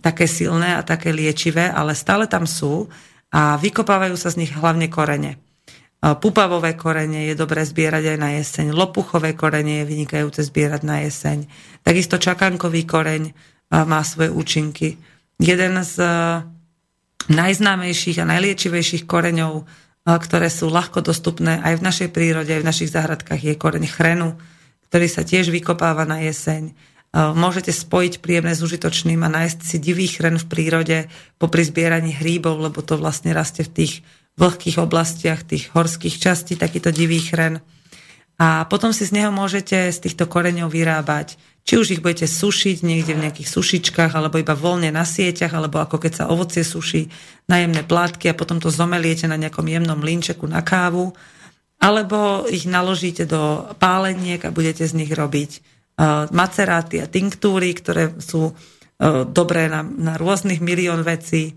také 0.03 0.27
silné 0.27 0.75
a 0.75 0.83
také 0.83 1.15
liečivé, 1.15 1.71
ale 1.71 1.95
stále 1.95 2.27
tam 2.27 2.51
sú 2.51 2.91
a 3.31 3.55
vykopávajú 3.59 4.19
sa 4.19 4.35
z 4.35 4.43
nich 4.43 4.53
hlavne 4.55 4.91
korene. 4.91 5.39
Uh, 6.03 6.19
pupavové 6.19 6.75
korene 6.75 7.31
je 7.31 7.39
dobré 7.39 7.63
zbierať 7.63 8.15
aj 8.15 8.19
na 8.19 8.31
jeseň, 8.43 8.67
lopuchové 8.75 9.39
korene 9.39 9.87
je 9.87 9.91
vynikajúce 9.95 10.43
zbierať 10.51 10.83
na 10.83 11.07
jeseň. 11.07 11.47
Takisto 11.87 12.19
čakankový 12.19 12.83
koreň 12.83 13.23
uh, 13.31 13.87
má 13.87 14.03
svoje 14.03 14.35
účinky. 14.35 14.99
Jeden 15.39 15.79
z 15.79 15.95
uh, 16.03 16.43
najznámejších 17.31 18.21
a 18.21 18.29
najliečivejších 18.29 19.09
koreňov, 19.09 19.65
ktoré 20.05 20.53
sú 20.53 20.69
ľahko 20.69 21.01
dostupné 21.01 21.57
aj 21.65 21.81
v 21.81 21.87
našej 21.89 22.09
prírode, 22.13 22.53
aj 22.53 22.61
v 22.61 22.69
našich 22.69 22.93
záhradkách, 22.93 23.41
je 23.41 23.55
koreň 23.57 23.85
chrenu, 23.89 24.37
ktorý 24.89 25.07
sa 25.07 25.23
tiež 25.23 25.53
vykopáva 25.55 26.05
na 26.09 26.25
jeseň. 26.25 26.75
Môžete 27.15 27.71
spojiť 27.71 28.19
príjemné 28.19 28.59
s 28.59 28.65
užitočným 28.67 29.23
a 29.23 29.31
nájsť 29.31 29.59
si 29.63 29.77
divý 29.79 30.11
chren 30.11 30.35
v 30.35 30.51
prírode 30.51 30.99
po 31.39 31.47
zbieraní 31.47 32.11
hríbov, 32.11 32.59
lebo 32.59 32.83
to 32.83 32.99
vlastne 32.99 33.31
rastie 33.31 33.63
v 33.63 33.71
tých 33.71 33.93
vlhkých 34.35 34.83
oblastiach, 34.83 35.47
tých 35.47 35.71
horských 35.71 36.19
častí, 36.19 36.59
takýto 36.59 36.91
divý 36.91 37.23
chren. 37.23 37.63
A 38.35 38.67
potom 38.67 38.91
si 38.91 39.07
z 39.07 39.15
neho 39.15 39.31
môžete 39.31 39.95
z 39.95 39.99
týchto 40.03 40.27
koreňov 40.27 40.75
vyrábať, 40.75 41.39
či 41.63 41.79
už 41.79 41.87
ich 41.95 42.03
budete 42.03 42.27
sušiť 42.27 42.83
niekde 42.83 43.15
v 43.15 43.23
nejakých 43.31 43.47
sušičkách, 43.47 44.11
alebo 44.11 44.43
iba 44.43 44.59
voľne 44.59 44.91
na 44.91 45.07
sieťach, 45.07 45.55
alebo 45.55 45.79
ako 45.79 46.03
keď 46.03 46.13
sa 46.19 46.25
ovocie 46.27 46.67
suší 46.67 47.07
na 47.47 47.63
jemné 47.63 47.87
plátky 47.87 48.27
a 48.27 48.35
potom 48.35 48.59
to 48.59 48.75
zomeliete 48.75 49.31
na 49.31 49.39
nejakom 49.39 49.65
jemnom 49.71 50.03
linčeku 50.03 50.51
na 50.51 50.67
kávu 50.67 51.15
alebo 51.85 52.49
ich 52.49 52.65
naložíte 52.65 53.29
do 53.29 53.69
páleniek 53.77 54.41
a 54.41 54.55
budete 54.55 54.89
z 54.89 54.97
nich 54.97 55.13
robiť 55.13 55.51
uh, 55.61 56.33
maceráty 56.33 57.05
a 57.05 57.11
tinktúry, 57.13 57.77
ktoré 57.77 58.17
sú 58.17 58.49
uh, 58.49 59.29
dobré 59.29 59.69
na, 59.69 59.85
na 59.85 60.17
rôznych 60.17 60.65
milión 60.65 61.05
vecí, 61.05 61.53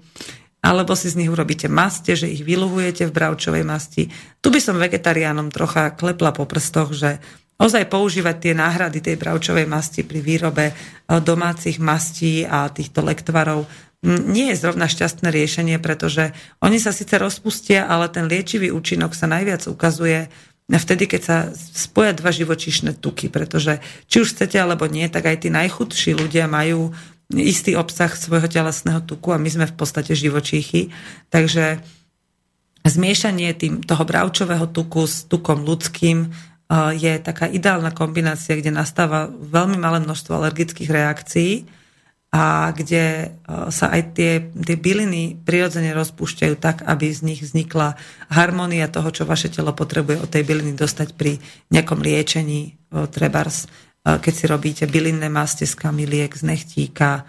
alebo 0.60 1.00
si 1.00 1.08
z 1.08 1.24
nich 1.24 1.32
urobíte 1.32 1.72
maste, 1.72 2.20
že 2.20 2.28
ich 2.28 2.44
vyluhujete 2.44 3.08
v 3.08 3.16
bravčovej 3.16 3.64
masti. 3.64 4.12
Tu 4.44 4.52
by 4.52 4.60
som 4.60 4.76
vegetariánom 4.76 5.48
trocha 5.48 5.96
klepla 5.96 6.36
po 6.36 6.44
prstoch, 6.44 6.92
že 6.92 7.24
ozaj 7.56 7.88
používať 7.88 8.36
tie 8.36 8.54
náhrady 8.54 9.00
tej 9.00 9.16
bravčovej 9.16 9.64
masti 9.64 10.04
pri 10.04 10.20
výrobe 10.20 10.76
uh, 10.76 11.24
domácich 11.24 11.80
mastí 11.80 12.44
a 12.44 12.68
týchto 12.68 13.00
lektvarov 13.00 13.64
nie 14.06 14.54
je 14.54 14.62
zrovna 14.62 14.86
šťastné 14.86 15.34
riešenie, 15.34 15.82
pretože 15.82 16.30
oni 16.62 16.78
sa 16.78 16.94
síce 16.94 17.18
rozpustia, 17.18 17.90
ale 17.90 18.06
ten 18.14 18.30
liečivý 18.30 18.70
účinok 18.70 19.18
sa 19.18 19.26
najviac 19.26 19.66
ukazuje 19.66 20.30
vtedy, 20.70 21.08
keď 21.10 21.22
sa 21.24 21.38
spoja 21.56 22.14
dva 22.14 22.30
živočíšne 22.30 23.00
tuky, 23.00 23.32
pretože 23.32 23.80
či 24.06 24.22
už 24.22 24.36
chcete 24.36 24.60
alebo 24.60 24.86
nie, 24.86 25.08
tak 25.08 25.26
aj 25.26 25.48
tí 25.48 25.50
najchudší 25.50 26.14
ľudia 26.14 26.46
majú 26.46 26.94
istý 27.32 27.80
obsah 27.80 28.12
svojho 28.12 28.48
telesného 28.52 29.02
tuku 29.04 29.34
a 29.34 29.42
my 29.42 29.50
sme 29.50 29.66
v 29.68 29.76
podstate 29.76 30.14
živočíchy. 30.14 30.92
Takže 31.32 31.80
zmiešanie 32.84 33.52
tým, 33.56 33.84
toho 33.84 34.04
bravčového 34.04 34.68
tuku 34.70 35.08
s 35.08 35.26
tukom 35.28 35.64
ľudským 35.64 36.28
eh, 36.28 36.32
je 36.94 37.14
taká 37.18 37.48
ideálna 37.48 37.96
kombinácia, 37.96 38.60
kde 38.60 38.76
nastáva 38.76 39.32
veľmi 39.32 39.80
malé 39.80 40.04
množstvo 40.04 40.36
alergických 40.36 40.92
reakcií 40.92 41.77
a 42.38 42.70
kde 42.70 43.02
e, 43.02 43.28
sa 43.74 43.90
aj 43.90 44.14
tie, 44.14 44.46
tie 44.54 44.78
byliny 44.78 45.42
prirodzene 45.42 45.90
rozpúšťajú 45.98 46.54
tak, 46.62 46.86
aby 46.86 47.10
z 47.10 47.26
nich 47.26 47.42
vznikla 47.42 47.98
harmónia 48.30 48.86
toho, 48.86 49.10
čo 49.10 49.26
vaše 49.26 49.50
telo 49.50 49.74
potrebuje 49.74 50.22
od 50.22 50.30
tej 50.30 50.46
byliny 50.46 50.78
dostať 50.78 51.18
pri 51.18 51.42
nejakom 51.74 51.98
liečení, 51.98 52.78
e, 52.94 53.10
trebars, 53.10 53.66
e, 53.66 54.22
keď 54.22 54.34
si 54.38 54.46
robíte 54.46 54.86
bylinné 54.86 55.34
maste 55.34 55.66
z 55.66 55.74
kamiliek, 55.74 56.30
z 56.30 56.46
nechtíka, 56.46 57.26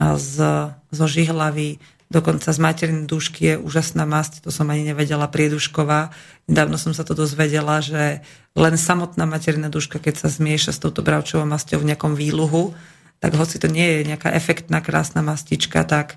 z, 0.00 0.36
zo 0.72 1.06
žihlavy, 1.06 1.76
dokonca 2.08 2.50
z 2.50 2.58
materinej 2.58 3.04
dušky 3.04 3.40
je 3.52 3.54
úžasná 3.60 4.08
masť, 4.08 4.42
to 4.42 4.50
som 4.50 4.66
ani 4.72 4.82
nevedela, 4.82 5.28
priedušková. 5.28 6.10
Nedávno 6.48 6.80
som 6.80 6.96
sa 6.96 7.04
to 7.04 7.12
dozvedela, 7.12 7.84
že 7.84 8.24
len 8.56 8.74
samotná 8.80 9.28
materina 9.28 9.68
duška, 9.68 10.00
keď 10.00 10.24
sa 10.24 10.28
zmieša 10.32 10.72
s 10.72 10.80
touto 10.80 11.04
bravčovou 11.04 11.44
masťou 11.44 11.84
v 11.84 11.92
nejakom 11.92 12.16
výluhu, 12.16 12.72
tak 13.20 13.36
hoci 13.36 13.60
to 13.60 13.68
nie 13.68 14.00
je 14.00 14.08
nejaká 14.08 14.32
efektná, 14.32 14.80
krásna 14.80 15.20
mastička, 15.20 15.84
tak 15.84 16.16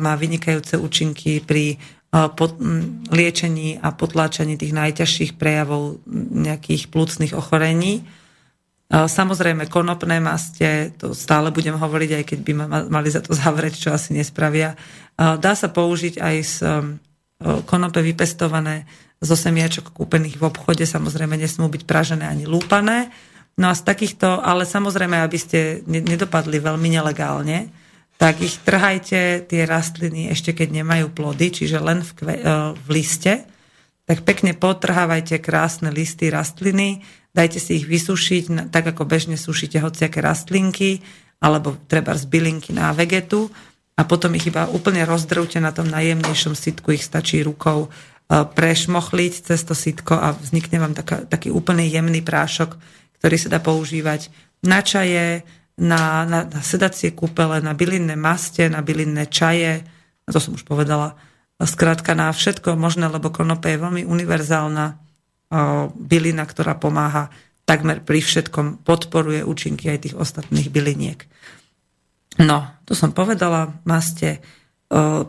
má 0.00 0.16
vynikajúce 0.16 0.80
účinky 0.80 1.44
pri 1.44 1.76
e, 1.76 2.16
pod, 2.32 2.56
liečení 3.12 3.76
a 3.76 3.92
potláčaní 3.92 4.56
tých 4.56 4.72
najťažších 4.72 5.36
prejavov 5.36 6.00
nejakých 6.32 6.88
plúcnych 6.88 7.36
ochorení. 7.36 8.00
E, 8.00 8.02
samozrejme, 8.88 9.68
konopné 9.68 10.16
maste, 10.24 10.96
to 10.96 11.12
stále 11.12 11.52
budem 11.52 11.76
hovoriť, 11.76 12.10
aj 12.16 12.24
keď 12.24 12.38
by 12.40 12.52
ma 12.56 12.66
mali 12.88 13.12
za 13.12 13.20
to 13.20 13.36
zavrieť, 13.36 13.76
čo 13.76 13.88
asi 13.92 14.16
nespravia. 14.16 14.74
Dá 15.20 15.52
sa 15.52 15.68
použiť 15.68 16.16
aj 16.16 16.36
z 16.40 16.54
konope 17.68 18.00
vypestované 18.00 18.88
zo 19.20 19.36
semiačok 19.36 19.92
kúpených 19.92 20.40
v 20.40 20.48
obchode, 20.48 20.88
samozrejme 20.88 21.36
nesmú 21.36 21.68
byť 21.68 21.84
pražené 21.84 22.24
ani 22.24 22.48
lúpané 22.48 23.12
No 23.60 23.68
a 23.68 23.76
z 23.76 23.84
takýchto, 23.84 24.40
ale 24.40 24.64
samozrejme, 24.64 25.20
aby 25.20 25.36
ste 25.36 25.84
nedopadli 25.84 26.56
veľmi 26.64 26.96
nelegálne, 26.96 27.68
tak 28.16 28.40
ich 28.40 28.56
trhajte 28.64 29.44
tie 29.44 29.62
rastliny 29.68 30.32
ešte 30.32 30.56
keď 30.56 30.80
nemajú 30.80 31.12
plody, 31.12 31.52
čiže 31.52 31.76
len 31.80 32.00
v, 32.00 32.10
kve, 32.16 32.34
e, 32.36 32.42
v 32.72 32.88
liste, 32.88 33.44
tak 34.08 34.24
pekne 34.24 34.56
potrhávajte 34.56 35.40
krásne 35.44 35.92
listy 35.92 36.32
rastliny, 36.32 37.04
dajte 37.36 37.60
si 37.60 37.80
ich 37.80 37.86
vysušiť, 37.88 38.72
tak 38.72 38.96
ako 38.96 39.04
bežne 39.04 39.36
sušíte 39.36 39.76
hociaké 39.80 40.24
rastlinky, 40.24 41.04
alebo 41.40 41.76
treba 41.88 42.16
z 42.16 42.28
bylinky 42.28 42.72
na 42.76 42.92
vegetu 42.92 43.48
a 43.96 44.04
potom 44.08 44.32
ich 44.36 44.48
iba 44.48 44.68
úplne 44.68 45.04
rozdrvte 45.04 45.60
na 45.60 45.72
tom 45.72 45.88
najjemnejšom 45.88 46.56
sitku, 46.56 46.96
ich 46.96 47.04
stačí 47.04 47.44
rukou 47.44 47.88
e, 47.88 47.88
prešmochliť 48.28 49.32
cez 49.52 49.60
to 49.64 49.76
sitko 49.76 50.16
a 50.16 50.32
vznikne 50.32 50.80
vám 50.80 50.92
taká, 50.96 51.28
taký 51.28 51.52
úplne 51.52 51.84
jemný 51.84 52.24
prášok, 52.24 53.00
ktorý 53.20 53.36
sa 53.36 53.52
dá 53.52 53.60
používať 53.60 54.32
na 54.64 54.80
čaje, 54.80 55.44
na, 55.80 56.24
na, 56.28 56.44
na 56.44 56.60
sedacie 56.60 57.12
kúpele, 57.12 57.60
na 57.64 57.72
bylinné 57.72 58.16
maste, 58.16 58.68
na 58.68 58.84
bylinné 58.84 59.28
čaje, 59.28 59.84
to 60.28 60.40
som 60.40 60.56
už 60.56 60.64
povedala, 60.64 61.16
skrátka 61.60 62.16
na 62.16 62.32
všetko 62.32 62.76
možné, 62.76 63.08
lebo 63.12 63.28
konope 63.28 63.68
je 63.68 63.80
veľmi 63.80 64.02
univerzálna 64.08 64.84
o, 64.88 64.96
bylina, 65.92 66.44
ktorá 66.48 66.76
pomáha 66.76 67.28
takmer 67.68 68.02
pri 68.02 68.24
všetkom, 68.24 68.82
podporuje 68.82 69.46
účinky 69.46 69.92
aj 69.92 69.98
tých 70.08 70.18
ostatných 70.18 70.72
byliniek. 70.72 71.22
No, 72.40 72.66
to 72.88 72.98
som 72.98 73.12
povedala, 73.14 73.78
maste. 73.86 74.42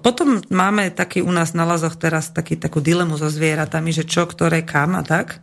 Potom 0.02 0.42
máme 0.50 0.90
taký 0.90 1.22
u 1.22 1.30
nás 1.30 1.54
na 1.54 1.70
lazoch 1.70 1.94
teraz 2.02 2.34
taký, 2.34 2.58
takú 2.58 2.82
dilemu 2.82 3.14
so 3.14 3.30
zvieratami, 3.30 3.94
že 3.94 4.10
čo, 4.10 4.26
ktoré, 4.26 4.66
kam 4.66 4.98
a 4.98 5.06
tak. 5.06 5.38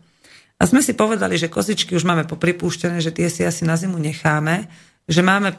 A 0.59 0.67
sme 0.67 0.83
si 0.83 0.91
povedali, 0.91 1.39
že 1.39 1.47
kozičky 1.47 1.95
už 1.95 2.03
máme 2.03 2.27
popripúšťané, 2.27 2.99
že 2.99 3.15
tie 3.15 3.31
si 3.31 3.47
asi 3.47 3.63
na 3.63 3.79
zimu 3.79 3.95
necháme, 3.95 4.67
že 5.09 5.25
máme 5.25 5.57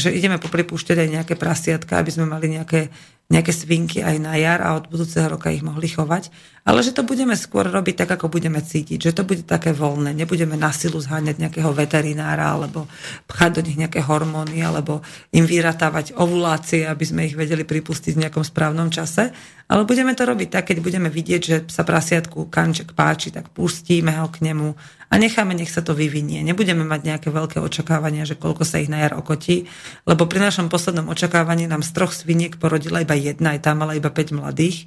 že 0.00 0.08
ideme 0.08 0.40
popripúšťať 0.40 0.96
aj 0.96 1.08
nejaké 1.08 1.34
prasiatka, 1.36 2.00
aby 2.00 2.10
sme 2.10 2.24
mali 2.24 2.48
nejaké 2.56 2.88
nejaké 3.30 3.54
svinky 3.54 4.02
aj 4.02 4.16
na 4.18 4.34
jar 4.34 4.58
a 4.58 4.74
od 4.74 4.90
budúceho 4.90 5.30
roka 5.30 5.54
ich 5.54 5.62
mohli 5.62 5.86
chovať, 5.86 6.34
ale 6.66 6.82
že 6.82 6.90
to 6.90 7.06
budeme 7.06 7.38
skôr 7.38 7.62
robiť 7.62 8.02
tak, 8.02 8.18
ako 8.18 8.26
budeme 8.26 8.58
cítiť, 8.58 8.98
že 8.98 9.14
to 9.14 9.22
bude 9.22 9.46
také 9.46 9.70
voľné, 9.70 10.10
nebudeme 10.10 10.58
na 10.58 10.74
silu 10.74 10.98
zháňať 10.98 11.38
nejakého 11.38 11.70
veterinára 11.70 12.58
alebo 12.58 12.90
pchať 13.30 13.50
do 13.54 13.60
nich 13.62 13.78
nejaké 13.78 14.02
hormóny 14.02 14.66
alebo 14.66 15.06
im 15.30 15.46
vyratávať 15.46 16.18
ovulácie, 16.18 16.90
aby 16.90 17.04
sme 17.06 17.30
ich 17.30 17.38
vedeli 17.38 17.62
pripustiť 17.62 18.18
v 18.18 18.22
nejakom 18.26 18.42
správnom 18.42 18.90
čase, 18.90 19.30
ale 19.70 19.86
budeme 19.86 20.10
to 20.18 20.26
robiť 20.26 20.50
tak, 20.50 20.74
keď 20.74 20.82
budeme 20.82 21.06
vidieť, 21.06 21.40
že 21.40 21.56
sa 21.70 21.86
prasiatku 21.86 22.50
kanček 22.50 22.98
páči, 22.98 23.30
tak 23.30 23.54
pustíme 23.54 24.10
ho 24.18 24.26
k 24.26 24.42
nemu 24.42 24.74
a 25.10 25.18
necháme, 25.18 25.58
nech 25.58 25.74
sa 25.74 25.82
to 25.82 25.90
vyvinie. 25.90 26.46
Nebudeme 26.46 26.86
mať 26.86 27.00
nejaké 27.02 27.28
veľké 27.34 27.58
očakávania, 27.58 28.22
že 28.22 28.38
koľko 28.38 28.62
sa 28.62 28.78
ich 28.78 28.86
na 28.86 29.02
jar 29.02 29.18
okotí, 29.18 29.66
lebo 30.06 30.30
pri 30.30 30.38
našom 30.38 30.70
poslednom 30.70 31.10
očakávaní 31.10 31.66
nám 31.66 31.82
z 31.82 31.90
troch 31.90 32.14
sviniek 32.14 32.54
porodila 32.62 33.02
iba 33.02 33.18
jedna, 33.18 33.58
aj 33.58 33.66
tá 33.66 33.74
mala 33.74 33.98
iba 33.98 34.06
5 34.06 34.38
mladých. 34.38 34.86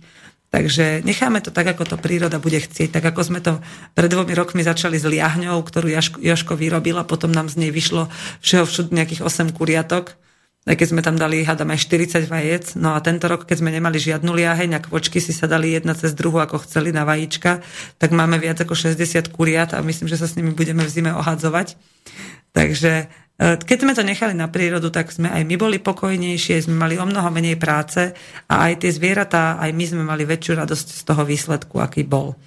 Takže 0.53 1.01
necháme 1.01 1.41
to 1.41 1.49
tak, 1.49 1.65
ako 1.65 1.83
to 1.83 1.97
príroda 1.97 2.37
bude 2.37 2.61
chcieť. 2.61 2.93
Tak 2.93 3.09
ako 3.09 3.21
sme 3.25 3.41
to 3.41 3.57
pred 3.97 4.05
dvomi 4.05 4.37
rokmi 4.37 4.61
začali 4.61 5.01
s 5.01 5.03
liahňou, 5.09 5.59
ktorú 5.59 5.89
Joško, 5.89 6.21
Joško 6.21 6.53
vyrobil 6.55 6.95
a 7.01 7.09
potom 7.09 7.33
nám 7.33 7.49
z 7.49 7.65
nej 7.65 7.71
vyšlo 7.73 8.07
všeho 8.45 8.63
všud 8.69 8.87
nejakých 8.93 9.25
8 9.25 9.49
kuriatok. 9.49 10.13
Aj 10.63 10.79
keď 10.79 10.87
sme 10.95 11.01
tam 11.03 11.19
dali, 11.19 11.43
hádam, 11.43 11.75
aj 11.75 11.83
40 11.91 12.31
vajec. 12.31 12.79
No 12.79 12.95
a 12.95 13.03
tento 13.03 13.27
rok, 13.27 13.43
keď 13.43 13.59
sme 13.59 13.75
nemali 13.75 13.99
žiadnu 13.99 14.31
liaheň 14.31 14.79
a 14.79 14.83
kvočky 14.83 15.19
si 15.19 15.35
sa 15.35 15.43
dali 15.43 15.75
jedna 15.75 15.91
cez 15.91 16.15
druhu, 16.15 16.39
ako 16.39 16.63
chceli 16.63 16.95
na 16.95 17.03
vajíčka, 17.03 17.59
tak 17.99 18.15
máme 18.15 18.39
viac 18.39 18.63
ako 18.63 18.71
60 18.71 19.35
kuriat 19.35 19.75
a 19.75 19.83
myslím, 19.83 20.07
že 20.07 20.15
sa 20.15 20.27
s 20.29 20.39
nimi 20.39 20.55
budeme 20.55 20.87
v 20.87 20.93
zime 20.93 21.11
ohadzovať. 21.11 21.75
Takže 22.55 23.11
E, 23.33 23.57
keď 23.57 23.77
sme 23.81 23.97
to 23.97 24.05
nechali 24.05 24.37
na 24.37 24.45
prírodu, 24.45 24.93
tak 24.93 25.09
sme 25.09 25.25
aj 25.25 25.41
my 25.49 25.55
boli 25.57 25.77
pokojnejšie, 25.81 26.69
sme 26.69 26.77
mali 26.77 26.95
o 27.01 27.05
mnoho 27.05 27.33
menej 27.33 27.57
práce 27.57 28.13
a 28.45 28.69
aj 28.69 28.85
tie 28.85 28.91
zvieratá, 28.93 29.57
aj 29.57 29.73
my 29.73 29.85
sme 29.89 30.03
mali 30.05 30.21
väčšiu 30.23 30.53
radosť 30.61 30.87
z 30.93 31.01
toho 31.01 31.25
výsledku, 31.25 31.81
aký 31.81 32.05
bol. 32.05 32.37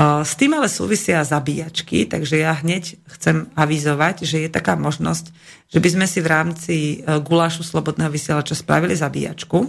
S 0.00 0.32
tým 0.40 0.56
ale 0.56 0.72
súvisia 0.72 1.20
zabíjačky, 1.20 2.08
takže 2.08 2.40
ja 2.40 2.56
hneď 2.56 2.96
chcem 3.12 3.52
avizovať, 3.52 4.24
že 4.24 4.48
je 4.48 4.48
taká 4.48 4.72
možnosť, 4.72 5.28
že 5.68 5.78
by 5.84 5.88
sme 5.92 6.06
si 6.08 6.24
v 6.24 6.28
rámci 6.32 6.74
e, 6.76 6.96
gulášu 7.20 7.60
Slobodného 7.60 8.08
vysielača 8.08 8.56
spravili 8.56 8.96
zabíjačku. 8.96 9.68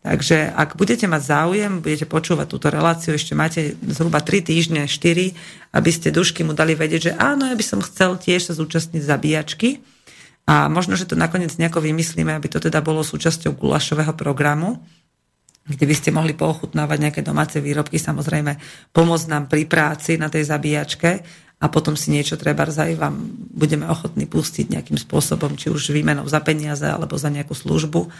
Takže 0.00 0.56
ak 0.56 0.80
budete 0.80 1.04
mať 1.04 1.22
záujem, 1.28 1.84
budete 1.84 2.08
počúvať 2.08 2.48
túto 2.48 2.72
reláciu, 2.72 3.12
ešte 3.12 3.36
máte 3.36 3.76
zhruba 3.92 4.24
3 4.24 4.40
týždne, 4.40 4.88
4, 4.88 5.76
aby 5.76 5.90
ste 5.92 6.08
dušky 6.08 6.48
mu 6.48 6.56
dali 6.56 6.72
vedieť, 6.72 7.00
že 7.00 7.12
áno, 7.20 7.44
ja 7.44 7.56
by 7.56 7.64
som 7.64 7.84
chcel 7.84 8.16
tiež 8.16 8.48
sa 8.48 8.56
zúčastniť 8.56 9.04
zabíjačky. 9.04 9.84
A 10.48 10.66
možno, 10.72 10.98
že 10.98 11.06
to 11.06 11.14
nakoniec 11.14 11.54
nejako 11.54 11.84
vymyslíme, 11.84 12.34
aby 12.34 12.48
to 12.50 12.58
teda 12.58 12.82
bolo 12.82 13.04
súčasťou 13.04 13.54
gulašového 13.54 14.16
programu, 14.16 14.82
kde 15.62 15.84
by 15.86 15.94
ste 15.94 16.10
mohli 16.10 16.34
poochutnávať 16.34 16.98
nejaké 16.98 17.20
domáce 17.22 17.62
výrobky, 17.62 17.98
samozrejme 17.98 18.58
pomôcť 18.90 19.26
nám 19.30 19.44
pri 19.46 19.66
práci 19.70 20.18
na 20.18 20.26
tej 20.26 20.46
zabíjačke 20.46 21.10
a 21.62 21.66
potom 21.70 21.94
si 21.94 22.10
niečo 22.10 22.34
treba 22.34 22.66
aj 22.66 22.98
vám 22.98 23.14
budeme 23.54 23.86
ochotní 23.86 24.26
pustiť 24.26 24.74
nejakým 24.74 24.98
spôsobom, 24.98 25.54
či 25.54 25.70
už 25.70 25.94
výmenou 25.94 26.26
za 26.26 26.42
peniaze 26.42 26.86
alebo 26.90 27.14
za 27.14 27.30
nejakú 27.30 27.54
službu 27.54 28.10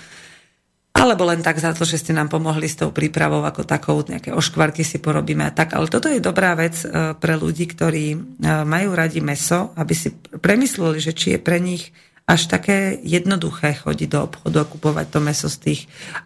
alebo 0.93 1.27
len 1.27 1.43
tak 1.43 1.59
za 1.59 1.75
to, 1.75 1.83
že 1.83 1.99
ste 1.99 2.13
nám 2.15 2.31
pomohli 2.31 2.69
s 2.71 2.79
tou 2.79 2.95
prípravou 2.95 3.43
ako 3.43 3.67
takou, 3.67 3.99
nejaké 4.07 4.31
oškvarky 4.31 4.87
si 4.87 5.03
porobíme 5.03 5.43
a 5.43 5.51
tak. 5.51 5.75
Ale 5.75 5.91
toto 5.91 6.07
je 6.07 6.23
dobrá 6.23 6.53
vec 6.55 6.79
e, 6.85 7.17
pre 7.17 7.35
ľudí, 7.35 7.67
ktorí 7.67 8.07
e, 8.13 8.19
majú 8.63 8.95
radi 8.95 9.25
meso, 9.25 9.75
aby 9.75 9.95
si 9.97 10.15
premysleli, 10.15 11.03
že 11.03 11.17
či 11.17 11.35
je 11.35 11.41
pre 11.41 11.59
nich 11.59 11.91
až 12.29 12.47
také 12.47 13.01
jednoduché 13.03 13.83
chodiť 13.83 14.09
do 14.15 14.21
obchodu 14.31 14.63
a 14.63 14.69
kupovať 14.69 15.07
to 15.11 15.19
meso 15.19 15.49
z 15.51 15.59
tých 15.59 15.81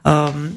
um, 0.05 0.53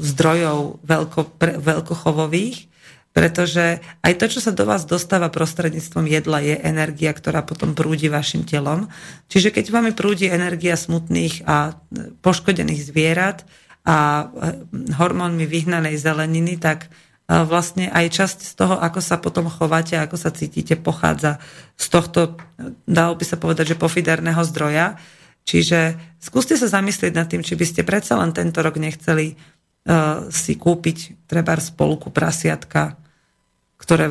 zdrojov 0.00 0.82
veľko, 0.82 1.20
pre, 1.38 1.58
veľkochovových, 1.58 2.74
pretože 3.14 3.78
aj 4.02 4.12
to, 4.18 4.26
čo 4.26 4.42
sa 4.42 4.50
do 4.50 4.66
vás 4.66 4.82
dostáva 4.90 5.30
prostredníctvom 5.30 6.10
jedla, 6.10 6.42
je 6.42 6.58
energia, 6.58 7.14
ktorá 7.14 7.46
potom 7.46 7.78
prúdi 7.78 8.10
vašim 8.10 8.42
telom. 8.42 8.90
Čiže 9.30 9.54
keď 9.54 9.70
vám 9.70 9.86
prúdi 9.94 10.26
energia 10.26 10.74
smutných 10.74 11.46
a 11.46 11.78
poškodených 12.26 12.82
zvierat 12.82 13.46
a 13.86 14.26
eh, 14.26 14.58
hormónmi 14.98 15.46
vyhnanej 15.46 15.94
zeleniny, 15.94 16.58
tak 16.58 16.90
eh, 16.90 17.46
vlastne 17.46 17.86
aj 17.94 18.06
časť 18.18 18.38
z 18.50 18.52
toho, 18.58 18.82
ako 18.82 18.98
sa 18.98 19.22
potom 19.22 19.46
chováte, 19.46 19.94
ako 19.94 20.18
sa 20.18 20.34
cítite, 20.34 20.74
pochádza 20.74 21.38
z 21.78 21.86
tohto, 21.94 22.34
dalo 22.82 23.14
by 23.14 23.22
sa 23.22 23.38
povedať, 23.38 23.78
že 23.78 23.80
pofiderného 23.80 24.42
zdroja. 24.42 24.98
Čiže 25.44 26.00
skúste 26.18 26.56
sa 26.56 26.66
zamyslieť 26.66 27.12
nad 27.14 27.28
tým, 27.28 27.44
či 27.44 27.54
by 27.54 27.62
ste 27.68 27.86
predsa 27.86 28.16
len 28.18 28.32
tento 28.34 28.64
rok 28.64 28.80
nechceli 28.80 29.36
si 30.32 30.52
kúpiť 30.56 31.28
treba 31.28 31.60
spolku 31.60 32.08
prasiatka, 32.08 32.96
ktoré 33.76 34.08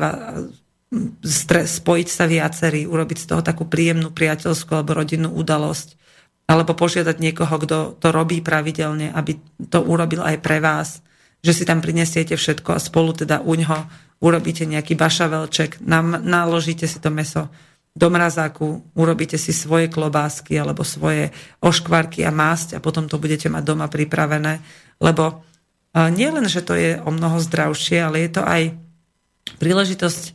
spojiť 1.66 2.08
sa 2.08 2.30
viacerí, 2.30 2.86
urobiť 2.86 3.18
z 3.18 3.26
toho 3.26 3.42
takú 3.42 3.66
príjemnú 3.66 4.14
priateľskú 4.14 4.70
alebo 4.78 5.02
rodinnú 5.02 5.34
udalosť, 5.34 5.98
alebo 6.46 6.78
požiadať 6.78 7.16
niekoho, 7.18 7.56
kto 7.58 7.98
to 7.98 8.08
robí 8.14 8.38
pravidelne, 8.38 9.10
aby 9.10 9.40
to 9.66 9.82
urobil 9.82 10.22
aj 10.22 10.38
pre 10.44 10.62
vás, 10.62 11.02
že 11.42 11.56
si 11.56 11.64
tam 11.66 11.82
prinesiete 11.82 12.38
všetko 12.38 12.76
a 12.76 12.78
spolu 12.78 13.16
teda 13.16 13.42
uňho 13.42 13.78
urobíte 14.22 14.64
nejaký 14.64 14.94
bašavelček, 14.94 15.82
naložíte 16.22 16.86
si 16.86 17.02
to 17.02 17.10
meso 17.10 17.50
do 17.94 18.10
mrazáku, 18.10 18.82
urobíte 18.94 19.38
si 19.38 19.54
svoje 19.54 19.90
klobásky 19.90 20.58
alebo 20.58 20.86
svoje 20.86 21.30
oškvarky 21.62 22.22
a 22.22 22.34
másť 22.34 22.78
a 22.78 22.82
potom 22.82 23.06
to 23.10 23.18
budete 23.18 23.50
mať 23.50 23.62
doma 23.64 23.86
pripravené, 23.90 24.62
lebo 25.02 25.42
nie 25.94 26.26
len, 26.26 26.50
že 26.50 26.58
to 26.66 26.74
je 26.74 26.98
o 26.98 27.10
mnoho 27.14 27.38
zdravšie, 27.38 28.02
ale 28.02 28.26
je 28.26 28.30
to 28.34 28.42
aj 28.42 28.62
príležitosť 29.62 30.22
e, 30.26 30.32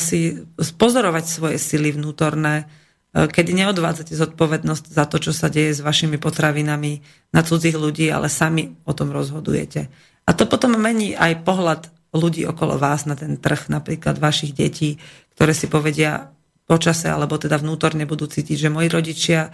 si 0.00 0.48
pozorovať 0.56 1.24
svoje 1.28 1.56
sily 1.60 1.92
vnútorné, 1.92 2.64
e, 3.12 3.28
kedy 3.28 3.52
neodvádzate 3.52 4.16
zodpovednosť 4.16 4.84
za 4.88 5.04
to, 5.04 5.20
čo 5.20 5.36
sa 5.36 5.52
deje 5.52 5.76
s 5.76 5.84
vašimi 5.84 6.16
potravinami 6.16 7.04
na 7.36 7.44
cudzích 7.44 7.76
ľudí, 7.76 8.08
ale 8.08 8.32
sami 8.32 8.80
o 8.88 8.96
tom 8.96 9.12
rozhodujete. 9.12 9.92
A 10.24 10.32
to 10.32 10.48
potom 10.48 10.72
mení 10.80 11.12
aj 11.12 11.44
pohľad 11.44 11.92
ľudí 12.16 12.48
okolo 12.48 12.80
vás 12.80 13.04
na 13.04 13.12
ten 13.12 13.36
trh, 13.36 13.68
napríklad 13.68 14.16
vašich 14.16 14.56
detí, 14.56 14.96
ktoré 15.36 15.52
si 15.52 15.68
povedia 15.68 16.32
počase, 16.64 17.12
alebo 17.12 17.36
teda 17.36 17.60
vnútorne 17.60 18.08
budú 18.08 18.24
cítiť, 18.24 18.56
že 18.56 18.72
moji 18.72 18.88
rodičia 18.88 19.52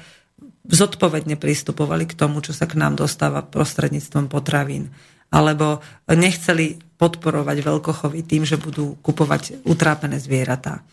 zodpovedne 0.70 1.34
pristupovali 1.34 2.06
k 2.06 2.14
tomu, 2.14 2.38
čo 2.38 2.54
sa 2.54 2.70
k 2.70 2.78
nám 2.78 2.94
dostáva 2.94 3.42
prostredníctvom 3.42 4.30
potravín 4.30 4.94
alebo 5.30 5.80
nechceli 6.10 6.82
podporovať 6.98 7.56
veľkochovy 7.64 8.20
tým, 8.26 8.44
že 8.44 8.60
budú 8.60 8.98
kupovať 9.00 9.64
utrápené 9.64 10.20
zvieratá. 10.20 10.84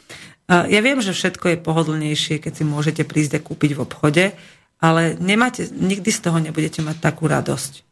Ja 0.48 0.80
viem, 0.80 1.04
že 1.04 1.12
všetko 1.12 1.52
je 1.52 1.66
pohodlnejšie, 1.66 2.40
keď 2.40 2.54
si 2.56 2.64
môžete 2.64 3.04
prísť 3.04 3.42
a 3.42 3.44
kúpiť 3.44 3.76
v 3.76 3.84
obchode, 3.84 4.26
ale 4.80 5.18
nemáte, 5.20 5.68
nikdy 5.74 6.08
z 6.08 6.24
toho 6.24 6.40
nebudete 6.40 6.80
mať 6.80 7.04
takú 7.04 7.28
radosť. 7.28 7.84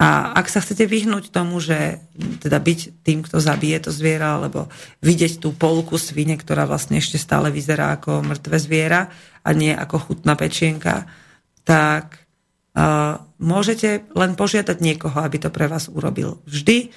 A 0.00 0.32
ak 0.32 0.48
sa 0.48 0.64
chcete 0.64 0.88
vyhnúť 0.88 1.28
tomu, 1.28 1.60
že 1.60 2.00
teda 2.40 2.56
byť 2.56 3.04
tým, 3.04 3.20
kto 3.20 3.36
zabije 3.36 3.84
to 3.84 3.90
zviera, 3.92 4.40
alebo 4.40 4.72
vidieť 5.04 5.44
tú 5.44 5.52
polku 5.52 6.00
svine, 6.00 6.40
ktorá 6.40 6.64
vlastne 6.64 6.96
ešte 6.96 7.20
stále 7.20 7.52
vyzerá 7.52 8.00
ako 8.00 8.24
mŕtve 8.24 8.56
zviera 8.56 9.12
a 9.44 9.50
nie 9.52 9.76
ako 9.76 9.96
chutná 10.08 10.40
pečienka, 10.40 11.04
tak 11.68 12.16
môžete 13.40 14.06
len 14.14 14.38
požiadať 14.38 14.78
niekoho, 14.78 15.16
aby 15.20 15.42
to 15.42 15.50
pre 15.50 15.66
vás 15.66 15.90
urobil. 15.90 16.38
Vždy, 16.46 16.78
e, 16.86 16.88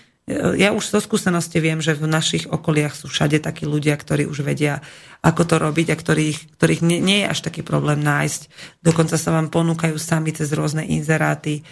ja 0.61 0.69
už 0.69 0.86
zo 0.86 1.01
skúsenosti 1.01 1.57
viem, 1.57 1.82
že 1.82 1.97
v 1.97 2.05
našich 2.05 2.45
okoliach 2.45 2.93
sú 2.93 3.09
všade 3.09 3.41
takí 3.41 3.65
ľudia, 3.65 3.97
ktorí 3.97 4.30
už 4.30 4.45
vedia, 4.45 4.86
ako 5.26 5.41
to 5.49 5.55
robiť 5.57 5.88
a 5.89 5.97
ktorých, 5.97 6.39
ktorých 6.61 6.82
nie, 6.86 6.99
nie 7.01 7.26
je 7.26 7.32
až 7.32 7.39
taký 7.49 7.65
problém 7.65 8.05
nájsť. 8.05 8.41
Dokonca 8.86 9.17
sa 9.17 9.34
vám 9.34 9.49
ponúkajú 9.49 9.97
sami 9.97 10.30
cez 10.36 10.53
rôzne 10.53 10.86
inzeráty, 10.86 11.65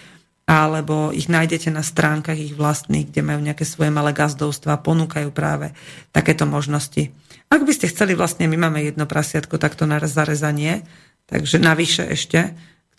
alebo 0.49 1.13
ich 1.13 1.29
nájdete 1.29 1.69
na 1.69 1.85
stránkach 1.85 2.35
ich 2.35 2.57
vlastných, 2.57 3.07
kde 3.07 3.21
majú 3.21 3.39
nejaké 3.39 3.63
svoje 3.63 3.93
malé 3.93 4.11
gazdovstva, 4.11 4.81
ponúkajú 4.81 5.29
práve 5.29 5.71
takéto 6.09 6.49
možnosti. 6.49 7.13
Ak 7.47 7.61
by 7.61 7.71
ste 7.71 7.91
chceli, 7.91 8.17
vlastne 8.17 8.49
my 8.49 8.57
máme 8.57 8.81
jedno 8.81 9.05
prasiatko 9.05 9.61
takto 9.61 9.85
na 9.85 10.01
zarezanie, 10.01 10.81
takže 11.29 11.61
navyše 11.61 12.03
ešte, 12.09 12.51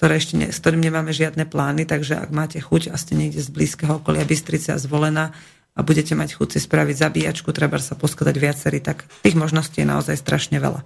ktoré 0.02 0.18
ešte 0.18 0.34
ne, 0.34 0.50
s 0.50 0.58
ktorým 0.58 0.82
nemáme 0.82 1.14
žiadne 1.14 1.46
plány, 1.46 1.86
takže 1.86 2.18
ak 2.18 2.34
máte 2.34 2.58
chuť 2.58 2.90
a 2.90 2.98
ste 2.98 3.14
niekde 3.14 3.38
z 3.38 3.54
blízkeho 3.54 4.02
okolia 4.02 4.26
Bystrice 4.26 4.74
a 4.74 4.82
zvolená 4.82 5.30
a 5.78 5.80
budete 5.86 6.18
mať 6.18 6.42
chuť 6.42 6.58
si 6.58 6.58
spraviť 6.58 7.06
zabíjačku, 7.06 7.54
treba 7.54 7.78
sa 7.78 7.94
poskladať 7.94 8.34
viacerí, 8.34 8.82
tak 8.82 9.06
tých 9.22 9.38
možností 9.38 9.86
je 9.86 9.86
naozaj 9.86 10.18
strašne 10.18 10.58
veľa. 10.58 10.82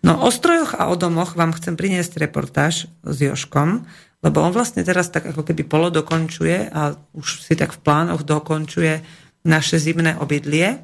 No 0.00 0.24
o 0.24 0.32
strojoch 0.32 0.72
a 0.72 0.88
o 0.88 0.96
domoch 0.96 1.36
vám 1.36 1.52
chcem 1.52 1.76
priniesť 1.76 2.16
reportáž 2.16 2.88
s 3.04 3.16
Joškom, 3.20 3.84
lebo 4.24 4.40
on 4.40 4.56
vlastne 4.56 4.80
teraz 4.88 5.12
tak 5.12 5.28
ako 5.28 5.44
keby 5.44 5.68
polo 5.68 5.92
dokončuje 5.92 6.72
a 6.72 6.96
už 7.12 7.44
si 7.44 7.60
tak 7.60 7.76
v 7.76 7.82
plánoch 7.84 8.24
dokončuje 8.24 9.04
naše 9.44 9.76
zimné 9.76 10.16
obydlie. 10.16 10.80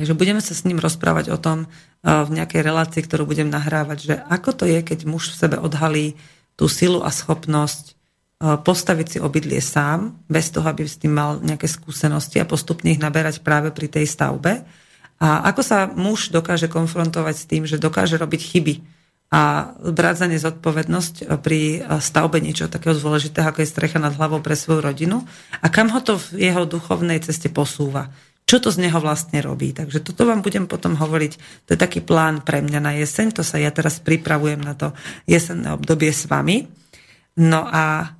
Takže 0.00 0.16
budeme 0.16 0.40
sa 0.40 0.56
s 0.56 0.64
ním 0.64 0.80
rozprávať 0.80 1.28
o 1.28 1.36
tom 1.36 1.68
v 2.00 2.30
nejakej 2.32 2.64
relácii, 2.64 3.04
ktorú 3.04 3.28
budem 3.28 3.52
nahrávať, 3.52 3.98
že 4.00 4.14
ako 4.16 4.56
to 4.56 4.64
je, 4.64 4.80
keď 4.80 5.04
muž 5.04 5.28
v 5.28 5.44
sebe 5.44 5.60
odhalí 5.60 6.16
tú 6.60 6.68
silu 6.68 7.00
a 7.00 7.08
schopnosť 7.08 7.84
e, 7.88 7.92
postaviť 8.60 9.06
si 9.08 9.18
obydlie 9.24 9.64
sám, 9.64 10.12
bez 10.28 10.52
toho, 10.52 10.68
aby 10.68 10.84
s 10.84 11.00
tým 11.00 11.16
mal 11.16 11.40
nejaké 11.40 11.64
skúsenosti 11.64 12.36
a 12.36 12.44
postupne 12.44 12.92
ich 12.92 13.00
naberať 13.00 13.40
práve 13.40 13.72
pri 13.72 13.88
tej 13.88 14.04
stavbe. 14.04 14.68
A 15.16 15.48
ako 15.48 15.64
sa 15.64 15.88
muž 15.88 16.28
dokáže 16.28 16.68
konfrontovať 16.68 17.34
s 17.40 17.48
tým, 17.48 17.64
že 17.64 17.80
dokáže 17.80 18.20
robiť 18.20 18.40
chyby 18.44 18.74
a 19.30 19.72
brať 19.78 20.14
za 20.20 20.26
ne 20.26 20.38
zodpovednosť 20.42 21.14
pri 21.38 21.86
stavbe 22.02 22.42
niečo 22.42 22.66
takého 22.66 22.98
dôležitého, 22.98 23.46
ako 23.46 23.62
je 23.62 23.72
strecha 23.72 24.02
nad 24.02 24.10
hlavou 24.18 24.42
pre 24.42 24.58
svoju 24.58 24.82
rodinu 24.82 25.22
a 25.62 25.70
kam 25.70 25.86
ho 25.94 26.02
to 26.02 26.18
v 26.18 26.50
jeho 26.50 26.66
duchovnej 26.66 27.22
ceste 27.22 27.46
posúva. 27.46 28.10
Čo 28.50 28.58
to 28.58 28.74
z 28.74 28.82
neho 28.82 28.98
vlastne 28.98 29.38
robí. 29.38 29.70
Takže 29.70 30.02
toto 30.02 30.26
vám 30.26 30.42
budem 30.42 30.66
potom 30.66 30.98
hovoriť. 30.98 31.32
To 31.70 31.78
je 31.78 31.78
taký 31.78 32.02
plán 32.02 32.42
pre 32.42 32.58
mňa 32.58 32.80
na 32.82 32.98
jeseň. 32.98 33.38
To 33.38 33.46
sa 33.46 33.62
ja 33.62 33.70
teraz 33.70 34.02
pripravujem 34.02 34.58
na 34.58 34.74
to 34.74 34.90
jesenné 35.22 35.70
obdobie 35.70 36.10
s 36.10 36.26
vami. 36.26 36.66
No 37.38 37.62
a 37.62 38.18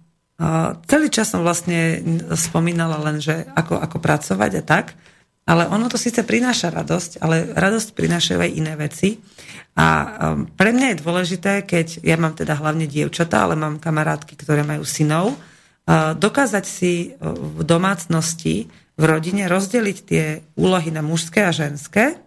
celý 0.87 1.12
čas 1.12 1.35
som 1.35 1.45
vlastne 1.45 2.01
spomínala 2.39 2.97
len, 3.05 3.20
že 3.20 3.45
ako, 3.53 3.76
ako 3.76 3.97
pracovať 4.01 4.53
a 4.57 4.62
tak, 4.64 4.87
ale 5.45 5.66
ono 5.66 5.91
to 5.91 5.99
síce 5.99 6.22
prináša 6.22 6.70
radosť, 6.70 7.18
ale 7.20 7.51
radosť 7.53 7.89
prinášajú 7.93 8.39
aj 8.39 8.53
iné 8.55 8.72
veci. 8.78 9.18
A 9.74 9.87
um, 10.07 10.47
pre 10.47 10.70
mňa 10.70 10.95
je 10.95 11.03
dôležité, 11.03 11.53
keď 11.66 12.07
ja 12.07 12.14
mám 12.14 12.39
teda 12.39 12.55
hlavne 12.55 12.87
dievčatá, 12.87 13.45
ale 13.45 13.59
mám 13.59 13.83
kamarátky, 13.83 14.39
ktoré 14.39 14.62
majú 14.62 14.87
synov, 14.87 15.35
uh, 15.35 16.14
dokázať 16.14 16.64
si 16.64 17.18
v 17.18 17.61
domácnosti, 17.66 18.70
v 19.01 19.05
rodine 19.09 19.48
rozdeliť 19.48 19.98
tie 20.05 20.24
úlohy 20.61 20.92
na 20.92 21.01
mužské 21.01 21.48
a 21.48 21.57
ženské. 21.57 22.20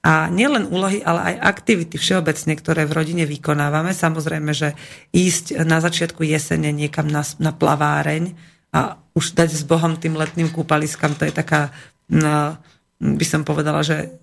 A 0.00 0.32
nielen 0.32 0.70
úlohy, 0.72 1.04
ale 1.04 1.34
aj 1.34 1.58
aktivity 1.58 2.00
všeobecne, 2.00 2.54
ktoré 2.56 2.88
v 2.88 2.96
rodine 2.96 3.28
vykonávame. 3.28 3.92
Samozrejme, 3.92 4.56
že 4.56 4.72
ísť 5.12 5.60
na 5.68 5.84
začiatku 5.84 6.24
jesene 6.24 6.72
niekam 6.72 7.04
na, 7.10 7.20
na 7.36 7.52
plaváreň 7.52 8.32
a 8.72 8.96
už 9.12 9.36
dať 9.36 9.50
s 9.52 9.64
Bohom 9.68 9.98
tým 10.00 10.16
letným 10.16 10.48
kúpaliskám, 10.48 11.18
to 11.18 11.26
je 11.28 11.34
taká 11.34 11.74
no, 12.08 12.56
by 12.98 13.26
som 13.26 13.42
povedala, 13.46 13.82
že 13.86 14.18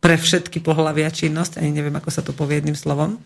pre 0.00 0.16
všetky 0.16 0.64
pohľavia 0.64 1.12
činnosť, 1.12 1.60
ani 1.60 1.72
neviem, 1.72 1.96
ako 1.96 2.10
sa 2.12 2.24
to 2.24 2.32
povie 2.32 2.60
jedným 2.60 2.76
slovom, 2.76 3.20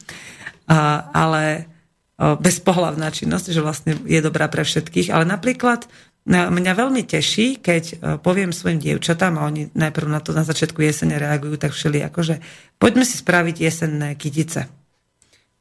ale 1.11 1.71
bezpohlavná 2.19 3.11
činnosť, 3.11 3.47
že 3.51 3.63
vlastne 3.63 3.93
je 4.07 4.19
dobrá 4.23 4.47
pre 4.51 4.63
všetkých. 4.67 5.15
Ale 5.15 5.27
napríklad 5.27 5.87
mňa 6.29 6.73
veľmi 6.79 7.03
teší, 7.03 7.59
keď 7.59 7.83
poviem 8.23 8.55
svojim 8.55 8.79
dievčatám, 8.79 9.35
a 9.39 9.47
oni 9.51 9.75
najprv 9.75 10.07
na 10.07 10.23
to 10.23 10.31
na 10.31 10.47
začiatku 10.47 10.79
jesene 10.79 11.19
reagujú 11.19 11.59
tak 11.59 11.75
všeli, 11.75 11.99
akože 12.07 12.39
poďme 12.79 13.03
si 13.03 13.19
spraviť 13.19 13.57
jesenné 13.59 14.15
kytice. 14.15 14.71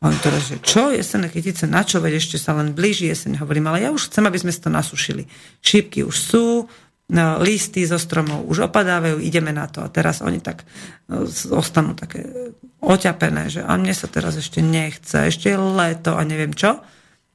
Oni 0.01 0.17
teraz, 0.17 0.49
že 0.49 0.57
čo, 0.61 0.89
jesenné 0.89 1.29
kytice, 1.29 1.69
na 1.69 1.85
čo, 1.85 2.01
veď 2.01 2.17
ešte 2.17 2.41
sa 2.41 2.57
len 2.57 2.73
blíži 2.73 3.13
jeseň. 3.13 3.37
Hovorím, 3.41 3.69
ale 3.69 3.85
ja 3.85 3.89
už 3.93 4.09
chcem, 4.09 4.25
aby 4.25 4.37
sme 4.41 4.49
si 4.49 4.57
to 4.57 4.73
nasušili. 4.73 5.29
Šípky 5.61 6.01
už 6.01 6.15
sú, 6.17 6.45
no, 7.13 7.25
listy 7.37 7.85
zo 7.85 8.01
stromov 8.01 8.49
už 8.49 8.65
opadávajú, 8.65 9.21
ideme 9.21 9.53
na 9.53 9.69
to. 9.69 9.85
A 9.85 9.93
teraz 9.93 10.25
oni 10.25 10.41
tak 10.41 10.65
no, 11.05 11.29
ostanú 11.53 11.93
také 11.93 12.25
oťapené, 12.81 13.53
že 13.53 13.61
a 13.61 13.77
mne 13.77 13.93
sa 13.93 14.09
teraz 14.09 14.41
ešte 14.41 14.57
nechce, 14.65 15.29
ešte 15.29 15.53
je 15.53 15.57
leto 15.57 16.17
a 16.17 16.25
neviem 16.25 16.57
čo. 16.57 16.81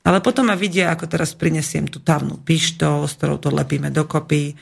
Ale 0.07 0.23
potom 0.23 0.47
ma 0.47 0.55
vidia, 0.55 0.95
ako 0.95 1.11
teraz 1.11 1.35
prinesiem 1.35 1.91
tú 1.91 1.99
tavnú 1.99 2.39
pištol, 2.39 3.11
s 3.11 3.19
ktorou 3.19 3.43
to 3.43 3.51
lepíme 3.51 3.91
dokopy, 3.91 4.55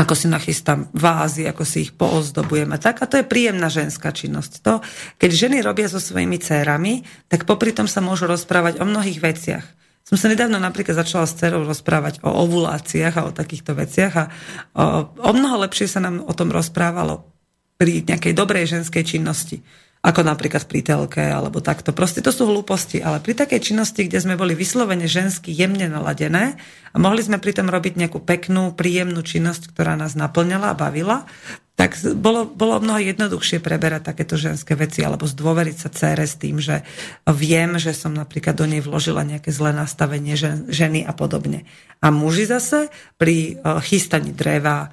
ako 0.00 0.12
si 0.16 0.26
nachystám 0.28 0.88
vázy, 0.96 1.44
ako 1.44 1.64
si 1.68 1.88
ich 1.88 1.92
poozdobujeme. 1.92 2.80
Tak, 2.80 3.04
a 3.04 3.08
to 3.08 3.20
je 3.20 3.28
príjemná 3.28 3.68
ženská 3.68 4.08
činnosť. 4.12 4.52
To, 4.64 4.80
keď 5.20 5.30
ženy 5.32 5.60
robia 5.60 5.88
so 5.88 6.00
svojimi 6.00 6.40
cérami, 6.40 7.04
tak 7.28 7.44
popri 7.44 7.76
tom 7.76 7.84
sa 7.84 8.00
môžu 8.00 8.24
rozprávať 8.24 8.80
o 8.80 8.88
mnohých 8.88 9.20
veciach 9.20 9.66
som 10.08 10.16
sa 10.16 10.32
nedávno 10.32 10.56
napríklad 10.56 11.04
začala 11.04 11.28
s 11.28 11.36
dcerou 11.36 11.68
rozprávať 11.68 12.24
o 12.24 12.32
ovuláciách 12.48 13.14
a 13.20 13.26
o 13.28 13.36
takýchto 13.36 13.76
veciach 13.76 14.14
a 14.16 14.24
o, 14.72 14.84
o 15.20 15.30
mnoho 15.36 15.68
lepšie 15.68 15.84
sa 15.84 16.00
nám 16.00 16.24
o 16.24 16.32
tom 16.32 16.48
rozprávalo 16.48 17.28
pri 17.76 18.08
nejakej 18.08 18.32
dobrej 18.32 18.72
ženskej 18.72 19.04
činnosti 19.04 19.60
ako 19.98 20.20
napríklad 20.22 20.64
pri 20.70 20.80
telke 20.86 21.22
alebo 21.22 21.58
takto. 21.58 21.90
Proste 21.90 22.22
to 22.22 22.30
sú 22.30 22.46
hlúposti, 22.46 23.02
ale 23.02 23.18
pri 23.18 23.34
takej 23.34 23.72
činnosti, 23.72 24.06
kde 24.06 24.22
sme 24.22 24.38
boli 24.38 24.54
vyslovene 24.54 25.10
žensky 25.10 25.50
jemne 25.50 25.90
naladené 25.90 26.54
a 26.94 26.96
mohli 26.96 27.22
sme 27.26 27.42
pritom 27.42 27.66
robiť 27.66 27.98
nejakú 27.98 28.22
peknú, 28.22 28.72
príjemnú 28.78 29.26
činnosť, 29.26 29.74
ktorá 29.74 29.98
nás 29.98 30.14
naplňala 30.14 30.72
a 30.72 30.78
bavila, 30.78 31.26
tak 31.78 31.94
bolo, 32.18 32.42
bolo 32.42 32.82
mnoho 32.82 32.98
jednoduchšie 33.14 33.62
preberať 33.62 34.10
takéto 34.10 34.34
ženské 34.34 34.74
veci 34.74 35.06
alebo 35.06 35.30
zdôveriť 35.30 35.76
sa 35.78 35.94
cére 35.94 36.26
s 36.26 36.34
tým, 36.34 36.58
že 36.58 36.82
viem, 37.30 37.78
že 37.78 37.94
som 37.94 38.10
napríklad 38.10 38.58
do 38.58 38.66
nej 38.66 38.82
vložila 38.82 39.22
nejaké 39.22 39.54
zlé 39.54 39.70
nastavenie 39.70 40.34
žen, 40.34 40.66
ženy 40.66 41.06
a 41.06 41.14
podobne. 41.14 41.70
A 42.02 42.10
muži 42.10 42.50
zase 42.50 42.90
pri 43.14 43.62
uh, 43.62 43.78
chystaní 43.78 44.34
dreva, 44.34 44.90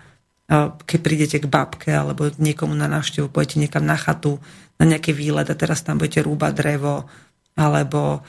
keď 0.86 1.00
prídete 1.02 1.38
k 1.42 1.50
babke 1.50 1.90
alebo 1.90 2.30
niekomu 2.38 2.78
na 2.78 2.86
návštevu, 2.86 3.34
pôjdete 3.34 3.58
niekam 3.58 3.82
na 3.82 3.98
chatu, 3.98 4.38
na 4.78 4.86
nejaký 4.86 5.16
výlet 5.16 5.50
a 5.50 5.56
teraz 5.58 5.82
tam 5.82 5.98
budete 5.98 6.22
rúbať 6.22 6.54
drevo 6.54 7.10
alebo 7.58 8.22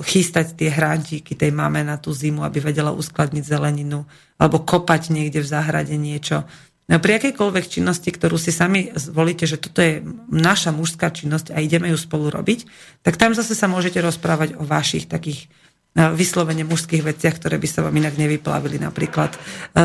chystať 0.00 0.56
tie 0.56 0.72
hrádíky 0.72 1.36
tej 1.36 1.52
máme 1.52 1.84
na 1.84 2.00
tú 2.00 2.08
zimu, 2.08 2.40
aby 2.40 2.72
vedela 2.72 2.94
uskladniť 2.94 3.44
zeleninu 3.44 4.08
alebo 4.40 4.64
kopať 4.64 5.12
niekde 5.12 5.44
v 5.44 5.50
záhrade 5.50 5.92
niečo. 5.98 6.48
No, 6.88 6.96
pri 7.04 7.20
akejkoľvek 7.20 7.68
činnosti, 7.68 8.08
ktorú 8.08 8.40
si 8.40 8.48
sami 8.48 8.88
zvolíte, 8.96 9.44
že 9.44 9.60
toto 9.60 9.84
je 9.84 10.00
naša 10.32 10.72
mužská 10.72 11.12
činnosť 11.12 11.52
a 11.52 11.60
ideme 11.60 11.92
ju 11.92 12.00
spolu 12.00 12.32
robiť, 12.32 12.64
tak 13.04 13.20
tam 13.20 13.36
zase 13.36 13.52
sa 13.52 13.68
môžete 13.68 14.00
rozprávať 14.00 14.56
o 14.56 14.64
vašich 14.64 15.04
takých 15.04 15.52
vyslovene 15.96 16.62
mužských 16.62 17.02
veciach, 17.02 17.40
ktoré 17.40 17.56
by 17.58 17.68
sa 17.68 17.80
vám 17.82 17.96
inak 17.96 18.14
nevyplavili. 18.14 18.78
Napríklad 18.78 19.34
e, 19.34 19.38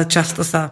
často 0.06 0.45
sa 0.45 0.70
e, 0.70 0.72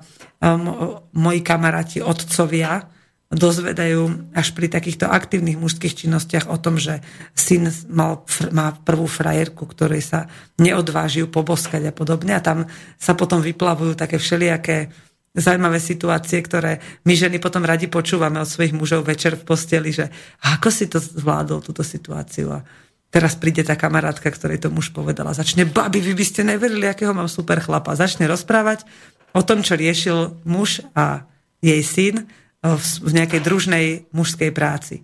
moji 1.18 1.42
kamaráti, 1.42 2.04
otcovia, 2.04 2.86
dozvedajú 3.32 4.36
až 4.36 4.52
pri 4.52 4.68
takýchto 4.68 5.08
aktívnych 5.08 5.56
mužských 5.56 6.04
činnostiach 6.04 6.52
o 6.52 6.60
tom, 6.60 6.76
že 6.76 7.00
syn 7.32 7.72
mal, 7.88 8.28
má 8.52 8.76
prvú 8.76 9.08
frajerku, 9.08 9.64
ktorej 9.72 10.04
sa 10.04 10.20
neodvážia 10.60 11.24
poboskať 11.32 11.90
a 11.90 11.96
podobne. 11.96 12.36
A 12.36 12.44
tam 12.44 12.68
sa 13.00 13.16
potom 13.16 13.40
vyplavujú 13.40 13.96
také 13.96 14.20
všelijaké 14.20 14.92
zaujímavé 15.32 15.80
situácie, 15.80 16.44
ktoré 16.44 16.84
my 17.08 17.16
ženy 17.16 17.40
potom 17.40 17.64
radi 17.64 17.88
počúvame 17.88 18.36
od 18.44 18.52
svojich 18.52 18.76
mužov 18.76 19.08
večer 19.08 19.40
v 19.40 19.48
posteli, 19.48 19.96
že 19.96 20.12
ako 20.44 20.68
si 20.68 20.92
to 20.92 21.00
zvládol, 21.00 21.64
túto 21.64 21.88
situáciu. 21.88 22.52
A 22.52 22.68
teraz 23.12 23.38
príde 23.38 23.62
tá 23.62 23.76
kamarátka, 23.76 24.32
ktorej 24.32 24.64
to 24.64 24.74
muž 24.74 24.90
povedala, 24.96 25.36
začne, 25.36 25.68
babi, 25.68 26.00
vy 26.00 26.16
by 26.16 26.26
ste 26.26 26.48
neverili, 26.48 26.88
akého 26.88 27.12
mám 27.12 27.28
super 27.28 27.60
chlapa. 27.60 27.94
Začne 27.94 28.26
rozprávať 28.26 28.88
o 29.36 29.44
tom, 29.44 29.62
čo 29.62 29.76
riešil 29.76 30.42
muž 30.48 30.82
a 30.96 31.28
jej 31.62 31.84
syn 31.84 32.26
v 32.64 33.12
nejakej 33.12 33.42
družnej 33.44 33.86
mužskej 34.16 34.50
práci. 34.56 35.04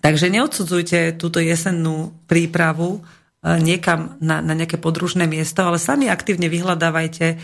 Takže 0.00 0.30
neodsudzujte 0.30 1.18
túto 1.18 1.42
jesennú 1.42 2.14
prípravu 2.30 3.02
E, 3.02 3.25
niekam 3.46 4.18
na, 4.18 4.42
na 4.42 4.58
nejaké 4.58 4.74
podružné 4.74 5.30
miesto, 5.30 5.62
ale 5.62 5.78
sami 5.78 6.10
aktívne 6.10 6.50
vyhľadávajte, 6.50 7.26
e, 7.30 7.36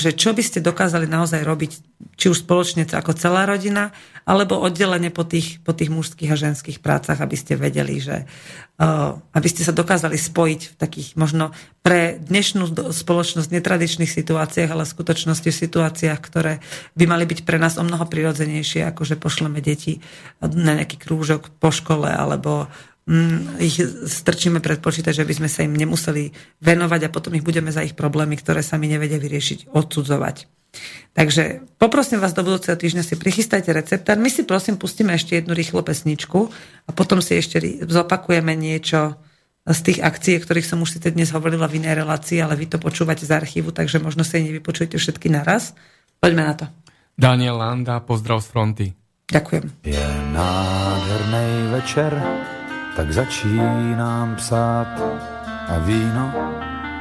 že 0.00 0.16
čo 0.16 0.32
by 0.32 0.40
ste 0.40 0.64
dokázali 0.64 1.04
naozaj 1.04 1.44
robiť, 1.44 1.72
či 2.16 2.32
už 2.32 2.48
spoločne 2.48 2.88
ako 2.88 3.12
celá 3.12 3.44
rodina, 3.44 3.92
alebo 4.24 4.56
oddelenie 4.56 5.10
po 5.10 5.26
tých, 5.26 5.60
po 5.60 5.74
tých 5.74 5.90
mužských 5.90 6.30
a 6.32 6.40
ženských 6.40 6.78
prácach, 6.78 7.18
aby 7.18 7.34
ste 7.34 7.58
vedeli, 7.58 7.98
že 7.98 8.22
uh, 8.78 9.18
aby 9.34 9.48
ste 9.50 9.66
sa 9.66 9.74
dokázali 9.74 10.14
spojiť 10.14 10.60
v 10.62 10.74
takých 10.78 11.08
možno 11.18 11.50
pre 11.82 12.22
dnešnú 12.22 12.94
spoločnosť 12.94 13.50
netradičných 13.50 14.06
situáciách, 14.06 14.70
ale 14.70 14.86
v 14.86 14.94
skutočnosti 14.94 15.48
v 15.50 15.60
situáciách, 15.66 16.20
ktoré 16.22 16.62
by 16.94 17.04
mali 17.10 17.26
byť 17.26 17.42
pre 17.42 17.58
nás 17.58 17.74
o 17.74 17.82
mnoho 17.82 18.06
prirodzenejšie, 18.06 18.86
ako 18.86 19.02
že 19.02 19.18
pošleme 19.18 19.58
deti 19.58 19.98
na 20.38 20.78
nejaký 20.78 21.02
krúžok 21.02 21.50
po 21.58 21.74
škole 21.74 22.06
alebo 22.06 22.70
ich 23.58 23.76
strčíme 24.06 24.62
pred 24.62 24.78
počítač, 24.78 25.18
aby 25.18 25.34
sme 25.34 25.50
sa 25.50 25.66
im 25.66 25.74
nemuseli 25.74 26.30
venovať 26.62 27.00
a 27.06 27.12
potom 27.12 27.34
ich 27.34 27.42
budeme 27.42 27.74
za 27.74 27.82
ich 27.82 27.98
problémy, 27.98 28.38
ktoré 28.38 28.62
sa 28.62 28.78
mi 28.78 28.86
nevedia 28.86 29.18
vyriešiť, 29.18 29.74
odsudzovať. 29.74 30.46
Takže 31.12 31.66
poprosím 31.76 32.22
vás 32.22 32.32
do 32.32 32.40
budúceho 32.46 32.78
týždňa 32.78 33.04
si 33.04 33.20
prichystajte 33.20 33.74
receptár. 33.74 34.16
My 34.16 34.32
si 34.32 34.48
prosím 34.48 34.80
pustíme 34.80 35.12
ešte 35.12 35.36
jednu 35.36 35.52
rýchlo 35.52 35.84
pesničku 35.84 36.48
a 36.88 36.90
potom 36.96 37.20
si 37.20 37.36
ešte 37.36 37.60
zopakujeme 37.84 38.56
niečo 38.56 39.20
z 39.68 39.80
tých 39.84 39.98
akcií, 40.02 40.40
ktorých 40.42 40.66
som 40.66 40.80
už 40.82 40.96
si 40.96 40.98
dnes 40.98 41.30
hovorila 41.30 41.70
v 41.70 41.82
inej 41.84 42.02
relácii, 42.02 42.40
ale 42.42 42.58
vy 42.58 42.66
to 42.66 42.78
počúvate 42.82 43.22
z 43.22 43.30
archívu, 43.30 43.70
takže 43.70 44.02
možno 44.02 44.26
si 44.26 44.42
nevypočujete 44.42 44.96
všetky 44.96 45.28
naraz. 45.30 45.76
Poďme 46.18 46.42
na 46.42 46.54
to. 46.56 46.66
Daniel 47.14 47.60
Landa, 47.60 48.00
pozdrav 48.02 48.40
z 48.42 48.48
fronty. 48.48 48.86
Ďakujem. 49.30 49.86
Je 49.86 50.06
nádherný 50.34 51.48
večer, 51.78 52.10
tak 52.96 53.12
začínám 53.12 54.36
psát 54.36 54.88
a 55.68 55.78
víno 55.78 56.32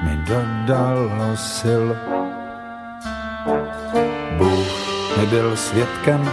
mi 0.03 0.15
dodalo 0.27 1.37
sil. 1.55 1.85
Bůh 4.37 4.71
mi 5.17 5.25
byl 5.25 5.55
svědkem, 5.55 6.29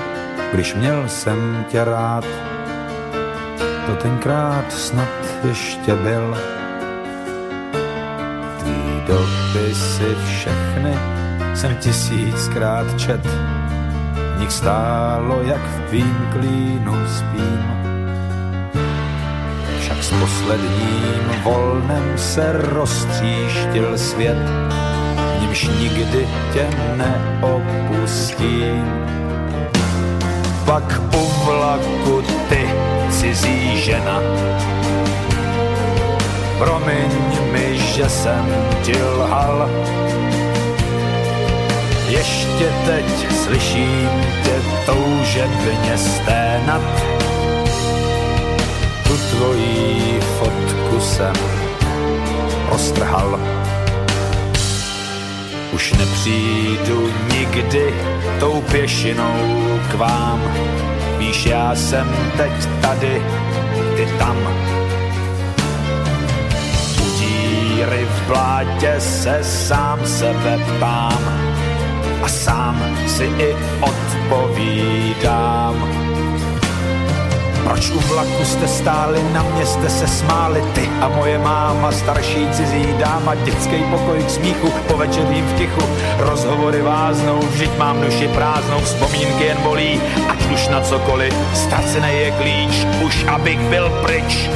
když 0.53 0.75
měl 0.75 1.09
jsem 1.09 1.65
tě 1.69 1.85
rád. 1.85 2.25
To 3.87 3.95
tenkrát 3.95 4.73
snad 4.73 5.09
ještě 5.45 5.95
byl. 5.95 6.39
Tvý 8.59 9.03
dopisy 9.07 10.17
všechny 10.27 10.95
jsem 11.55 11.77
tisíckrát 11.77 13.01
čet. 13.01 13.21
Nich 14.39 14.53
stálo, 14.53 15.43
jak 15.43 15.63
v 15.63 15.89
tvým 15.89 16.29
klínu 16.33 16.95
spím 17.07 17.88
však 19.89 20.05
s 20.05 20.11
posledním 20.21 21.43
volnem 21.45 22.13
se 22.17 22.53
roztříštil 22.53 23.99
svět, 23.99 24.37
v 25.39 25.41
nímž 25.41 25.69
nikdy 25.81 26.29
tě 26.53 26.67
neopustím. 26.97 28.85
Pak 30.65 31.01
u 31.17 31.45
vlaku 31.45 32.23
ty, 32.49 32.69
cizí 33.11 33.81
žena, 33.81 34.21
promiň 36.59 37.11
mi, 37.53 37.79
že 37.79 38.09
jsem 38.09 38.47
ti 38.83 39.03
lhal. 39.03 39.71
Ještě 42.09 42.73
teď 42.87 43.33
slyším 43.33 44.09
tě 44.45 44.63
toužebně 44.87 45.99
sténat. 45.99 46.83
Tu 49.39 49.45
tvojí 49.45 50.21
fotku 50.39 51.01
jsem 51.01 51.33
roztrhal. 52.71 53.41
Už 55.73 55.93
nepřijdu 55.93 57.11
nikdy 57.33 57.95
tou 58.41 58.61
pěšinou 58.61 59.35
k 59.91 59.95
vám. 59.95 60.43
Víš, 61.19 61.47
já 61.47 61.75
jsem 61.75 62.17
teď 62.37 62.53
tady, 62.81 63.23
ty 63.97 64.09
tam. 64.19 64.37
U 67.01 67.05
díry 67.19 68.07
v 68.11 68.27
blátě 68.27 68.95
se 68.99 69.39
sám 69.43 70.07
sebe 70.07 70.61
ptám 70.67 71.23
a 72.23 72.29
sám 72.29 72.99
si 73.07 73.25
i 73.25 73.57
odpovídám. 73.81 75.29
Proč 77.69 77.91
u 77.91 78.01
vlaku 78.01 78.45
jste 78.45 78.69
stáli, 78.69 79.23
na 79.33 79.43
mě 79.43 79.67
jste 79.67 79.91
se 79.91 80.07
smáli, 80.07 80.63
ty 80.75 80.89
a 81.01 81.09
moje 81.09 81.39
máma, 81.39 81.93
starší 81.93 82.49
cizí 82.53 82.87
dáma, 82.99 83.35
dětský 83.35 83.77
pokoj 83.91 84.25
k 84.25 84.31
smíchu, 84.31 84.71
po 84.89 84.97
večerním 84.97 85.45
v 85.47 85.53
tichu, 85.53 85.83
rozhovory 86.19 86.83
váznou, 86.83 87.39
vždyť 87.39 87.79
mám 87.79 88.01
duši 88.01 88.29
prázdnou, 88.29 88.81
vzpomínky 88.81 89.45
jen 89.45 89.59
bolí, 89.63 90.01
ať 90.29 90.51
už 90.53 90.69
na 90.69 90.81
cokoliv, 90.81 91.35
ztracený 91.55 92.09
je 92.13 92.31
klíč, 92.31 92.87
už 93.05 93.25
abych 93.25 93.61
byl 93.61 93.91
pryč. 94.03 94.51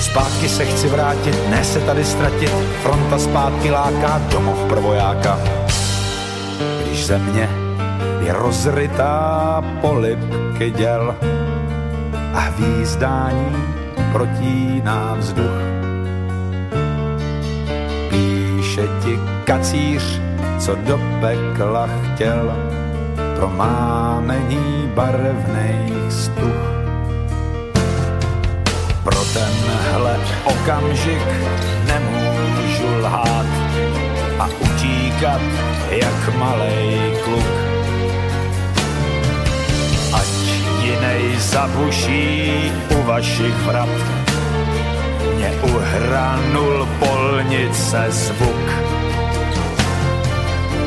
Zpátky 0.00 0.48
se 0.48 0.64
chci 0.64 0.88
vrátit, 0.88 1.48
ne 1.48 1.64
se 1.64 1.80
tady 1.80 2.04
ztratit, 2.04 2.52
fronta 2.82 3.18
zpátky 3.18 3.70
láká 3.70 4.22
domov 4.30 4.58
prvojáka. 4.68 5.38
Když 6.84 7.06
země 7.06 7.48
je 8.26 8.32
rozrytá 8.32 9.64
polipky 9.80 10.70
děl, 10.70 11.14
a 12.34 12.40
hvízdání 12.40 13.64
protíná 14.12 15.14
vzduch. 15.14 15.60
Píše 18.10 18.82
ti 19.04 19.18
kacíř, 19.44 20.20
co 20.58 20.74
do 20.74 21.00
pekla 21.20 21.88
chtěl, 22.02 22.56
pro 23.36 23.50
mámení 23.50 24.90
barevných 24.94 26.12
stuch. 26.12 26.64
Pro 29.04 29.24
tenhle 29.32 30.18
okamžik 30.44 31.26
nemůžu 31.86 32.98
lhát 33.00 33.46
a 34.38 34.46
utíkat 34.46 35.40
jak 35.90 36.36
malej 36.36 37.12
kluk 37.24 37.63
jinej 40.84 41.36
zabuší 41.38 42.52
u 42.98 43.02
vašich 43.02 43.56
vrat. 43.66 43.88
Mě 45.36 45.50
uhranul 45.62 46.88
polnice 46.98 48.06
zvuk. 48.08 48.66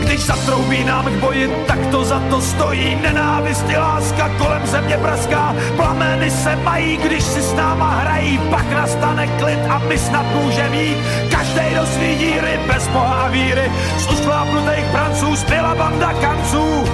Když 0.04 0.26
zatroubí 0.26 0.84
nám 0.84 1.06
k 1.06 1.20
boji, 1.20 1.52
tak 1.68 1.80
to 1.92 2.06
za 2.06 2.20
to 2.30 2.42
stojí. 2.42 2.96
Nenávist 2.96 3.66
láska 3.78 4.30
kolem 4.38 4.68
země 4.68 4.98
praská. 4.98 5.56
Plameny 5.76 6.32
se 6.32 6.56
mají, 6.56 6.98
když 6.98 7.24
si 7.24 7.42
s 7.42 7.54
náma 7.54 7.90
hrají. 7.90 8.38
Pak 8.38 8.72
nastane 8.72 9.28
klid 9.28 9.60
a 9.70 9.80
my 9.80 9.98
snad 9.98 10.26
můžeme 10.36 10.76
jít. 10.76 10.98
Každej 11.32 11.76
do 11.76 11.86
svý 11.86 12.16
díry, 12.16 12.60
bez 12.68 12.88
boha 12.88 13.28
víry. 13.28 13.72
Z 13.98 14.12
ušklápnutých 14.12 14.86
pranců 14.92 15.36
zbyla 15.36 15.76
banda 15.76 16.14
kanců 16.14 16.86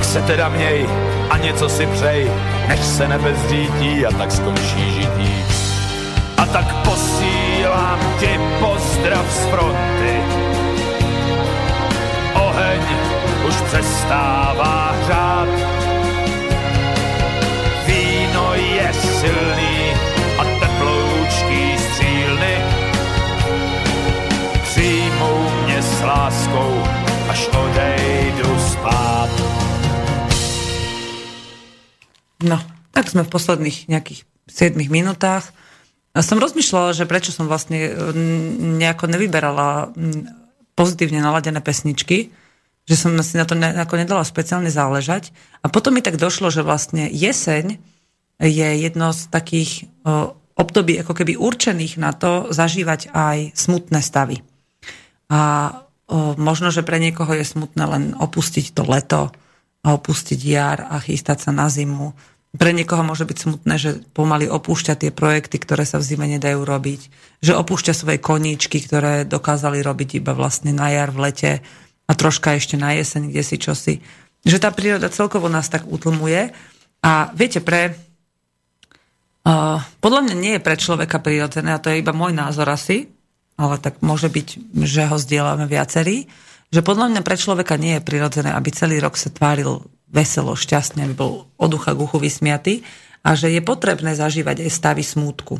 tak 0.00 0.08
se 0.08 0.22
teda 0.22 0.48
měj 0.48 0.86
a 1.30 1.36
něco 1.38 1.68
si 1.68 1.86
přej, 1.86 2.30
než 2.68 2.80
se 2.80 3.08
nebe 3.08 3.34
zřítí 3.34 4.06
a 4.06 4.12
tak 4.12 4.32
skončí 4.32 4.92
žití. 4.94 5.44
A 6.36 6.46
tak 6.46 6.74
posílám 6.84 7.98
ti 8.20 8.40
pozdrav 8.60 9.26
z 9.30 9.44
fronty. 9.44 10.14
Oheň 12.34 12.80
už 13.48 13.54
přestává 13.54 14.94
hřát. 15.02 15.48
Víno 17.86 18.54
je 18.54 18.92
silný 18.92 19.92
a 20.38 20.44
teploučký 20.44 21.78
střílny 21.78 22.56
přijmou 24.62 25.50
mě 25.64 25.82
s 25.82 26.02
láskou, 26.02 26.82
až 27.28 27.48
odejdu 27.48 28.58
spát. 28.58 29.49
No, 32.40 32.56
tak 32.90 33.12
sme 33.12 33.24
v 33.24 33.32
posledných 33.32 33.88
nejakých 33.92 34.24
7 34.48 34.76
minútach. 34.88 35.52
Som 36.16 36.42
rozmýšľala, 36.42 36.96
že 36.96 37.06
prečo 37.06 37.30
som 37.30 37.46
vlastne 37.46 37.92
nejako 38.80 39.06
nevyberala 39.06 39.94
pozitívne 40.74 41.22
naladené 41.22 41.62
pesničky, 41.62 42.34
že 42.88 42.96
som 42.98 43.14
si 43.22 43.38
na 43.38 43.46
to 43.46 43.54
nejako 43.54 43.94
nedala 43.94 44.26
speciálne 44.26 44.72
záležať. 44.72 45.30
A 45.62 45.70
potom 45.70 45.94
mi 45.94 46.02
tak 46.02 46.18
došlo, 46.18 46.50
že 46.50 46.66
vlastne 46.66 47.06
jeseň 47.06 47.78
je 48.40 48.68
jedno 48.80 49.12
z 49.12 49.28
takých 49.30 49.86
období 50.56 50.98
ako 50.98 51.12
keby 51.12 51.38
určených 51.38 52.00
na 52.00 52.10
to 52.16 52.50
zažívať 52.50 53.12
aj 53.14 53.52
smutné 53.54 54.00
stavy. 54.02 54.42
A 55.30 55.70
možno, 56.40 56.74
že 56.74 56.82
pre 56.82 56.98
niekoho 56.98 57.30
je 57.38 57.46
smutné 57.46 57.84
len 57.86 58.04
opustiť 58.18 58.74
to 58.74 58.82
leto, 58.82 59.30
a 59.80 59.96
opustiť 59.96 60.40
jar 60.40 60.84
a 60.88 61.00
chystať 61.00 61.48
sa 61.48 61.50
na 61.52 61.72
zimu. 61.72 62.12
Pre 62.50 62.70
niekoho 62.74 63.06
môže 63.06 63.22
byť 63.22 63.38
smutné, 63.38 63.74
že 63.78 63.90
pomaly 64.10 64.50
opúšťa 64.50 64.98
tie 64.98 65.10
projekty, 65.14 65.62
ktoré 65.62 65.86
sa 65.86 66.02
v 66.02 66.06
zime 66.10 66.26
nedajú 66.26 66.66
robiť. 66.66 67.00
Že 67.46 67.62
opúšťa 67.62 67.94
svoje 67.94 68.18
koníčky, 68.18 68.82
ktoré 68.82 69.22
dokázali 69.22 69.78
robiť 69.80 70.18
iba 70.18 70.34
vlastne 70.34 70.74
na 70.74 70.90
jar, 70.90 71.14
v 71.14 71.30
lete 71.30 71.52
a 72.10 72.12
troška 72.12 72.58
ešte 72.58 72.74
na 72.74 72.90
jeseň, 72.98 73.30
kde 73.30 73.42
si 73.46 73.56
čosi. 73.56 73.94
Že 74.42 74.58
tá 74.66 74.74
príroda 74.74 75.06
celkovo 75.14 75.46
nás 75.46 75.70
tak 75.70 75.86
utlmuje. 75.86 76.50
A 77.06 77.30
viete, 77.38 77.62
pre... 77.62 77.94
Uh, 79.40 79.80
podľa 80.02 80.28
mňa 80.28 80.36
nie 80.36 80.52
je 80.58 80.64
pre 80.66 80.76
človeka 80.76 81.22
prirodzené, 81.22 81.72
a 81.72 81.80
to 81.80 81.88
je 81.88 82.02
iba 82.02 82.12
môj 82.12 82.34
názor 82.34 82.68
asi, 82.68 83.08
ale 83.56 83.80
tak 83.80 84.02
môže 84.04 84.28
byť, 84.28 84.48
že 84.84 85.08
ho 85.08 85.16
zdieľame 85.16 85.64
viacerí, 85.64 86.28
že 86.70 86.86
podľa 86.86 87.10
mňa 87.10 87.22
pre 87.26 87.34
človeka 87.34 87.74
nie 87.74 87.98
je 87.98 88.06
prirodzené, 88.06 88.54
aby 88.54 88.70
celý 88.70 89.02
rok 89.02 89.18
sa 89.18 89.30
tváril 89.30 89.82
veselo, 90.10 90.54
šťastne, 90.54 91.06
aby 91.06 91.14
bol 91.14 91.50
od 91.58 91.70
ucha 91.74 91.94
k 91.94 92.02
uchu 92.02 92.18
vysmiatý 92.18 92.74
a 93.26 93.34
že 93.34 93.50
je 93.50 93.62
potrebné 93.62 94.14
zažívať 94.14 94.66
aj 94.66 94.70
stavy 94.70 95.02
smútku. 95.02 95.58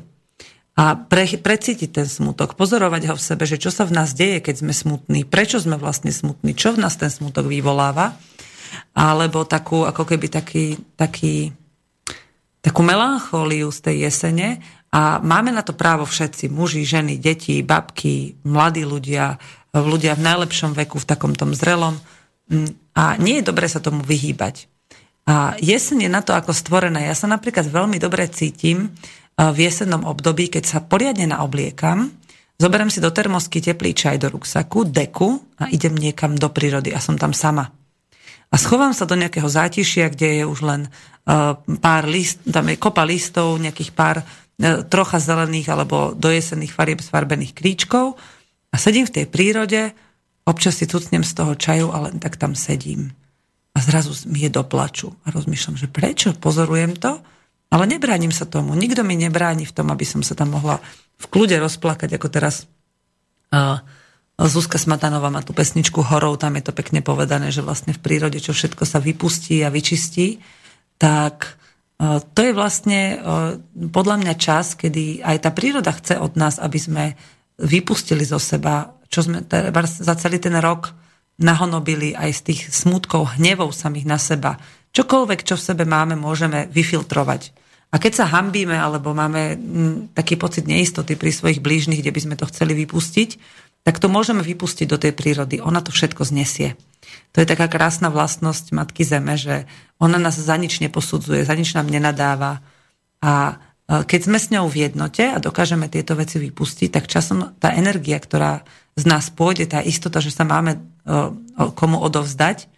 A 0.78 0.96
pre, 0.96 1.26
precítiť 1.26 1.90
ten 1.92 2.08
smutok, 2.08 2.56
pozorovať 2.56 3.11
ho 3.11 3.14
v 3.18 3.26
sebe, 3.26 3.44
že 3.44 3.61
čo 3.61 3.68
sa 3.74 3.84
v 3.84 3.94
nás 4.00 4.16
deje, 4.16 4.40
keď 4.40 4.64
sme 4.64 4.72
smutní, 4.72 5.26
prečo 5.26 5.61
sme 5.61 5.76
vlastne 5.76 6.14
smutní, 6.14 6.56
čo 6.56 6.72
v 6.72 6.80
nás 6.80 6.96
ten 6.96 7.11
smutok 7.11 7.50
vyvoláva, 7.50 8.16
alebo 8.94 9.44
takú, 9.44 9.82
ako 9.84 10.06
keby 10.06 10.26
taký, 10.30 10.78
taký, 10.94 11.52
takú 12.62 12.80
melanchóliu 12.86 13.68
z 13.74 13.80
tej 13.82 13.96
jesene 14.08 14.62
a 14.94 15.18
máme 15.22 15.54
na 15.54 15.62
to 15.62 15.74
právo 15.74 16.06
všetci, 16.06 16.48
muži, 16.48 16.86
ženy, 16.86 17.18
deti, 17.18 17.61
babky, 17.62 18.40
mladí 18.46 18.86
ľudia, 18.86 19.36
ľudia 19.74 20.18
v 20.18 20.26
najlepšom 20.26 20.74
veku, 20.74 20.98
v 20.98 21.08
takom 21.08 21.32
tom 21.34 21.54
zrelom, 21.54 21.98
Mm, 22.50 22.74
a 22.98 23.14
nie 23.22 23.38
je 23.38 23.46
dobre 23.46 23.70
sa 23.70 23.78
tomu 23.78 24.02
vyhýbať. 24.02 24.66
A 25.30 25.54
jeseň 25.62 26.10
je 26.10 26.10
na 26.10 26.20
to 26.26 26.34
ako 26.34 26.50
stvorené. 26.50 27.06
Ja 27.06 27.14
sa 27.14 27.30
napríklad 27.30 27.70
veľmi 27.70 28.02
dobre 28.02 28.26
cítim 28.26 28.90
v 29.38 29.58
jesennom 29.62 30.02
období, 30.02 30.50
keď 30.50 30.64
sa 30.66 30.78
poriadne 30.82 31.30
naobliekam, 31.30 32.10
zoberiem 32.58 32.90
si 32.90 32.98
do 32.98 33.14
termosky 33.14 33.62
teplý 33.62 33.94
čaj 33.94 34.18
do 34.20 34.28
ruksaku, 34.28 34.90
deku 34.90 35.38
a 35.62 35.70
idem 35.70 35.94
niekam 35.94 36.34
do 36.34 36.50
prírody 36.50 36.90
a 36.90 36.98
som 36.98 37.14
tam 37.14 37.30
sama. 37.30 37.70
A 38.50 38.58
schovám 38.58 38.90
sa 38.90 39.06
do 39.06 39.14
nejakého 39.14 39.46
zátišia, 39.46 40.10
kde 40.10 40.42
je 40.42 40.44
už 40.44 40.60
len 40.66 40.80
uh, 40.90 41.54
pár 41.78 42.04
list, 42.10 42.42
tam 42.42 42.66
je 42.66 42.76
kopa 42.76 43.06
listov, 43.06 43.62
nejakých 43.62 43.94
pár 43.94 44.16
uh, 44.20 44.82
trocha 44.90 45.22
zelených 45.22 45.70
alebo 45.70 46.12
dojesených 46.18 46.74
farieb 46.74 47.00
sfarbených 47.00 47.54
kríčkov 47.54 48.18
a 48.70 48.76
sedím 48.78 49.06
v 49.06 49.14
tej 49.22 49.26
prírode, 49.26 49.92
Občas 50.50 50.80
si 50.80 50.88
tucnem 50.88 51.22
z 51.22 51.32
toho 51.36 51.52
čaju 51.54 51.94
a 51.94 52.10
len 52.10 52.16
tak 52.18 52.34
tam 52.40 52.56
sedím. 52.58 53.14
A 53.76 53.78
zrazu 53.78 54.10
mi 54.26 54.42
je 54.42 54.50
do 54.50 54.66
plaču. 54.66 55.14
A 55.22 55.30
rozmýšľam, 55.30 55.78
že 55.78 55.86
prečo? 55.86 56.34
Pozorujem 56.34 56.98
to, 56.98 57.22
ale 57.70 57.84
nebránim 57.86 58.34
sa 58.34 58.50
tomu. 58.50 58.74
Nikto 58.74 59.06
mi 59.06 59.14
nebráni 59.14 59.68
v 59.68 59.74
tom, 59.76 59.94
aby 59.94 60.02
som 60.02 60.26
sa 60.26 60.34
tam 60.34 60.58
mohla 60.58 60.82
v 61.20 61.26
kľude 61.30 61.54
rozplakať, 61.60 62.18
ako 62.18 62.28
teraz 62.32 62.66
uh, 63.54 63.78
Zuzka 64.40 64.80
Smatanová 64.80 65.30
má 65.30 65.44
tú 65.44 65.54
pesničku 65.54 66.02
Horov, 66.02 66.40
tam 66.40 66.58
je 66.58 66.66
to 66.66 66.72
pekne 66.72 67.04
povedané, 67.04 67.52
že 67.52 67.62
vlastne 67.62 67.94
v 67.94 68.02
prírode, 68.02 68.40
čo 68.40 68.56
všetko 68.56 68.88
sa 68.88 68.98
vypustí 68.98 69.60
a 69.62 69.68
vyčistí, 69.68 70.40
tak 70.96 71.60
to 72.00 72.40
je 72.40 72.56
vlastne 72.56 73.20
podľa 73.92 74.16
mňa 74.24 74.34
čas, 74.40 74.72
kedy 74.72 75.20
aj 75.20 75.44
tá 75.44 75.52
príroda 75.52 75.92
chce 75.92 76.16
od 76.16 76.32
nás, 76.40 76.56
aby 76.56 76.78
sme 76.80 77.04
vypustili 77.61 78.24
zo 78.24 78.40
seba, 78.40 78.96
čo 79.12 79.24
sme 79.26 79.44
za 79.84 80.14
celý 80.16 80.40
ten 80.40 80.56
rok 80.58 80.96
nahonobili 81.40 82.12
aj 82.12 82.30
z 82.36 82.40
tých 82.52 82.61
smutkov, 82.72 83.36
hnevov 83.40 83.72
samých 83.72 84.06
na 84.06 84.18
seba. 84.20 84.61
Čokoľvek, 84.92 85.40
čo 85.46 85.54
v 85.56 85.66
sebe 85.72 85.84
máme, 85.88 86.18
môžeme 86.18 86.68
vyfiltrovať. 86.68 87.56
A 87.90 87.98
keď 87.98 88.22
sa 88.22 88.30
hambíme, 88.30 88.76
alebo 88.76 89.11
máme 89.16 89.58
taký 90.14 90.38
pocit 90.38 90.68
neistoty 90.68 91.18
pri 91.18 91.34
svojich 91.34 91.58
blížnych, 91.58 92.04
kde 92.04 92.14
by 92.14 92.20
sme 92.22 92.36
to 92.38 92.46
chceli 92.46 92.76
vypustiť, 92.86 93.30
tak 93.82 93.96
to 93.98 94.12
môžeme 94.12 94.44
vypustiť 94.44 94.86
do 94.86 95.00
tej 95.00 95.16
prírody. 95.16 95.58
Ona 95.58 95.80
to 95.80 95.90
všetko 95.90 96.22
znesie. 96.22 96.76
To 97.34 97.42
je 97.42 97.48
taká 97.48 97.66
krásna 97.66 98.12
vlastnosť 98.12 98.76
Matky 98.76 99.02
Zeme, 99.02 99.34
že 99.34 99.64
ona 99.98 100.20
nás 100.20 100.38
za 100.38 100.54
nič 100.54 100.78
neposudzuje, 100.84 101.42
za 101.42 101.56
nič 101.56 101.74
nám 101.74 101.88
nenadáva. 101.88 102.62
A 103.24 103.58
keď 103.91 104.20
sme 104.22 104.38
s 104.38 104.55
ňou 104.55 104.70
v 104.70 104.86
jednote 104.86 105.26
a 105.26 105.43
dokážeme 105.43 105.91
tieto 105.91 106.14
veci 106.14 106.38
vypustiť, 106.38 106.88
tak 106.95 107.11
časom 107.11 107.59
tá 107.59 107.74
energia, 107.74 108.22
ktorá 108.22 108.62
z 108.95 109.05
nás 109.11 109.34
pôjde, 109.34 109.66
tá 109.66 109.82
istota, 109.82 110.22
že 110.22 110.30
sa 110.30 110.47
máme 110.47 110.78
e, 110.78 110.80
komu 111.74 111.99
odovzdať, 111.99 112.70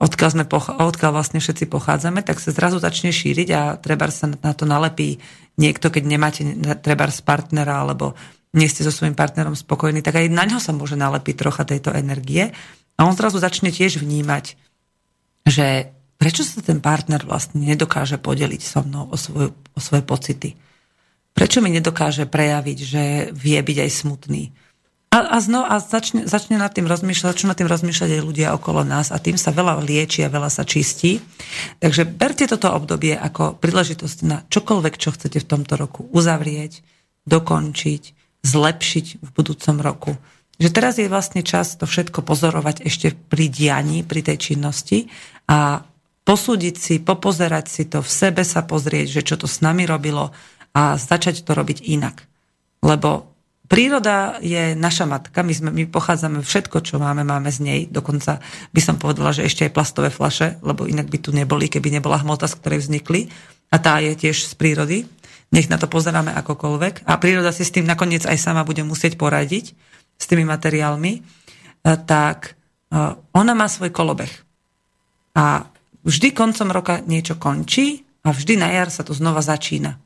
odkiaľ, 0.00 0.30
sme, 0.32 0.44
odkiaľ 0.80 1.10
vlastne 1.12 1.36
všetci 1.36 1.68
pochádzame, 1.68 2.24
tak 2.24 2.40
sa 2.40 2.48
zrazu 2.48 2.80
začne 2.80 3.12
šíriť 3.12 3.48
a 3.52 3.60
treba 3.76 4.08
sa 4.08 4.32
na 4.32 4.56
to 4.56 4.64
nalepí 4.64 5.20
niekto, 5.60 5.92
keď 5.92 6.02
nemáte 6.08 6.42
treba 6.80 7.12
z 7.12 7.20
partnera 7.20 7.84
alebo 7.84 8.16
nie 8.56 8.68
ste 8.72 8.84
so 8.84 8.92
svojím 8.92 9.16
partnerom 9.16 9.56
spokojní, 9.56 10.00
tak 10.00 10.16
aj 10.16 10.32
na 10.32 10.48
ňo 10.48 10.60
sa 10.60 10.72
môže 10.72 10.96
nalepiť 10.96 11.34
trocha 11.36 11.64
tejto 11.64 11.92
energie. 11.92 12.52
A 12.96 13.08
on 13.08 13.16
zrazu 13.16 13.40
začne 13.40 13.72
tiež 13.72 14.00
vnímať, 14.00 14.56
že 15.48 15.92
prečo 16.22 16.46
sa 16.46 16.62
ten 16.62 16.78
partner 16.78 17.26
vlastne 17.26 17.66
nedokáže 17.66 18.22
podeliť 18.22 18.62
so 18.62 18.86
mnou 18.86 19.10
o, 19.10 19.18
svoju, 19.18 19.50
o 19.50 19.78
svoje 19.82 20.06
pocity. 20.06 20.54
Prečo 21.34 21.58
mi 21.58 21.74
nedokáže 21.74 22.30
prejaviť, 22.30 22.78
že 22.78 23.02
vie 23.34 23.58
byť 23.58 23.78
aj 23.82 23.90
smutný 23.90 24.54
a, 25.12 25.36
a, 25.36 25.38
zno, 25.44 25.60
a 25.68 25.76
začne, 25.76 26.24
začne 26.24 26.56
nad 26.56 26.72
tým 26.72 26.88
rozmýšľať, 26.88 27.36
začnú 27.36 27.52
nad 27.52 27.58
tým 27.60 27.68
rozmýšľať 27.68 28.10
aj 28.16 28.22
ľudia 28.24 28.48
okolo 28.56 28.80
nás 28.80 29.12
a 29.12 29.20
tým 29.20 29.36
sa 29.36 29.52
veľa 29.52 29.84
lieči 29.84 30.24
a 30.24 30.32
veľa 30.32 30.48
sa 30.48 30.64
čistí. 30.64 31.20
Takže 31.84 32.08
berte 32.08 32.48
toto 32.48 32.72
obdobie 32.72 33.12
ako 33.12 33.60
príležitosť 33.60 34.18
na 34.24 34.40
čokoľvek, 34.48 34.94
čo 34.96 35.12
chcete 35.12 35.44
v 35.44 35.48
tomto 35.52 35.76
roku 35.76 36.08
uzavrieť, 36.16 36.80
dokončiť, 37.28 38.02
zlepšiť 38.40 39.06
v 39.20 39.28
budúcom 39.36 39.76
roku. 39.84 40.16
Že 40.56 40.68
teraz 40.72 40.96
je 40.96 41.12
vlastne 41.12 41.44
čas 41.44 41.76
to 41.76 41.84
všetko 41.84 42.24
pozorovať 42.24 42.80
ešte 42.80 43.12
pri 43.12 43.52
dianí, 43.52 44.08
pri 44.08 44.24
tej 44.24 44.56
činnosti 44.56 45.12
a 45.44 45.84
posúdiť 46.22 46.74
si, 46.78 46.94
popozerať 47.02 47.66
si 47.66 47.82
to, 47.90 48.00
v 48.02 48.10
sebe 48.10 48.42
sa 48.46 48.62
pozrieť, 48.62 49.20
že 49.20 49.22
čo 49.26 49.34
to 49.38 49.50
s 49.50 49.58
nami 49.58 49.86
robilo 49.86 50.30
a 50.72 50.96
začať 50.96 51.42
to 51.42 51.52
robiť 51.52 51.82
inak. 51.84 52.24
Lebo 52.82 53.32
príroda 53.66 54.38
je 54.44 54.76
naša 54.78 55.08
matka, 55.08 55.42
my, 55.42 55.52
sme, 55.54 55.70
my 55.74 55.84
pochádzame 55.90 56.44
všetko, 56.44 56.84
čo 56.84 57.02
máme, 57.02 57.26
máme 57.26 57.50
z 57.50 57.58
nej. 57.62 57.80
Dokonca 57.90 58.38
by 58.70 58.80
som 58.80 58.96
povedala, 59.00 59.34
že 59.34 59.46
ešte 59.46 59.66
aj 59.66 59.74
plastové 59.74 60.08
flaše, 60.12 60.60
lebo 60.62 60.86
inak 60.86 61.10
by 61.10 61.18
tu 61.18 61.30
neboli, 61.34 61.66
keby 61.66 61.88
nebola 61.88 62.22
hmota, 62.22 62.46
z 62.46 62.58
ktorej 62.58 62.86
vznikli. 62.86 63.32
A 63.72 63.80
tá 63.80 63.98
je 63.98 64.12
tiež 64.12 64.46
z 64.46 64.52
prírody. 64.54 65.08
Nech 65.52 65.68
na 65.68 65.76
to 65.76 65.88
pozeráme 65.88 66.32
akokoľvek. 66.32 67.08
A 67.08 67.16
príroda 67.16 67.52
si 67.52 67.64
s 67.64 67.72
tým 67.72 67.84
nakoniec 67.84 68.24
aj 68.24 68.36
sama 68.40 68.64
bude 68.64 68.84
musieť 68.84 69.16
poradiť, 69.16 69.72
s 70.16 70.24
tými 70.28 70.44
materiálmi. 70.44 71.12
E, 71.18 71.20
tak 72.04 72.52
e, 72.92 73.00
ona 73.32 73.52
má 73.56 73.68
svoj 73.68 73.92
kolobeh. 73.92 74.32
A 75.32 75.64
vždy 76.02 76.34
koncom 76.34 76.68
roka 76.70 77.02
niečo 77.02 77.38
končí 77.38 78.06
a 78.22 78.30
vždy 78.30 78.58
na 78.58 78.70
jar 78.70 78.88
sa 78.90 79.02
to 79.06 79.14
znova 79.14 79.42
začína. 79.42 79.98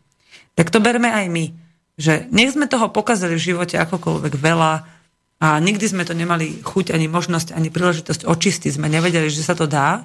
Tak 0.57 0.73
to 0.73 0.81
berme 0.81 1.09
aj 1.13 1.27
my 1.29 1.67
že 1.97 2.29
nech 2.29 2.53
sme 2.53 2.69
toho 2.69 2.93
pokazili 2.93 3.41
v 3.41 3.47
živote 3.53 3.81
akokoľvek 3.81 4.35
veľa 4.37 4.73
a 5.37 5.49
nikdy 5.61 5.85
sme 5.89 6.05
to 6.05 6.13
nemali 6.13 6.61
chuť, 6.61 6.93
ani 6.93 7.09
možnosť, 7.09 7.57
ani 7.57 7.73
príležitosť 7.73 8.29
očistiť, 8.29 8.77
sme 8.77 8.93
nevedeli, 8.93 9.29
že 9.33 9.45
sa 9.45 9.57
to 9.57 9.65
dá, 9.65 10.05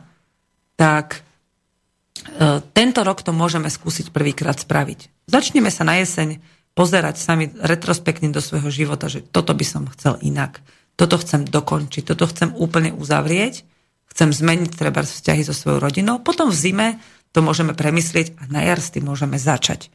tak 0.80 1.20
e, 1.20 2.64
tento 2.72 3.04
rok 3.04 3.24
to 3.24 3.36
môžeme 3.36 3.68
skúsiť 3.68 4.12
prvýkrát 4.12 4.60
spraviť. 4.60 5.28
Začneme 5.28 5.72
sa 5.72 5.88
na 5.88 6.00
jeseň 6.00 6.40
pozerať 6.76 7.20
sami 7.20 7.52
retrospektne 7.60 8.32
do 8.32 8.40
svojho 8.40 8.72
života, 8.72 9.12
že 9.12 9.24
toto 9.24 9.52
by 9.52 9.66
som 9.68 9.84
chcel 9.92 10.16
inak, 10.24 10.64
toto 10.96 11.20
chcem 11.20 11.44
dokončiť, 11.44 12.08
toto 12.08 12.28
chcem 12.28 12.56
úplne 12.56 12.96
uzavrieť, 12.96 13.68
chcem 14.12 14.30
zmeniť 14.36 14.76
treba 14.76 15.02
vzťahy 15.02 15.42
so 15.48 15.56
svojou 15.56 15.80
rodinou, 15.80 16.20
potom 16.20 16.52
v 16.52 16.60
zime 16.60 16.88
to 17.32 17.40
môžeme 17.40 17.72
premyslieť 17.72 18.36
a 18.38 18.52
na 18.52 18.62
jar 18.68 18.84
s 18.84 18.92
tým 18.92 19.08
môžeme 19.08 19.40
začať. 19.40 19.88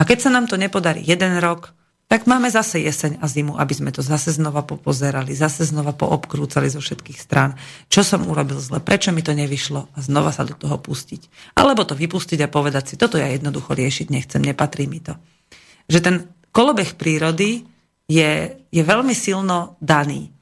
A 0.00 0.08
keď 0.08 0.28
sa 0.28 0.30
nám 0.32 0.48
to 0.48 0.56
nepodarí 0.56 1.04
jeden 1.04 1.36
rok, 1.38 1.76
tak 2.08 2.24
máme 2.24 2.48
zase 2.48 2.80
jeseň 2.80 3.20
a 3.20 3.28
zimu, 3.28 3.60
aby 3.60 3.74
sme 3.76 3.92
to 3.92 4.00
zase 4.00 4.32
znova 4.32 4.64
popozerali, 4.64 5.36
zase 5.36 5.68
znova 5.68 5.92
poobkrúcali 5.92 6.72
zo 6.72 6.80
všetkých 6.80 7.20
strán. 7.20 7.52
Čo 7.92 8.00
som 8.00 8.24
urobil 8.24 8.56
zle, 8.64 8.80
prečo 8.80 9.12
mi 9.12 9.20
to 9.20 9.36
nevyšlo 9.36 9.92
a 9.92 9.98
znova 10.00 10.32
sa 10.32 10.48
do 10.48 10.56
toho 10.56 10.80
pustiť. 10.80 11.52
Alebo 11.52 11.84
to 11.84 11.92
vypustiť 11.92 12.40
a 12.40 12.48
povedať 12.48 12.84
si, 12.88 12.94
toto 12.96 13.20
ja 13.20 13.28
jednoducho 13.28 13.76
riešiť 13.76 14.08
nechcem, 14.08 14.40
nepatrí 14.40 14.88
mi 14.88 15.04
to. 15.04 15.20
Že 15.84 16.00
ten 16.00 16.16
kolobeh 16.48 16.96
prírody 16.96 17.68
je, 18.08 18.56
je 18.56 18.82
veľmi 18.82 19.12
silno 19.12 19.76
daný. 19.84 20.32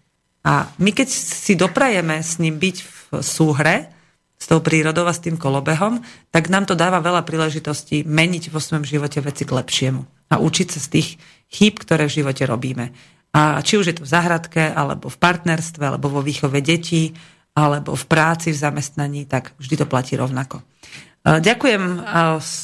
A 0.46 0.70
my 0.78 0.94
keď 0.94 1.10
si 1.10 1.58
doprajeme 1.58 2.22
s 2.22 2.38
ním 2.38 2.62
byť 2.62 2.76
v 2.78 2.95
súhre, 3.22 3.92
s 4.36 4.46
tou 4.52 4.60
prírodou 4.60 5.08
a 5.08 5.16
s 5.16 5.24
tým 5.24 5.40
kolobehom, 5.40 6.04
tak 6.28 6.52
nám 6.52 6.68
to 6.68 6.76
dáva 6.76 7.00
veľa 7.00 7.24
príležitostí 7.24 8.04
meniť 8.04 8.52
vo 8.52 8.60
svojom 8.60 8.84
živote 8.84 9.24
veci 9.24 9.48
k 9.48 9.56
lepšiemu 9.56 10.04
a 10.28 10.34
učiť 10.36 10.68
sa 10.68 10.80
z 10.82 10.88
tých 10.92 11.08
chýb, 11.48 11.80
ktoré 11.80 12.04
v 12.04 12.20
živote 12.20 12.44
robíme. 12.44 12.92
A 13.32 13.60
či 13.64 13.80
už 13.80 13.86
je 13.92 13.96
to 13.96 14.04
v 14.04 14.12
záhradke, 14.12 14.64
alebo 14.72 15.12
v 15.12 15.20
partnerstve, 15.20 15.82
alebo 15.84 16.08
vo 16.08 16.24
výchove 16.24 16.60
detí, 16.60 17.12
alebo 17.56 17.96
v 17.96 18.04
práci, 18.04 18.52
v 18.52 18.60
zamestnaní, 18.60 19.24
tak 19.24 19.56
vždy 19.56 19.84
to 19.84 19.86
platí 19.88 20.16
rovnako. 20.16 20.60
Ďakujem 21.26 22.06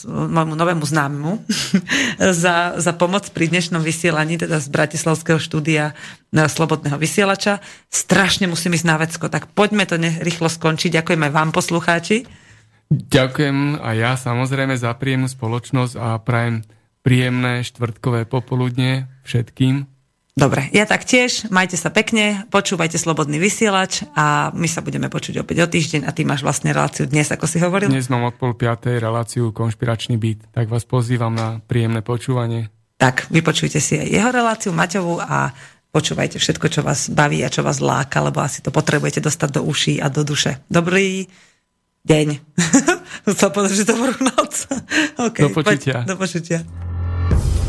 môjmu 0.06 0.54
novému 0.54 0.86
známemu 0.86 1.42
za, 2.42 2.78
za 2.78 2.92
pomoc 2.94 3.26
pri 3.34 3.50
dnešnom 3.50 3.82
vysielaní, 3.82 4.38
teda 4.38 4.62
z 4.62 4.70
Bratislavského 4.70 5.42
štúdia 5.42 5.98
Slobodného 6.30 6.94
vysielača. 6.94 7.58
Strašne 7.90 8.46
musím 8.46 8.78
ísť 8.78 8.86
na 8.86 8.96
vecko, 9.02 9.26
tak 9.26 9.50
poďme 9.50 9.82
to 9.82 9.98
rýchlo 9.98 10.46
skončiť. 10.46 10.94
Ďakujem 10.94 11.22
aj 11.26 11.32
vám, 11.34 11.50
poslucháči. 11.50 12.22
Ďakujem 12.92 13.82
a 13.82 13.90
ja 13.98 14.14
samozrejme 14.14 14.78
za 14.78 14.94
príjemnú 14.94 15.26
spoločnosť 15.26 15.94
a 15.98 16.22
prajem 16.22 16.62
príjemné 17.02 17.66
štvrtkové 17.66 18.30
popoludne 18.30 19.10
všetkým. 19.26 19.91
Dobre, 20.32 20.72
ja 20.72 20.88
tak 20.88 21.04
tiež, 21.04 21.52
majte 21.52 21.76
sa 21.76 21.92
pekne, 21.92 22.48
počúvajte 22.48 22.96
Slobodný 22.96 23.36
vysielač 23.36 24.00
a 24.16 24.48
my 24.56 24.64
sa 24.64 24.80
budeme 24.80 25.12
počuť 25.12 25.44
opäť 25.44 25.56
o 25.60 25.68
týždeň 25.68 26.08
a 26.08 26.10
ty 26.16 26.24
máš 26.24 26.40
vlastne 26.40 26.72
reláciu 26.72 27.04
dnes, 27.04 27.28
ako 27.28 27.44
si 27.44 27.60
hovoril. 27.60 27.92
Dnes 27.92 28.08
mám 28.08 28.24
od 28.24 28.40
pol 28.40 28.56
piatej 28.56 28.96
reláciu 28.96 29.52
Konšpiračný 29.52 30.16
byt, 30.16 30.48
tak 30.48 30.72
vás 30.72 30.88
pozývam 30.88 31.36
na 31.36 31.60
príjemné 31.60 32.00
počúvanie. 32.00 32.72
Tak, 32.96 33.28
vypočujte 33.28 33.76
si 33.76 34.00
aj 34.00 34.08
jeho 34.08 34.30
reláciu 34.32 34.72
Maťovú 34.72 35.20
a 35.20 35.52
počúvajte 35.92 36.40
všetko, 36.40 36.66
čo 36.72 36.80
vás 36.80 37.12
baví 37.12 37.44
a 37.44 37.52
čo 37.52 37.60
vás 37.60 37.84
láka, 37.84 38.24
lebo 38.24 38.40
asi 38.40 38.64
to 38.64 38.72
potrebujete 38.72 39.20
dostať 39.20 39.60
do 39.60 39.68
uší 39.68 40.00
a 40.00 40.08
do 40.08 40.24
duše. 40.24 40.64
Dobrý 40.72 41.28
deň. 42.08 42.28
Chcel 43.36 43.50
povedať, 43.52 43.84
že 43.84 43.84
dobrú 43.84 44.16
noc. 44.16 44.64
okay, 45.28 45.44
do 45.44 45.52
počutia. 45.52 46.00
Poď, 46.02 46.08
do 46.08 46.16
počutia. 46.16 46.58